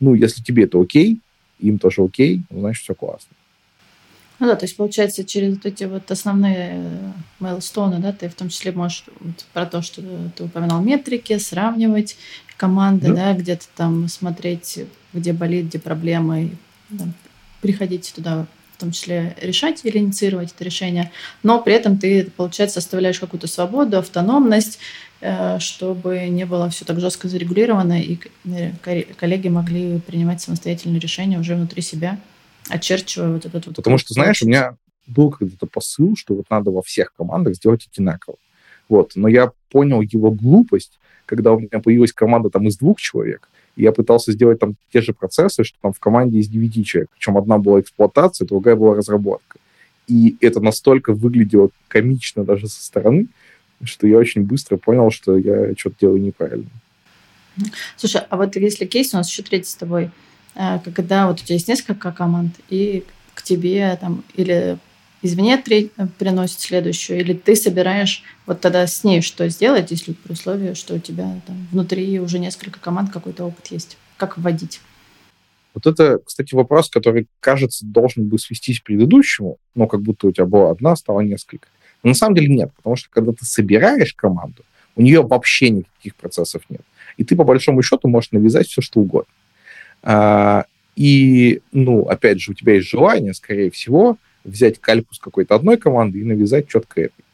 Ну, 0.00 0.14
если 0.14 0.42
тебе 0.42 0.64
это 0.64 0.80
окей, 0.80 1.20
им 1.58 1.78
тоже 1.78 2.02
окей, 2.02 2.42
значит, 2.50 2.82
все 2.82 2.94
классно. 2.94 3.34
Ну 4.38 4.46
да, 4.46 4.56
то 4.56 4.64
есть, 4.64 4.76
получается, 4.76 5.24
через 5.24 5.54
вот 5.54 5.66
эти 5.66 5.84
вот 5.84 6.10
основные 6.10 7.14
мейлстоны, 7.40 7.98
да, 7.98 8.12
ты 8.12 8.28
в 8.28 8.34
том 8.34 8.50
числе 8.50 8.72
можешь 8.72 9.04
вот 9.20 9.44
про 9.52 9.64
то, 9.64 9.80
что 9.80 10.02
ты 10.36 10.44
упоминал 10.44 10.82
метрики, 10.82 11.38
сравнивать 11.38 12.16
команды, 12.56 13.08
да, 13.08 13.14
да 13.14 13.34
где-то 13.34 13.64
там 13.74 14.08
смотреть, 14.08 14.80
где 15.14 15.32
болит, 15.32 15.66
где 15.66 15.78
проблемы, 15.78 16.50
да, 16.90 17.06
приходить 17.62 18.12
туда 18.14 18.46
в 18.76 18.80
том 18.80 18.92
числе 18.92 19.34
решать 19.40 19.80
или 19.84 19.96
инициировать 19.96 20.52
это 20.52 20.62
решение, 20.62 21.10
но 21.42 21.62
при 21.62 21.72
этом 21.72 21.96
ты, 21.96 22.30
получается, 22.36 22.80
оставляешь 22.80 23.18
какую-то 23.18 23.46
свободу, 23.46 23.96
автономность, 23.96 24.78
э, 25.22 25.58
чтобы 25.60 26.28
не 26.28 26.44
было 26.44 26.68
все 26.68 26.84
так 26.84 27.00
жестко 27.00 27.26
зарегулировано, 27.26 28.02
и 28.02 28.18
э, 28.44 28.72
коллеги 29.18 29.48
могли 29.48 29.98
принимать 30.00 30.42
самостоятельные 30.42 31.00
решения 31.00 31.38
уже 31.38 31.54
внутри 31.54 31.80
себя 31.80 32.18
очерчиваю 32.68 33.34
вот 33.34 33.46
этот 33.46 33.66
вот... 33.66 33.76
Потому 33.76 33.98
что, 33.98 34.14
знаешь, 34.14 34.42
у 34.42 34.46
меня 34.46 34.76
был 35.06 35.30
когда-то 35.30 35.66
посыл, 35.66 36.16
что 36.16 36.34
вот 36.34 36.46
надо 36.50 36.70
во 36.70 36.82
всех 36.82 37.12
командах 37.14 37.54
сделать 37.54 37.88
одинаково. 37.90 38.36
Вот. 38.88 39.12
Но 39.14 39.28
я 39.28 39.52
понял 39.70 40.00
его 40.00 40.30
глупость, 40.30 40.98
когда 41.26 41.52
у 41.52 41.58
меня 41.58 41.80
появилась 41.82 42.12
команда 42.12 42.50
там 42.50 42.66
из 42.68 42.76
двух 42.76 43.00
человек, 43.00 43.48
и 43.76 43.82
я 43.82 43.92
пытался 43.92 44.32
сделать 44.32 44.58
там 44.58 44.74
те 44.92 45.00
же 45.00 45.12
процессы, 45.12 45.64
что 45.64 45.78
там 45.80 45.92
в 45.92 45.98
команде 45.98 46.38
из 46.38 46.48
девяти 46.48 46.84
человек. 46.84 47.10
Причем 47.12 47.36
одна 47.36 47.58
была 47.58 47.80
эксплуатация, 47.80 48.46
другая 48.46 48.76
была 48.76 48.94
разработка. 48.94 49.58
И 50.06 50.36
это 50.40 50.60
настолько 50.60 51.12
выглядело 51.12 51.70
комично 51.88 52.44
даже 52.44 52.68
со 52.68 52.82
стороны, 52.82 53.26
что 53.82 54.06
я 54.06 54.18
очень 54.18 54.42
быстро 54.42 54.76
понял, 54.76 55.10
что 55.10 55.36
я 55.36 55.74
что-то 55.76 55.96
делаю 56.00 56.22
неправильно. 56.22 56.70
Слушай, 57.96 58.22
а 58.28 58.36
вот 58.36 58.54
если 58.56 58.86
кейс 58.86 59.12
у 59.14 59.16
нас 59.16 59.28
еще 59.28 59.42
третий 59.42 59.68
с 59.68 59.74
тобой– 59.74 60.10
когда 60.94 61.26
вот 61.26 61.40
у 61.40 61.44
тебя 61.44 61.54
есть 61.54 61.68
несколько 61.68 62.12
команд, 62.12 62.54
и 62.68 63.04
к 63.34 63.42
тебе 63.42 63.96
там 64.00 64.24
или 64.34 64.78
извне 65.22 65.56
три, 65.58 65.90
э, 65.96 66.06
приносит 66.18 66.60
следующую, 66.60 67.20
или 67.20 67.34
ты 67.34 67.56
собираешь 67.56 68.22
вот 68.46 68.60
тогда 68.60 68.86
с 68.86 69.04
ней 69.04 69.20
что 69.20 69.48
сделать, 69.48 69.90
если 69.90 70.12
при 70.12 70.32
условии, 70.32 70.74
что 70.74 70.94
у 70.94 70.98
тебя 70.98 71.40
там 71.46 71.66
внутри 71.70 72.18
уже 72.20 72.38
несколько 72.38 72.80
команд, 72.80 73.10
какой-то 73.12 73.44
опыт 73.44 73.66
есть. 73.68 73.98
Как 74.16 74.38
вводить? 74.38 74.80
Вот 75.74 75.86
это, 75.86 76.18
кстати, 76.24 76.54
вопрос, 76.54 76.88
который, 76.88 77.26
кажется, 77.40 77.84
должен 77.84 78.28
был 78.28 78.38
свестись 78.38 78.80
к 78.80 78.84
предыдущему, 78.84 79.58
но 79.74 79.86
как 79.86 80.00
будто 80.00 80.28
у 80.28 80.32
тебя 80.32 80.46
была 80.46 80.70
одна, 80.70 80.96
стало 80.96 81.20
несколько. 81.20 81.68
Но 82.02 82.08
на 82.10 82.14
самом 82.14 82.34
деле 82.34 82.48
нет, 82.48 82.70
потому 82.76 82.96
что 82.96 83.10
когда 83.10 83.32
ты 83.32 83.44
собираешь 83.44 84.14
команду, 84.14 84.62
у 84.94 85.02
нее 85.02 85.20
вообще 85.20 85.68
никаких 85.68 86.16
процессов 86.16 86.62
нет. 86.70 86.80
И 87.18 87.24
ты, 87.24 87.36
по 87.36 87.44
большому 87.44 87.82
счету, 87.82 88.08
можешь 88.08 88.30
навязать 88.30 88.68
все, 88.68 88.80
что 88.80 89.00
угодно. 89.00 89.30
А, 90.08 90.66
и, 90.94 91.60
ну, 91.72 92.02
опять 92.02 92.40
же, 92.40 92.52
у 92.52 92.54
тебя 92.54 92.74
есть 92.74 92.88
желание, 92.88 93.34
скорее 93.34 93.72
всего, 93.72 94.16
взять 94.44 94.80
кальку 94.80 95.12
с 95.12 95.18
какой-то 95.18 95.56
одной 95.56 95.78
команды 95.78 96.20
и 96.20 96.24
навязать 96.24 96.68
четко 96.68 97.02
этой. 97.02 97.24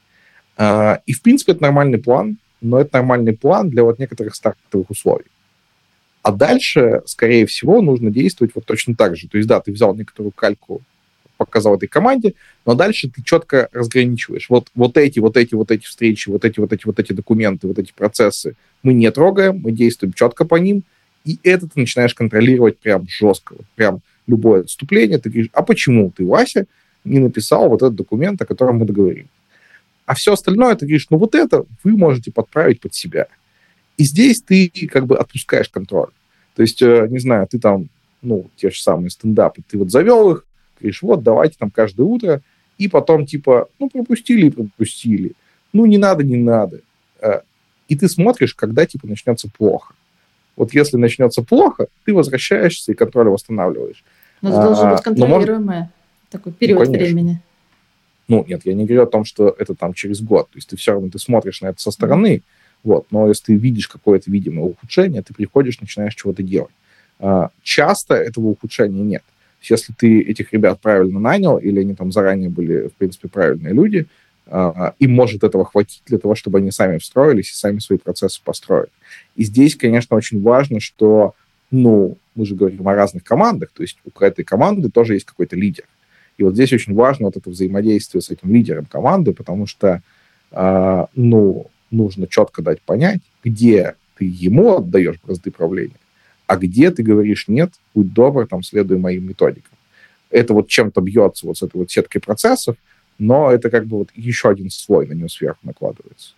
А, 0.57 1.03
и, 1.05 1.13
в 1.13 1.21
принципе, 1.21 1.53
это 1.53 1.63
нормальный 1.63 1.99
план, 1.99 2.39
но 2.63 2.81
это 2.81 2.97
нормальный 2.97 3.37
план 3.37 3.69
для 3.69 3.85
вот 3.85 3.99
некоторых 3.99 4.35
стартовых 4.35 4.89
условий. 4.89 5.27
А 6.23 6.33
дальше, 6.33 7.03
скорее 7.05 7.45
всего, 7.45 7.83
нужно 7.83 8.11
действовать 8.11 8.53
вот 8.55 8.65
точно 8.65 8.95
так 8.95 9.17
же. 9.17 9.29
То 9.29 9.37
есть, 9.37 9.49
да, 9.49 9.61
ты 9.61 9.71
взял 9.71 9.95
некоторую 9.95 10.33
кальку, 10.33 10.81
показал 11.37 11.77
этой 11.77 11.89
команде, 11.89 12.35
но 12.65 12.75
дальше 12.75 13.11
ты 13.11 13.23
четко 13.23 13.69
разграничиваешь. 13.73 14.49
Вот, 14.49 14.69
вот 14.75 14.97
эти, 14.97 15.19
вот 15.19 15.37
эти, 15.37 15.55
вот 15.55 15.71
эти 15.71 15.85
встречи, 15.85 16.31
вот 16.31 16.47
эти, 16.47 16.59
вот 16.59 16.73
эти, 16.73 16.87
вот 16.87 16.99
эти 16.99 17.13
документы, 17.13 17.67
вот 17.67 17.79
эти 17.79 17.93
процессы 17.93 18.55
мы 18.83 18.95
не 18.95 19.11
трогаем, 19.11 19.59
мы 19.59 19.73
действуем 19.73 20.15
четко 20.15 20.47
по 20.47 20.55
ним, 20.55 20.85
и 21.25 21.39
это 21.43 21.67
ты 21.67 21.81
начинаешь 21.81 22.15
контролировать 22.15 22.79
прям 22.79 23.07
жестко. 23.09 23.55
Вот 23.57 23.67
прям 23.75 24.01
любое 24.27 24.63
отступление, 24.63 25.19
ты 25.19 25.31
говоришь, 25.31 25.51
а 25.53 25.63
почему 25.63 26.11
ты, 26.11 26.25
Вася, 26.25 26.67
не 27.05 27.19
написал 27.19 27.69
вот 27.69 27.83
этот 27.83 27.97
документ, 27.97 28.41
о 28.43 28.47
котором 28.47 28.79
мы 28.79 28.87
договорились? 28.87 29.29
А 30.07 30.15
все 30.15 30.33
остальное 30.33 30.75
ты 30.75 30.87
говоришь, 30.87 31.07
ну 31.11 31.19
вот 31.19 31.35
это 31.35 31.65
вы 31.85 31.97
можете 31.97 32.33
подправить 32.33 32.81
под 32.81 32.95
себя. 32.95 33.27
И 33.97 34.05
здесь 34.05 34.43
ты 34.43 34.71
как 34.91 35.07
бы 35.07 35.17
отпускаешь 35.17 35.69
контроль. 35.69 36.11
То 36.55 36.63
есть, 36.63 36.83
э, 36.83 37.07
не 37.09 37.19
знаю, 37.19 37.47
ты 37.47 37.59
там, 37.59 37.89
ну, 38.21 38.51
те 38.57 38.71
же 38.71 38.81
самые 38.81 39.11
стендапы, 39.11 39.63
ты 39.67 39.79
вот 39.79 39.91
завел 39.91 40.33
их, 40.33 40.47
говоришь, 40.79 41.03
вот, 41.03 41.23
давайте 41.23 41.57
там 41.59 41.71
каждое 41.71 42.03
утро, 42.03 42.43
и 42.79 42.89
потом 42.89 43.27
типа, 43.27 43.69
ну, 43.79 43.89
пропустили 43.89 44.47
и 44.47 44.51
пропустили. 44.51 45.33
Ну, 45.73 45.87
не 45.87 45.99
надо, 45.99 46.25
не 46.25 46.37
надо. 46.37 46.81
Э, 47.21 47.41
и 47.89 47.97
ты 47.97 48.09
смотришь, 48.09 48.55
когда 48.55 48.87
типа 48.87 49.07
начнется 49.07 49.49
плохо. 49.49 49.95
Вот 50.57 50.75
если 50.75 50.97
начнется 50.97 51.43
плохо, 51.43 51.87
ты 52.05 52.15
возвращаешься 52.15 52.93
и 52.93 52.95
контроль 52.95 53.29
восстанавливаешь. 53.29 54.05
Но 54.43 54.51
это 54.51 54.61
а, 54.61 54.65
должно 54.67 54.91
быть 54.93 55.03
контролируемое, 55.03 55.79
может... 55.79 55.93
такой 56.31 56.53
период 56.53 56.87
ну, 56.87 56.93
времени. 56.93 57.41
Ну, 58.29 58.45
нет, 58.47 58.63
я 58.65 58.75
не 58.75 58.85
говорю 58.85 59.03
о 59.05 59.07
том, 59.07 59.25
что 59.25 59.55
это 59.59 59.75
там 59.75 59.95
через 59.95 60.21
год. 60.21 60.51
То 60.51 60.59
есть 60.59 60.69
ты 60.69 60.77
все 60.77 60.93
равно 60.93 61.11
ты 61.11 61.19
смотришь 61.19 61.61
на 61.61 61.69
это 61.69 61.81
со 61.81 61.91
стороны, 61.91 62.37
mm 62.37 62.43
вот, 62.83 63.07
но 63.11 63.29
если 63.29 63.45
ты 63.45 63.55
видишь 63.55 63.89
какое-то 63.89 64.31
видимое 64.31 64.65
ухудшение, 64.65 65.23
ты 65.23 65.33
приходишь, 65.35 65.81
начинаешь 65.81 66.15
чего-то 66.15 66.43
делать. 66.43 66.73
А, 67.21 67.51
часто 67.63 68.15
этого 68.15 68.49
ухудшения 68.49 69.03
нет. 69.03 69.23
Если 69.63 69.93
ты 69.93 70.21
этих 70.21 70.53
ребят 70.53 70.81
правильно 70.81 71.21
нанял, 71.21 71.59
или 71.59 71.81
они 71.81 71.95
там 71.95 72.11
заранее 72.11 72.49
были, 72.49 72.89
в 72.89 72.95
принципе, 72.95 73.29
правильные 73.29 73.73
люди, 73.73 74.07
им 74.47 75.13
может 75.13 75.45
этого 75.45 75.65
хватить 75.65 76.03
для 76.07 76.19
того, 76.19 76.35
чтобы 76.35 76.59
они 76.59 76.71
сами 76.71 76.99
встроились 76.99 77.51
и 77.51 77.55
сами 77.55 77.79
свои 77.79 77.99
процессы 77.99 78.41
построили. 78.43 78.91
И 79.37 79.45
здесь, 79.45 79.77
конечно, 79.77 80.17
очень 80.17 80.43
важно, 80.43 80.81
что, 80.81 81.35
ну, 81.71 82.19
мы 82.35 82.47
же 82.47 82.55
говорим 82.55 82.87
о 82.89 82.95
разных 82.95 83.25
командах, 83.25 83.71
то 83.73 83.83
есть 83.83 83.99
у 84.05 84.19
этой 84.23 84.45
команды 84.45 84.91
тоже 84.91 85.15
есть 85.15 85.27
какой-то 85.27 85.57
лидер. 85.57 85.85
И 86.39 86.43
вот 86.43 86.55
здесь 86.55 86.73
очень 86.73 86.95
важно 86.95 87.27
вот 87.27 87.37
это 87.37 87.51
взаимодействие 87.51 88.23
с 88.23 88.31
этим 88.31 88.53
лидером 88.53 88.87
команды, 88.87 89.33
потому 89.33 89.67
что, 89.67 90.03
э, 90.51 91.07
ну, 91.15 91.67
нужно 91.91 92.27
четко 92.27 92.63
дать 92.63 92.81
понять, 92.83 93.21
где 93.45 93.95
ты 94.17 94.25
ему 94.25 94.77
отдаешь 94.77 95.21
бразды 95.23 95.51
правления, 95.51 96.01
а 96.47 96.57
где 96.57 96.91
ты 96.91 97.03
говоришь, 97.03 97.49
нет, 97.49 97.73
будь 97.95 98.13
добр, 98.13 98.47
там, 98.47 98.63
следуй 98.63 98.99
моим 98.99 99.29
методикам. 99.29 99.73
Это 100.31 100.55
вот 100.55 100.69
чем-то 100.69 101.01
бьется 101.03 101.47
вот 101.47 101.59
с 101.59 101.63
этой 101.63 101.77
вот 101.77 101.91
сеткой 101.91 102.21
процессов, 102.21 102.77
но 103.23 103.53
это 103.53 103.71
как 103.71 103.87
бы 103.87 103.99
вот 103.99 104.09
еще 104.15 104.51
один 104.51 104.69
слой 104.69 105.07
на 105.07 105.13
него 105.13 105.29
сверху 105.29 105.61
накладывается. 105.63 106.35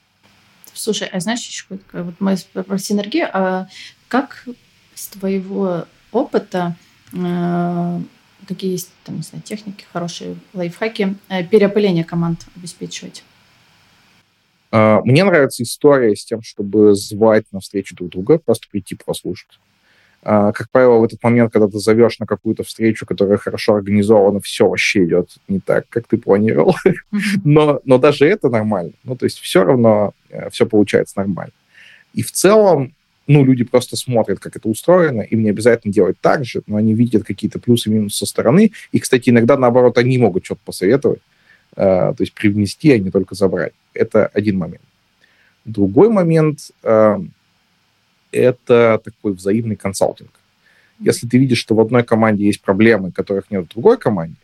Слушай, 0.75 1.09
а 1.09 1.19
знаешь, 1.21 1.47
еще 1.47 1.65
вот 1.93 2.15
мы 2.21 2.37
про 2.65 2.79
синергию, 2.79 3.29
а 3.33 3.69
как 4.09 4.47
с 4.95 5.09
твоего 5.09 5.87
опыта 6.13 6.77
э, 7.13 8.01
какие 8.47 8.73
есть 8.73 8.91
там, 9.05 9.17
не 9.17 9.23
знаю, 9.23 9.43
техники, 9.43 9.85
хорошие 9.93 10.37
лайфхаки, 10.53 11.17
э, 11.29 11.45
переопыление 11.45 12.05
команд 12.05 12.47
обеспечивать? 12.55 13.25
А, 14.71 15.01
мне 15.05 15.25
нравится 15.25 15.63
история 15.63 16.15
с 16.15 16.25
тем, 16.25 16.43
чтобы 16.43 16.95
звать 16.95 17.47
на 17.53 17.61
встречу 17.61 17.95
друг 17.95 18.11
друга, 18.11 18.39
просто 18.39 18.67
прийти 18.71 18.95
послушать. 18.95 19.59
А, 20.27 20.53
как 20.53 20.71
правило, 20.71 20.99
в 20.99 21.05
этот 21.05 21.23
момент, 21.23 21.53
когда 21.53 21.69
ты 21.69 21.79
зовешь 21.79 22.19
на 22.19 22.25
какую-то 22.25 22.65
встречу, 22.65 23.05
которая 23.05 23.37
хорошо 23.37 23.75
организована, 23.75 24.41
все 24.41 24.67
вообще 24.67 25.05
идет 25.05 25.37
не 25.49 25.61
так, 25.61 25.85
как 25.91 26.07
ты 26.07 26.17
планировал. 26.17 26.75
но, 27.45 27.81
но 27.85 27.99
даже 27.99 28.27
это 28.27 28.49
нормально. 28.49 28.93
Ну, 29.05 29.17
то 29.17 29.27
есть 29.27 29.39
все 29.39 29.65
равно 29.65 30.15
э, 30.31 30.49
все 30.49 30.65
получается 30.65 31.19
нормально. 31.19 31.53
И 32.15 32.23
в 32.23 32.33
целом, 32.33 32.95
ну, 33.27 33.45
люди 33.45 33.65
просто 33.65 33.97
смотрят, 33.97 34.39
как 34.39 34.57
это 34.57 34.67
устроено, 34.67 35.21
им 35.21 35.43
не 35.43 35.51
обязательно 35.51 35.93
делать 35.93 36.17
так 36.23 36.47
же, 36.47 36.63
но 36.67 36.77
они 36.77 36.95
видят 36.95 37.25
какие-то 37.25 37.59
плюсы 37.59 37.91
и 37.91 37.93
минусы 37.93 38.17
со 38.17 38.27
стороны. 38.27 38.73
И, 38.93 39.01
кстати, 39.01 39.29
иногда, 39.29 39.59
наоборот, 39.59 39.99
они 39.99 40.17
могут 40.17 40.47
что-то 40.47 40.63
посоветовать, 40.65 41.21
э, 41.77 41.83
то 41.83 42.17
есть 42.19 42.33
привнести, 42.33 42.93
а 42.93 42.99
не 42.99 43.11
только 43.11 43.35
забрать. 43.35 43.75
Это 43.93 44.27
один 44.29 44.57
момент. 44.57 44.81
Другой 45.67 46.09
момент 46.09 46.71
э, 46.83 47.19
это 48.35 49.01
такой 49.03 49.33
взаимный 49.33 49.77
консалтинг. 49.77 50.31
Если 51.01 51.27
ты 51.27 51.39
видишь, 51.39 51.59
что 51.59 51.75
в 51.75 51.81
одной 51.81 52.05
команде 52.05 52.47
есть 52.47 52.61
проблемы, 52.61 53.13
которых 53.13 53.51
нет 53.51 53.65
в 53.65 53.69
другой 53.69 53.99
команде, 53.99 54.37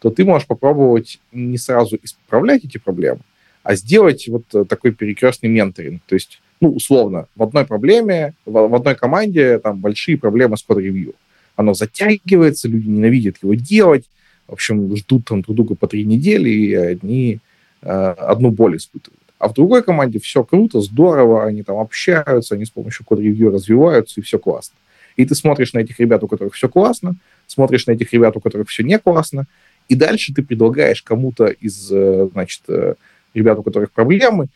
то 0.00 0.10
ты 0.10 0.24
можешь 0.24 0.46
попробовать 0.46 1.18
не 1.32 1.58
сразу 1.58 1.98
исправлять 2.02 2.64
эти 2.64 2.78
проблемы, 2.78 3.20
а 3.64 3.74
сделать 3.74 4.28
вот 4.28 4.44
э, 4.54 4.64
такой 4.64 4.92
перекрестный 4.92 5.48
менторинг. 5.48 6.02
То 6.06 6.14
есть, 6.14 6.40
ну, 6.60 6.70
условно, 6.70 7.26
в 7.34 7.42
одной 7.42 7.64
проблеме, 7.66 8.34
в, 8.46 8.74
одной 8.74 8.94
команде 8.94 9.58
там 9.58 9.80
большие 9.80 10.16
проблемы 10.16 10.56
с 10.56 10.62
код-ревью. 10.62 11.14
Оно 11.56 11.74
затягивается, 11.74 12.68
люди 12.68 12.88
ненавидят 12.88 13.38
его 13.42 13.54
делать, 13.54 14.08
в 14.46 14.52
общем, 14.52 14.96
ждут 14.96 15.26
там 15.26 15.42
друг 15.42 15.56
друга 15.56 15.74
по 15.74 15.88
три 15.88 16.04
недели, 16.04 16.48
и 16.48 16.74
они 16.74 17.40
Э, 17.82 18.14
одну 18.18 18.50
боль 18.50 18.76
испытывают. 18.76 19.22
А 19.38 19.48
в 19.48 19.54
другой 19.54 19.82
команде 19.82 20.18
все 20.18 20.42
круто, 20.42 20.80
здорово, 20.80 21.46
они 21.46 21.62
там 21.62 21.76
общаются, 21.76 22.54
они 22.54 22.64
с 22.64 22.70
помощью 22.70 23.06
код-ревью 23.06 23.50
развиваются, 23.50 24.20
и 24.20 24.22
все 24.22 24.38
классно. 24.38 24.76
И 25.16 25.24
ты 25.24 25.34
смотришь 25.34 25.72
на 25.72 25.80
этих 25.80 26.00
ребят, 26.00 26.22
у 26.22 26.28
которых 26.28 26.54
все 26.54 26.68
классно, 26.68 27.16
смотришь 27.46 27.86
на 27.86 27.92
этих 27.92 28.12
ребят, 28.12 28.36
у 28.36 28.40
которых 28.40 28.68
все 28.68 28.82
не 28.82 28.98
классно, 28.98 29.46
и 29.88 29.94
дальше 29.94 30.34
ты 30.34 30.42
предлагаешь 30.42 31.02
кому-то 31.02 31.46
из, 31.46 31.90
э, 31.90 32.28
значит, 32.32 32.62
э, 32.68 32.94
ребят, 33.34 33.58
у 33.58 33.62
которых 33.62 33.92
проблемы, 33.92 34.48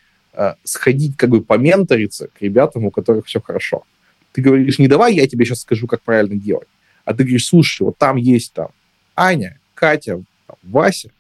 сходить 0.65 1.15
как 1.19 1.29
бы 1.29 1.43
поменториться 1.43 2.29
к 2.29 2.41
ребятам, 2.41 2.87
у 2.87 2.91
которых 2.91 3.27
все 3.27 3.39
хорошо. 3.39 3.83
Ты 4.33 4.41
говоришь, 4.41 4.79
не 4.79 4.89
давай 4.89 5.15
я 5.15 5.29
тебе 5.29 5.45
сейчас 5.45 5.61
скажу, 5.61 5.87
как 5.87 6.01
правильно 6.01 6.37
делать, 6.37 6.69
а 7.05 7.13
ты 7.13 7.23
говоришь, 7.23 7.47
слушай, 7.47 7.83
вот 7.83 7.99
там 7.99 8.17
есть 8.17 8.55
там 8.55 8.69
Аня, 9.15 9.59
Катя, 9.75 10.23
там, 10.47 10.57
Вася, 10.63 11.11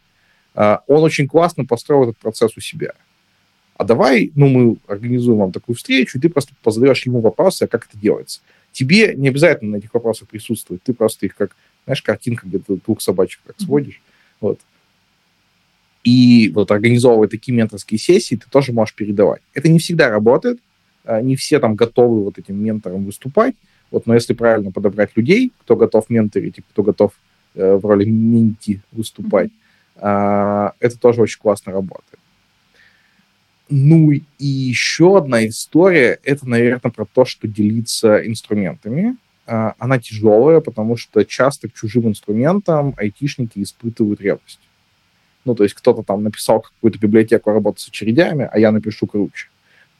а, 0.54 0.82
он 0.86 1.02
очень 1.02 1.28
классно 1.28 1.64
построил 1.64 2.04
этот 2.04 2.18
процесс 2.18 2.56
у 2.56 2.60
себя. 2.60 2.92
А 3.82 3.84
давай, 3.84 4.30
ну, 4.36 4.46
мы 4.46 4.76
организуем 4.86 5.40
вам 5.40 5.50
такую 5.50 5.74
встречу, 5.74 6.16
и 6.16 6.20
ты 6.20 6.28
просто 6.28 6.52
позадаешь 6.62 7.04
ему 7.04 7.18
вопросы, 7.18 7.64
а 7.64 7.66
как 7.66 7.88
это 7.88 7.98
делается. 7.98 8.40
Тебе 8.70 9.12
не 9.16 9.26
обязательно 9.26 9.72
на 9.72 9.76
этих 9.78 9.92
вопросах 9.92 10.28
присутствовать, 10.28 10.84
ты 10.84 10.94
просто 10.94 11.26
их 11.26 11.34
как, 11.34 11.56
знаешь, 11.84 12.00
картинка, 12.00 12.46
где 12.46 12.60
ты 12.60 12.76
двух 12.76 13.02
собачек 13.02 13.40
так 13.44 13.56
сводишь. 13.58 14.00
Вот. 14.40 14.60
И 16.04 16.52
вот 16.54 16.70
организовывая 16.70 17.26
такие 17.26 17.56
менторские 17.56 17.98
сессии, 17.98 18.36
ты 18.36 18.48
тоже 18.48 18.72
можешь 18.72 18.94
передавать. 18.94 19.42
Это 19.52 19.68
не 19.68 19.80
всегда 19.80 20.10
работает, 20.10 20.60
а, 21.04 21.20
не 21.20 21.34
все 21.34 21.58
там 21.58 21.74
готовы 21.74 22.22
вот 22.22 22.38
этим 22.38 22.62
ментором 22.62 23.04
выступать, 23.04 23.56
вот, 23.90 24.06
но 24.06 24.14
если 24.14 24.32
правильно 24.32 24.70
подобрать 24.70 25.10
людей, 25.16 25.50
кто 25.62 25.74
готов 25.74 26.08
менторить 26.08 26.58
и 26.58 26.62
кто 26.62 26.84
готов 26.84 27.14
э, 27.56 27.74
в 27.74 27.84
роли 27.84 28.04
менти 28.04 28.80
выступать, 28.92 29.48
mm-hmm 29.48 29.62
а, 29.96 30.72
это 30.80 30.98
тоже 30.98 31.22
очень 31.22 31.40
классно 31.40 31.72
работает. 31.72 32.18
Ну 33.74 34.10
и 34.10 34.22
еще 34.38 35.16
одна 35.16 35.46
история, 35.46 36.18
это, 36.24 36.46
наверное, 36.46 36.90
про 36.90 37.06
то, 37.06 37.24
что 37.24 37.48
делиться 37.48 38.18
инструментами. 38.18 39.16
А, 39.46 39.72
она 39.78 39.98
тяжелая, 39.98 40.60
потому 40.60 40.98
что 40.98 41.24
часто 41.24 41.70
к 41.70 41.72
чужим 41.72 42.06
инструментам 42.06 42.92
айтишники 42.98 43.62
испытывают 43.62 44.20
ревность. 44.20 44.60
Ну, 45.46 45.54
то 45.54 45.62
есть 45.62 45.74
кто-то 45.74 46.02
там 46.02 46.22
написал 46.22 46.60
какую-то 46.60 46.98
библиотеку 46.98 47.50
работать 47.50 47.80
с 47.80 47.88
очередями, 47.88 48.46
а 48.52 48.58
я 48.58 48.72
напишу 48.72 49.06
круче. 49.06 49.48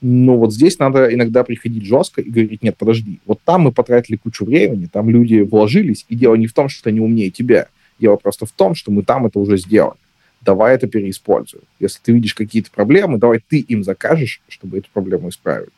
Но 0.02 0.36
вот 0.36 0.52
здесь 0.52 0.78
надо 0.78 1.06
иногда 1.06 1.42
приходить 1.42 1.86
жестко 1.86 2.20
и 2.20 2.28
говорить, 2.28 2.62
нет, 2.62 2.76
подожди, 2.76 3.20
вот 3.24 3.40
там 3.42 3.62
мы 3.62 3.72
потратили 3.72 4.16
кучу 4.16 4.44
времени, 4.44 4.86
там 4.92 5.08
люди 5.08 5.40
вложились, 5.40 6.04
и 6.10 6.14
дело 6.14 6.34
не 6.34 6.46
в 6.46 6.52
том, 6.52 6.68
что 6.68 6.90
они 6.90 7.00
умнее 7.00 7.30
тебя, 7.30 7.68
Дело 7.98 8.16
просто 8.16 8.46
в 8.46 8.50
том, 8.50 8.74
что 8.74 8.90
мы 8.90 9.02
там 9.02 9.26
это 9.26 9.38
уже 9.38 9.56
сделали. 9.56 9.96
Давай 10.44 10.74
это 10.74 10.88
переиспользуем. 10.88 11.64
Если 11.78 12.00
ты 12.02 12.12
видишь 12.12 12.34
какие-то 12.34 12.70
проблемы, 12.70 13.18
давай 13.18 13.38
ты 13.38 13.60
им 13.60 13.84
закажешь, 13.84 14.42
чтобы 14.48 14.78
эту 14.78 14.88
проблему 14.92 15.28
исправить. 15.28 15.70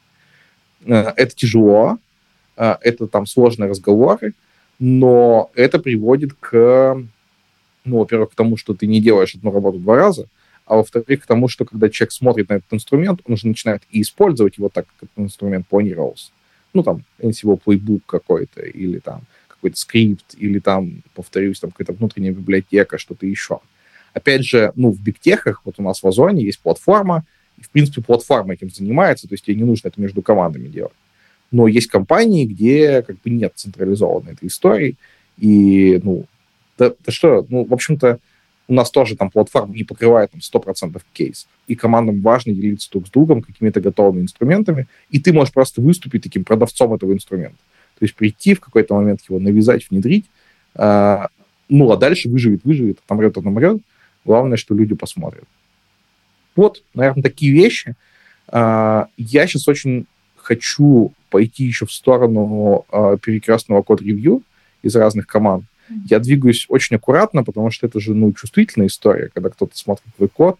Э, 0.86 1.12
это 1.16 1.34
тяжело, 1.34 1.98
э, 2.56 2.76
это 2.80 3.06
там 3.06 3.26
сложные 3.26 3.68
разговоры, 3.68 4.32
но 4.78 5.50
это 5.54 5.78
приводит 5.78 6.32
к, 6.32 6.98
ну, 7.84 7.98
во-первых, 7.98 8.30
к 8.30 8.34
тому, 8.34 8.56
что 8.56 8.74
ты 8.74 8.86
не 8.86 9.00
делаешь 9.02 9.34
одну 9.34 9.52
работу 9.52 9.78
два 9.78 9.96
раза, 9.96 10.28
а 10.66 10.76
во-вторых, 10.76 11.22
к 11.22 11.26
тому, 11.26 11.48
что 11.48 11.66
когда 11.66 11.90
человек 11.90 12.12
смотрит 12.12 12.48
на 12.48 12.54
этот 12.54 12.72
инструмент, 12.72 13.20
он 13.26 13.34
уже 13.34 13.46
начинает 13.46 13.82
и 13.90 14.00
использовать 14.00 14.56
его 14.56 14.70
так, 14.70 14.86
как 14.86 15.10
этот 15.10 15.24
инструмент 15.26 15.66
планировался. 15.68 16.30
Ну, 16.72 16.82
там, 16.82 17.04
NCO 17.20 17.60
Playbook 17.64 18.00
какой-то, 18.06 18.62
или 18.62 18.98
там 18.98 19.22
какой-то 19.46 19.76
скрипт, 19.76 20.34
или 20.38 20.58
там, 20.58 21.02
повторюсь, 21.14 21.60
там 21.60 21.70
какая-то 21.70 21.92
внутренняя 21.92 22.32
библиотека, 22.32 22.96
что-то 22.96 23.26
еще. 23.26 23.60
Опять 24.14 24.44
же, 24.44 24.72
ну, 24.76 24.90
в 24.90 25.00
бигтехах, 25.00 25.60
вот 25.64 25.74
у 25.78 25.82
нас 25.82 26.02
в 26.02 26.06
Озоне 26.06 26.44
есть 26.44 26.60
платформа, 26.60 27.24
и, 27.58 27.62
в 27.62 27.70
принципе, 27.70 28.00
платформа 28.00 28.54
этим 28.54 28.70
занимается, 28.70 29.28
то 29.28 29.34
есть 29.34 29.44
тебе 29.44 29.56
не 29.56 29.64
нужно 29.64 29.88
это 29.88 30.00
между 30.00 30.22
командами 30.22 30.68
делать. 30.68 30.94
Но 31.50 31.66
есть 31.66 31.88
компании, 31.88 32.46
где 32.46 33.02
как 33.02 33.16
бы 33.20 33.30
нет 33.30 33.52
централизованной 33.56 34.32
этой 34.32 34.48
истории, 34.48 34.96
и, 35.38 36.00
ну, 36.02 36.24
да, 36.78 36.92
да 37.04 37.12
что, 37.12 37.44
ну, 37.48 37.64
в 37.64 37.74
общем-то, 37.74 38.18
у 38.66 38.74
нас 38.74 38.90
тоже 38.90 39.16
там 39.16 39.30
платформа 39.30 39.74
не 39.74 39.84
покрывает 39.84 40.30
там 40.30 40.40
100% 40.40 41.00
кейс. 41.12 41.46
И 41.66 41.74
командам 41.74 42.20
важно 42.22 42.52
делиться 42.52 42.90
друг 42.90 43.06
с 43.08 43.10
другом 43.10 43.42
какими-то 43.42 43.80
готовыми 43.80 44.22
инструментами, 44.22 44.86
и 45.10 45.20
ты 45.20 45.32
можешь 45.32 45.52
просто 45.52 45.80
выступить 45.80 46.22
таким 46.22 46.44
продавцом 46.44 46.94
этого 46.94 47.12
инструмента. 47.12 47.58
То 47.98 48.04
есть 48.04 48.14
прийти 48.14 48.54
в 48.54 48.60
какой-то 48.60 48.94
момент 48.94 49.20
его 49.28 49.38
навязать, 49.38 49.88
внедрить, 49.90 50.24
э, 50.76 51.26
ну, 51.68 51.90
а 51.90 51.96
дальше 51.96 52.28
выживет, 52.28 52.60
выживет, 52.64 52.98
отомрет, 53.04 53.36
отомрет. 53.36 53.80
Главное, 54.24 54.56
что 54.56 54.74
люди 54.74 54.94
посмотрят. 54.94 55.44
Вот, 56.56 56.82
наверное, 56.94 57.22
такие 57.22 57.52
вещи. 57.52 57.94
Э, 58.48 59.06
я 59.16 59.46
сейчас 59.46 59.68
очень 59.68 60.06
хочу 60.36 61.12
пойти 61.30 61.64
еще 61.64 61.86
в 61.86 61.92
сторону 61.92 62.86
э, 62.90 63.16
перекрестного 63.20 63.82
код-ревью 63.82 64.42
из 64.82 64.94
разных 64.94 65.26
команд. 65.26 65.64
Я 66.08 66.18
двигаюсь 66.18 66.66
очень 66.68 66.96
аккуратно, 66.96 67.44
потому 67.44 67.70
что 67.70 67.86
это 67.86 68.00
же, 68.00 68.14
ну, 68.14 68.32
чувствительная 68.32 68.86
история, 68.86 69.30
когда 69.32 69.50
кто-то 69.50 69.76
смотрит 69.76 70.14
твой 70.16 70.28
код, 70.28 70.58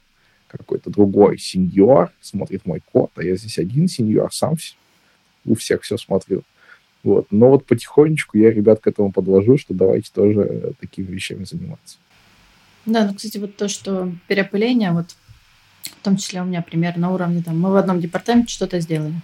какой-то 0.48 0.90
другой 0.90 1.38
сеньор 1.38 2.10
смотрит 2.20 2.66
мой 2.66 2.80
код, 2.92 3.10
а 3.16 3.22
я 3.22 3.36
здесь 3.36 3.58
один 3.58 3.88
сеньор, 3.88 4.32
сам 4.32 4.56
у 5.44 5.54
всех 5.54 5.82
все 5.82 5.96
смотрю. 5.96 6.42
Вот. 7.02 7.26
Но 7.30 7.50
вот 7.50 7.66
потихонечку 7.66 8.38
я 8.38 8.50
ребят 8.50 8.80
к 8.80 8.86
этому 8.86 9.12
подвожу, 9.12 9.58
что 9.58 9.74
давайте 9.74 10.10
тоже 10.12 10.72
такими 10.80 11.06
вещами 11.06 11.44
заниматься. 11.44 11.98
Да, 12.86 13.06
ну, 13.06 13.14
кстати, 13.14 13.38
вот 13.38 13.56
то, 13.56 13.68
что 13.68 14.12
переопыление, 14.28 14.92
вот 14.92 15.16
в 15.82 16.04
том 16.04 16.16
числе 16.16 16.42
у 16.42 16.44
меня 16.44 16.62
пример 16.62 16.96
на 16.98 17.12
уровне, 17.12 17.42
там, 17.42 17.58
мы 17.58 17.70
в 17.70 17.76
одном 17.76 18.00
департаменте 18.00 18.52
что-то 18.52 18.80
сделали. 18.80 19.14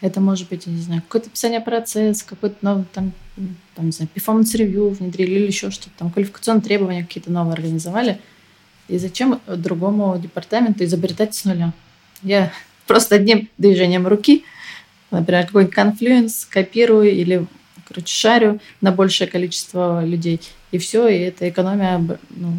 Это 0.00 0.20
может 0.20 0.48
быть, 0.48 0.66
я 0.66 0.72
не 0.72 0.80
знаю, 0.80 1.02
какое-то 1.02 1.28
описание 1.28 1.60
процесса, 1.60 2.24
какой-то 2.26 2.56
новый, 2.62 2.84
там, 2.92 3.12
там, 3.74 3.86
не 3.86 3.92
знаю, 3.92 4.08
performance 4.12 4.62
review 4.62 4.90
внедрили 4.90 5.30
или 5.30 5.46
еще 5.46 5.70
что-то, 5.70 5.92
там, 5.96 6.10
квалификационные 6.10 6.62
требования 6.62 7.04
какие-то 7.04 7.30
новые 7.30 7.54
организовали. 7.54 8.20
И 8.88 8.98
зачем 8.98 9.40
другому 9.46 10.18
департаменту 10.18 10.84
изобретать 10.84 11.34
с 11.34 11.44
нуля? 11.44 11.72
Я 12.22 12.52
просто 12.86 13.16
одним 13.16 13.48
движением 13.58 14.06
руки, 14.06 14.44
например, 15.10 15.46
какой-нибудь 15.46 15.74
Confluence 15.74 16.46
копирую 16.46 17.10
или, 17.10 17.46
короче, 17.86 18.14
шарю 18.14 18.60
на 18.80 18.90
большее 18.90 19.28
количество 19.28 20.04
людей. 20.04 20.40
И 20.72 20.78
все, 20.78 21.06
и 21.06 21.18
это 21.18 21.48
экономия 21.48 21.98
ну, 22.30 22.58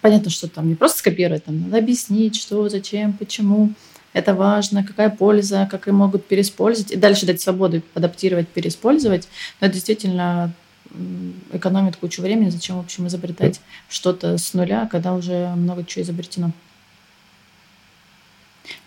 Понятно, 0.00 0.30
что 0.30 0.48
там 0.48 0.68
не 0.68 0.74
просто 0.74 0.98
скопировать, 0.98 1.44
там 1.44 1.60
надо 1.62 1.78
объяснить, 1.78 2.36
что, 2.36 2.68
зачем, 2.68 3.12
почему 3.14 3.72
это 4.12 4.34
важно, 4.34 4.84
какая 4.84 5.10
польза, 5.10 5.68
как 5.70 5.86
их 5.88 5.94
могут 5.94 6.26
переиспользовать. 6.26 6.92
И 6.92 6.96
дальше 6.96 7.26
дать 7.26 7.40
свободу 7.40 7.82
адаптировать, 7.94 8.48
переиспользовать. 8.48 9.28
Но 9.60 9.66
это 9.66 9.74
действительно 9.74 10.52
экономит 11.52 11.96
кучу 11.96 12.22
времени. 12.22 12.48
Зачем, 12.48 12.76
в 12.76 12.80
общем, 12.80 13.06
изобретать 13.06 13.60
что-то 13.88 14.38
с 14.38 14.54
нуля, 14.54 14.88
когда 14.90 15.14
уже 15.14 15.48
много 15.56 15.84
чего 15.84 16.02
изобретено. 16.02 16.52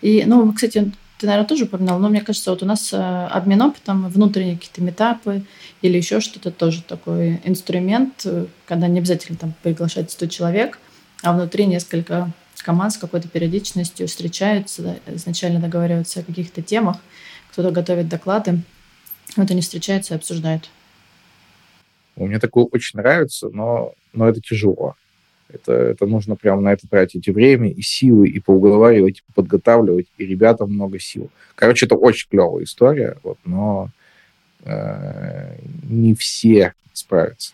И, 0.00 0.24
ну, 0.26 0.52
кстати, 0.52 0.92
ты, 1.18 1.26
наверное, 1.26 1.46
тоже 1.46 1.64
упоминал, 1.64 1.98
но 1.98 2.08
мне 2.08 2.20
кажется, 2.20 2.50
вот 2.50 2.62
у 2.62 2.66
нас 2.66 2.92
э, 2.92 2.96
обмен 2.96 3.62
опытом, 3.62 4.08
внутренние 4.08 4.56
какие-то 4.56 4.82
метапы 4.82 5.44
или 5.82 5.96
еще 5.96 6.20
что-то 6.20 6.50
тоже 6.50 6.82
такой 6.82 7.40
инструмент, 7.44 8.22
э, 8.24 8.46
когда 8.66 8.88
не 8.88 8.98
обязательно 8.98 9.38
там 9.38 9.54
приглашать 9.62 10.10
100 10.10 10.26
человек– 10.26 10.78
а 11.22 11.32
внутри 11.32 11.66
несколько 11.66 12.30
команд 12.62 12.92
с 12.92 12.98
какой-то 12.98 13.28
периодичностью 13.28 14.06
встречаются, 14.06 14.98
изначально 15.06 15.60
договариваются 15.60 16.20
о 16.20 16.22
каких-то 16.22 16.62
темах, 16.62 16.98
кто-то 17.50 17.70
готовит 17.70 18.08
доклады, 18.08 18.60
вот 19.36 19.50
они 19.50 19.60
встречаются 19.60 20.14
и 20.14 20.16
обсуждают. 20.16 20.70
Мне 22.16 22.38
такое 22.38 22.64
очень 22.64 22.98
нравится, 22.98 23.48
но, 23.48 23.94
но 24.12 24.28
это 24.28 24.40
тяжело. 24.40 24.96
Это, 25.48 25.72
это 25.72 26.06
нужно 26.06 26.34
прямо 26.36 26.62
на 26.62 26.72
это 26.72 26.88
тратить 26.88 27.28
и 27.28 27.30
время, 27.30 27.70
и 27.70 27.82
силы, 27.82 28.28
и 28.28 28.40
поуговаривать, 28.40 29.18
и 29.18 29.32
подготавливать, 29.34 30.06
и 30.16 30.26
ребятам 30.26 30.72
много 30.72 30.98
сил. 30.98 31.30
Короче, 31.54 31.86
это 31.86 31.94
очень 31.94 32.28
клевая 32.30 32.64
история, 32.64 33.18
вот, 33.22 33.38
но 33.44 33.90
э, 34.64 35.56
не 35.88 36.14
все 36.14 36.74
справятся. 36.92 37.52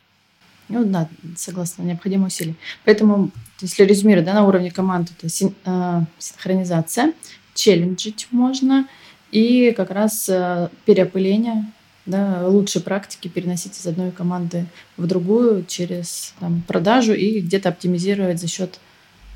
Ну 0.69 0.85
да, 0.85 1.09
согласна, 1.37 1.83
необходимые 1.83 2.29
усилия. 2.29 2.55
Поэтому, 2.85 3.31
если 3.61 3.85
резюмировать, 3.85 4.27
да, 4.27 4.35
на 4.35 4.47
уровне 4.47 4.71
команд 4.71 5.11
это 5.17 5.29
син, 5.29 5.55
э, 5.65 6.01
синхронизация, 6.19 7.15
челленджить 7.55 8.29
можно, 8.31 8.87
и 9.31 9.73
как 9.77 9.91
раз 9.91 10.29
э, 10.29 10.69
переопыление, 10.85 11.71
да, 12.07 12.47
лучшие 12.47 12.83
практики 12.83 13.29
переносить 13.29 13.79
из 13.79 13.87
одной 13.87 14.11
команды 14.11 14.67
в 14.97 15.07
другую 15.07 15.65
через 15.67 16.35
там, 16.41 16.63
продажу 16.67 17.13
и 17.13 17.41
где-то 17.41 17.71
оптимизировать 17.71 18.41
за 18.41 18.49
счет 18.49 18.79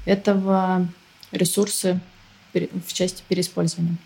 этого 0.04 0.88
ресурсы 1.30 2.00
в 2.52 2.92
части 2.92 3.22
переиспользования. 3.28 3.96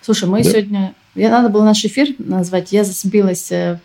Слушай, 0.00 0.28
мы 0.28 0.42
да. 0.42 0.50
сегодня... 0.50 0.94
Я 1.14 1.30
надо 1.30 1.48
было 1.48 1.64
наш 1.64 1.84
эфир 1.84 2.14
назвать. 2.18 2.72
Я 2.72 2.84
засбилась 2.84 3.50
э, 3.50 3.80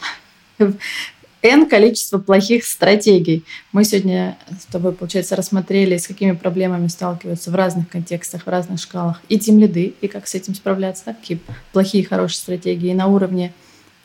N 1.41 1.67
количество 1.67 2.19
плохих 2.19 2.65
стратегий. 2.65 3.43
Мы 3.71 3.83
сегодня 3.83 4.37
с 4.59 4.65
тобой, 4.65 4.93
получается, 4.93 5.35
рассмотрели, 5.35 5.97
с 5.97 6.07
какими 6.07 6.33
проблемами 6.33 6.87
сталкиваются 6.87 7.49
в 7.49 7.55
разных 7.55 7.89
контекстах, 7.89 8.45
в 8.45 8.49
разных 8.49 8.79
шкалах 8.79 9.21
и 9.27 9.39
тем 9.39 9.57
лиды, 9.57 9.95
и 10.01 10.07
как 10.07 10.27
с 10.27 10.35
этим 10.35 10.53
справляться, 10.53 11.03
да, 11.07 11.13
какие 11.13 11.39
плохие 11.71 12.03
и 12.03 12.07
хорошие 12.07 12.37
стратегии. 12.37 12.91
И 12.91 12.93
на 12.93 13.07
уровне 13.07 13.53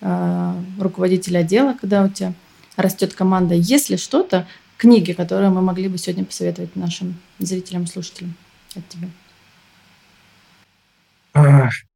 э, 0.01 0.53
руководителя 0.79 1.41
отдела, 1.41 1.75
когда 1.79 2.05
у 2.05 2.09
тебя 2.09 2.33
растет 2.77 3.13
команда, 3.15 3.55
если 3.55 3.97
что-то, 3.97 4.47
книги, 4.79 5.13
которые 5.13 5.51
мы 5.51 5.61
могли 5.61 5.89
бы 5.89 5.99
сегодня 5.99 6.25
посоветовать 6.25 6.75
нашим 6.77 7.21
зрителям, 7.39 7.87
слушателям 7.87 8.35
от 8.75 8.89
тебя. 8.89 9.09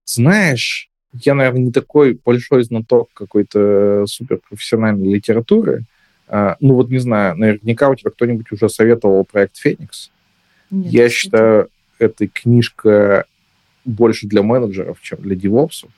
Знаешь, 0.05 0.90
я, 1.13 1.35
наверное, 1.35 1.63
не 1.63 1.73
такой 1.73 2.19
большой 2.25 2.63
знаток 2.65 3.11
какой-то 3.15 4.05
суперпрофессиональной 4.07 5.15
литературы. 5.15 5.85
А, 6.29 6.57
ну 6.61 6.75
вот 6.75 6.91
не 6.91 6.99
знаю, 6.99 7.37
наверняка 7.37 7.89
у 7.89 7.95
тебя 7.95 8.11
кто-нибудь 8.11 8.51
уже 8.53 8.69
советовал 8.69 9.25
проект 9.25 9.57
«Феникс». 9.57 10.11
Нет, 10.71 10.93
я 10.93 11.09
считаю, 11.09 11.69
эта 11.99 12.29
книжка 12.29 13.25
больше 13.85 14.29
для 14.29 14.43
менеджеров, 14.43 15.01
чем 15.01 15.21
для 15.21 15.35
девопсов. 15.35 15.91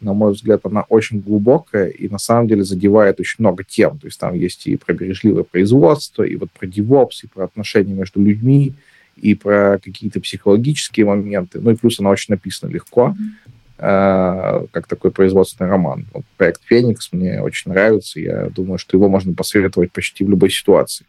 На 0.00 0.14
мой 0.14 0.32
взгляд, 0.32 0.64
она 0.64 0.82
очень 0.88 1.20
глубокая 1.20 1.88
и 1.88 2.08
на 2.08 2.18
самом 2.18 2.48
деле 2.48 2.64
задевает 2.64 3.20
очень 3.20 3.36
много 3.38 3.64
тем. 3.64 3.98
То 3.98 4.06
есть 4.06 4.18
там 4.18 4.34
есть 4.34 4.66
и 4.66 4.76
про 4.76 4.94
бережливое 4.94 5.42
производство, 5.42 6.22
и 6.22 6.36
вот 6.36 6.50
про 6.52 6.66
девопс, 6.66 7.24
и 7.24 7.26
про 7.26 7.44
отношения 7.44 7.92
между 7.92 8.22
людьми, 8.22 8.74
и 9.16 9.34
про 9.34 9.78
какие-то 9.82 10.20
психологические 10.20 11.04
моменты. 11.04 11.60
Ну 11.60 11.72
и 11.72 11.76
плюс 11.76 12.00
она 12.00 12.10
очень 12.10 12.32
написана 12.32 12.70
легко. 12.70 13.14
Mm-hmm. 13.18 13.49
Э, 13.82 14.66
как 14.72 14.86
такой 14.86 15.10
производственный 15.10 15.70
роман. 15.70 16.06
Вот 16.12 16.24
проект 16.36 16.60
«Феникс» 16.66 17.12
мне 17.12 17.40
очень 17.40 17.70
нравится. 17.70 18.20
Я 18.20 18.50
думаю, 18.50 18.76
что 18.76 18.94
его 18.94 19.08
можно 19.08 19.32
посоветовать 19.32 19.90
почти 19.90 20.22
в 20.22 20.28
любой 20.28 20.50
ситуации. 20.50 21.06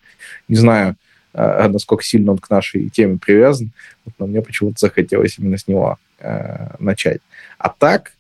Не 0.48 0.56
знаю, 0.56 0.96
э, 1.34 1.68
насколько 1.68 2.02
сильно 2.02 2.32
он 2.32 2.38
к 2.38 2.50
нашей 2.50 2.88
теме 2.88 3.18
привязан, 3.18 3.72
но 4.18 4.26
мне 4.26 4.42
почему-то 4.42 4.80
захотелось 4.80 5.38
именно 5.38 5.58
с 5.58 5.68
него 5.68 5.98
э, 6.20 6.68
начать. 6.80 7.20
А 7.58 7.68
так, 7.78 8.14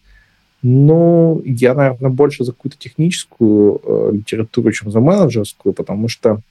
ну, 0.61 1.41
я, 1.45 1.73
наверное, 1.73 2.11
больше 2.11 2.43
за 2.43 2.51
какую-то 2.51 2.77
техническую 2.77 4.11
литературу, 4.11 4.69
чем 4.73 4.91
за 4.91 4.99
менеджерскую, 4.99 5.71
потому 5.71 6.09
что 6.09 6.41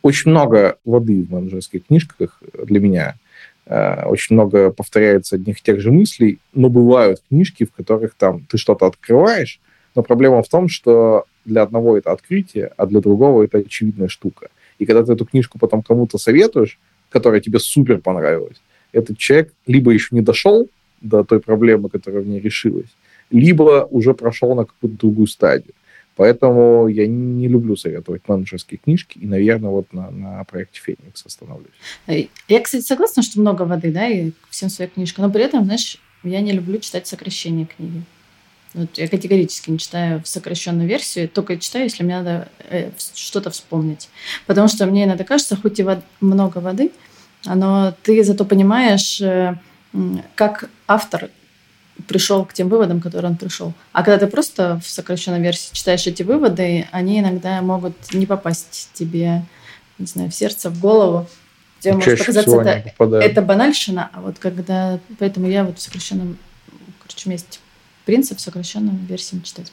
очень 0.00 0.30
много 0.30 0.76
воды 0.84 1.24
в 1.24 1.32
менеджерских 1.32 1.86
книжках 1.86 2.40
для 2.66 2.78
меня. 2.78 3.16
Э, 3.66 4.04
очень 4.04 4.34
много 4.34 4.70
повторяется 4.70 5.36
одних 5.36 5.60
и 5.60 5.62
тех 5.62 5.80
же 5.80 5.90
мыслей, 5.90 6.38
но 6.52 6.68
бывают 6.68 7.22
книжки, 7.28 7.64
в 7.64 7.72
которых 7.72 8.14
там 8.14 8.44
ты 8.48 8.58
что-то 8.58 8.86
открываешь, 8.86 9.60
но 9.94 10.02
проблема 10.02 10.42
в 10.42 10.48
том, 10.48 10.68
что 10.68 11.24
для 11.44 11.62
одного 11.62 11.96
это 11.96 12.12
открытие, 12.12 12.72
а 12.76 12.86
для 12.86 13.00
другого 13.00 13.44
это 13.44 13.58
очевидная 13.58 14.08
штука. 14.08 14.48
И 14.78 14.86
когда 14.86 15.04
ты 15.04 15.12
эту 15.12 15.24
книжку 15.24 15.58
потом 15.58 15.82
кому-то 15.82 16.18
советуешь, 16.18 16.78
которая 17.10 17.40
тебе 17.40 17.58
супер 17.58 17.98
понравилась, 17.98 18.60
этот 18.92 19.18
человек 19.18 19.52
либо 19.66 19.92
еще 19.92 20.08
не 20.10 20.20
дошел 20.20 20.68
до 21.00 21.22
той 21.24 21.40
проблемы, 21.40 21.88
которая 21.88 22.22
в 22.22 22.26
ней 22.26 22.40
решилась, 22.40 22.88
либо 23.30 23.86
уже 23.90 24.14
прошел 24.14 24.54
на 24.54 24.64
какую-то 24.64 24.98
другую 24.98 25.26
стадию. 25.26 25.74
Поэтому 26.16 26.86
я 26.86 27.06
не 27.06 27.48
люблю 27.48 27.76
советовать 27.76 28.28
менеджерские 28.28 28.78
книжки, 28.78 29.18
и, 29.18 29.26
наверное, 29.26 29.70
вот 29.70 29.92
на, 29.92 30.10
на 30.10 30.44
проекте 30.44 30.80
«Феникс» 30.80 31.26
остановлюсь. 31.26 31.72
Я, 32.48 32.60
кстати, 32.60 32.82
согласна, 32.82 33.22
что 33.22 33.40
много 33.40 33.62
воды, 33.62 33.92
да, 33.92 34.06
и 34.06 34.30
всем 34.50 34.68
своя 34.68 34.88
книжка, 34.88 35.22
но 35.22 35.30
при 35.30 35.42
этом, 35.42 35.64
знаешь, 35.64 35.98
я 36.22 36.40
не 36.40 36.52
люблю 36.52 36.78
читать 36.78 37.06
сокращение 37.06 37.66
книги. 37.66 38.02
Вот 38.74 38.98
я 38.98 39.08
категорически 39.08 39.70
не 39.70 39.78
читаю 39.78 40.20
в 40.20 40.28
сокращенную 40.28 40.88
версию, 40.88 41.28
только 41.28 41.56
читаю, 41.58 41.84
если 41.84 42.02
мне 42.02 42.16
надо 42.16 42.48
э, 42.70 42.90
что-то 43.14 43.50
вспомнить. 43.50 44.08
Потому 44.46 44.66
что 44.66 44.86
мне 44.86 45.04
иногда 45.04 45.22
кажется, 45.22 45.56
хоть 45.56 45.78
и 45.78 45.84
вод, 45.84 46.00
много 46.20 46.58
воды, 46.58 46.90
но 47.44 47.94
ты 48.02 48.22
зато 48.24 48.44
понимаешь, 48.44 49.20
э, 49.20 49.56
как 50.34 50.70
автор 50.88 51.30
пришел 52.06 52.44
к 52.44 52.52
тем 52.52 52.68
выводам, 52.68 53.00
которые 53.00 53.30
он 53.30 53.36
пришел. 53.36 53.72
А 53.92 54.02
когда 54.02 54.18
ты 54.18 54.30
просто 54.30 54.80
в 54.82 54.88
сокращенной 54.88 55.40
версии 55.40 55.72
читаешь 55.72 56.06
эти 56.06 56.22
выводы, 56.22 56.86
они 56.90 57.20
иногда 57.20 57.62
могут 57.62 57.94
не 58.12 58.26
попасть 58.26 58.90
тебе, 58.94 59.42
не 59.98 60.06
знаю, 60.06 60.30
в 60.30 60.34
сердце, 60.34 60.70
в 60.70 60.80
голову. 60.80 61.28
Тебе 61.80 61.94
может 61.94 62.18
показаться, 62.18 62.60
это, 62.60 63.16
это 63.16 63.42
банальщина, 63.42 64.10
а 64.12 64.20
вот 64.22 64.38
когда... 64.38 64.98
Поэтому 65.18 65.48
я 65.48 65.64
вот 65.64 65.78
в 65.78 65.82
сокращенном... 65.82 66.38
Короче, 67.00 67.30
есть 67.30 67.60
принцип 68.04 68.38
в 68.38 68.40
сокращенной 68.40 68.96
версии 69.06 69.38
читать. 69.40 69.72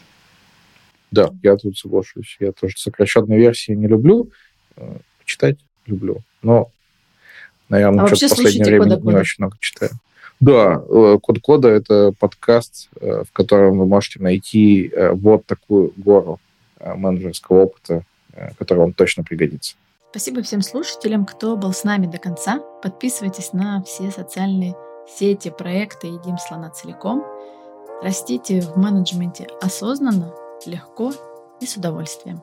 Да, 1.10 1.32
я 1.44 1.56
тут 1.58 1.78
соглашусь. 1.78 2.38
Я 2.40 2.52
тоже 2.52 2.78
сокращенной 2.78 3.38
версии 3.38 3.74
не 3.74 3.88
люблю. 3.88 4.32
Э, 4.78 4.98
читать 5.26 5.58
люблю. 5.86 6.20
Но, 6.42 6.70
наверное, 7.70 8.06
а 8.06 8.16
что-то 8.16 8.36
в 8.36 8.38
последнее 8.38 8.80
время 8.80 8.96
не 8.96 9.16
очень 9.16 9.44
много 9.44 9.58
читаю. 9.60 9.92
Да, 10.42 10.84
э, 10.90 11.20
Код 11.22 11.40
Кода— 11.40 11.68
это 11.70 12.14
подкаст, 12.20 12.90
э, 13.00 13.24
в 13.24 13.32
котором 13.32 13.78
вы 13.78 13.86
можете 13.86 14.20
найти 14.20 14.88
э, 14.88 15.12
вот 15.12 15.46
такую 15.46 15.94
гору 15.96 16.40
менеджерского 16.84 17.66
опыта, 17.66 18.04
который 18.58 18.80
вам 18.80 18.94
точно 18.94 19.24
пригодится. 19.24 19.76
Спасибо 20.10 20.42
всем 20.42 20.64
слушателям, 20.64 21.28
кто 21.28 21.56
был 21.56 21.74
с 21.74 21.84
нами 21.84 22.08
до 22.08 22.18
конца. 22.18 22.60
Подписывайтесь 22.82 23.54
на 23.54 23.84
все 23.84 24.10
социальные 24.10 24.74
сети 25.08 25.54
проекта 25.56 26.08
«Едим 26.08 26.40
слона 26.40 26.72
целиком». 26.72 27.24
Растите 28.02 28.62
в 28.62 28.78
менеджменте 28.78 29.48
осознанно, 29.62 30.34
легко 30.66 31.14
и 31.60 31.68
с 31.68 31.78
удовольствием. 31.78 32.42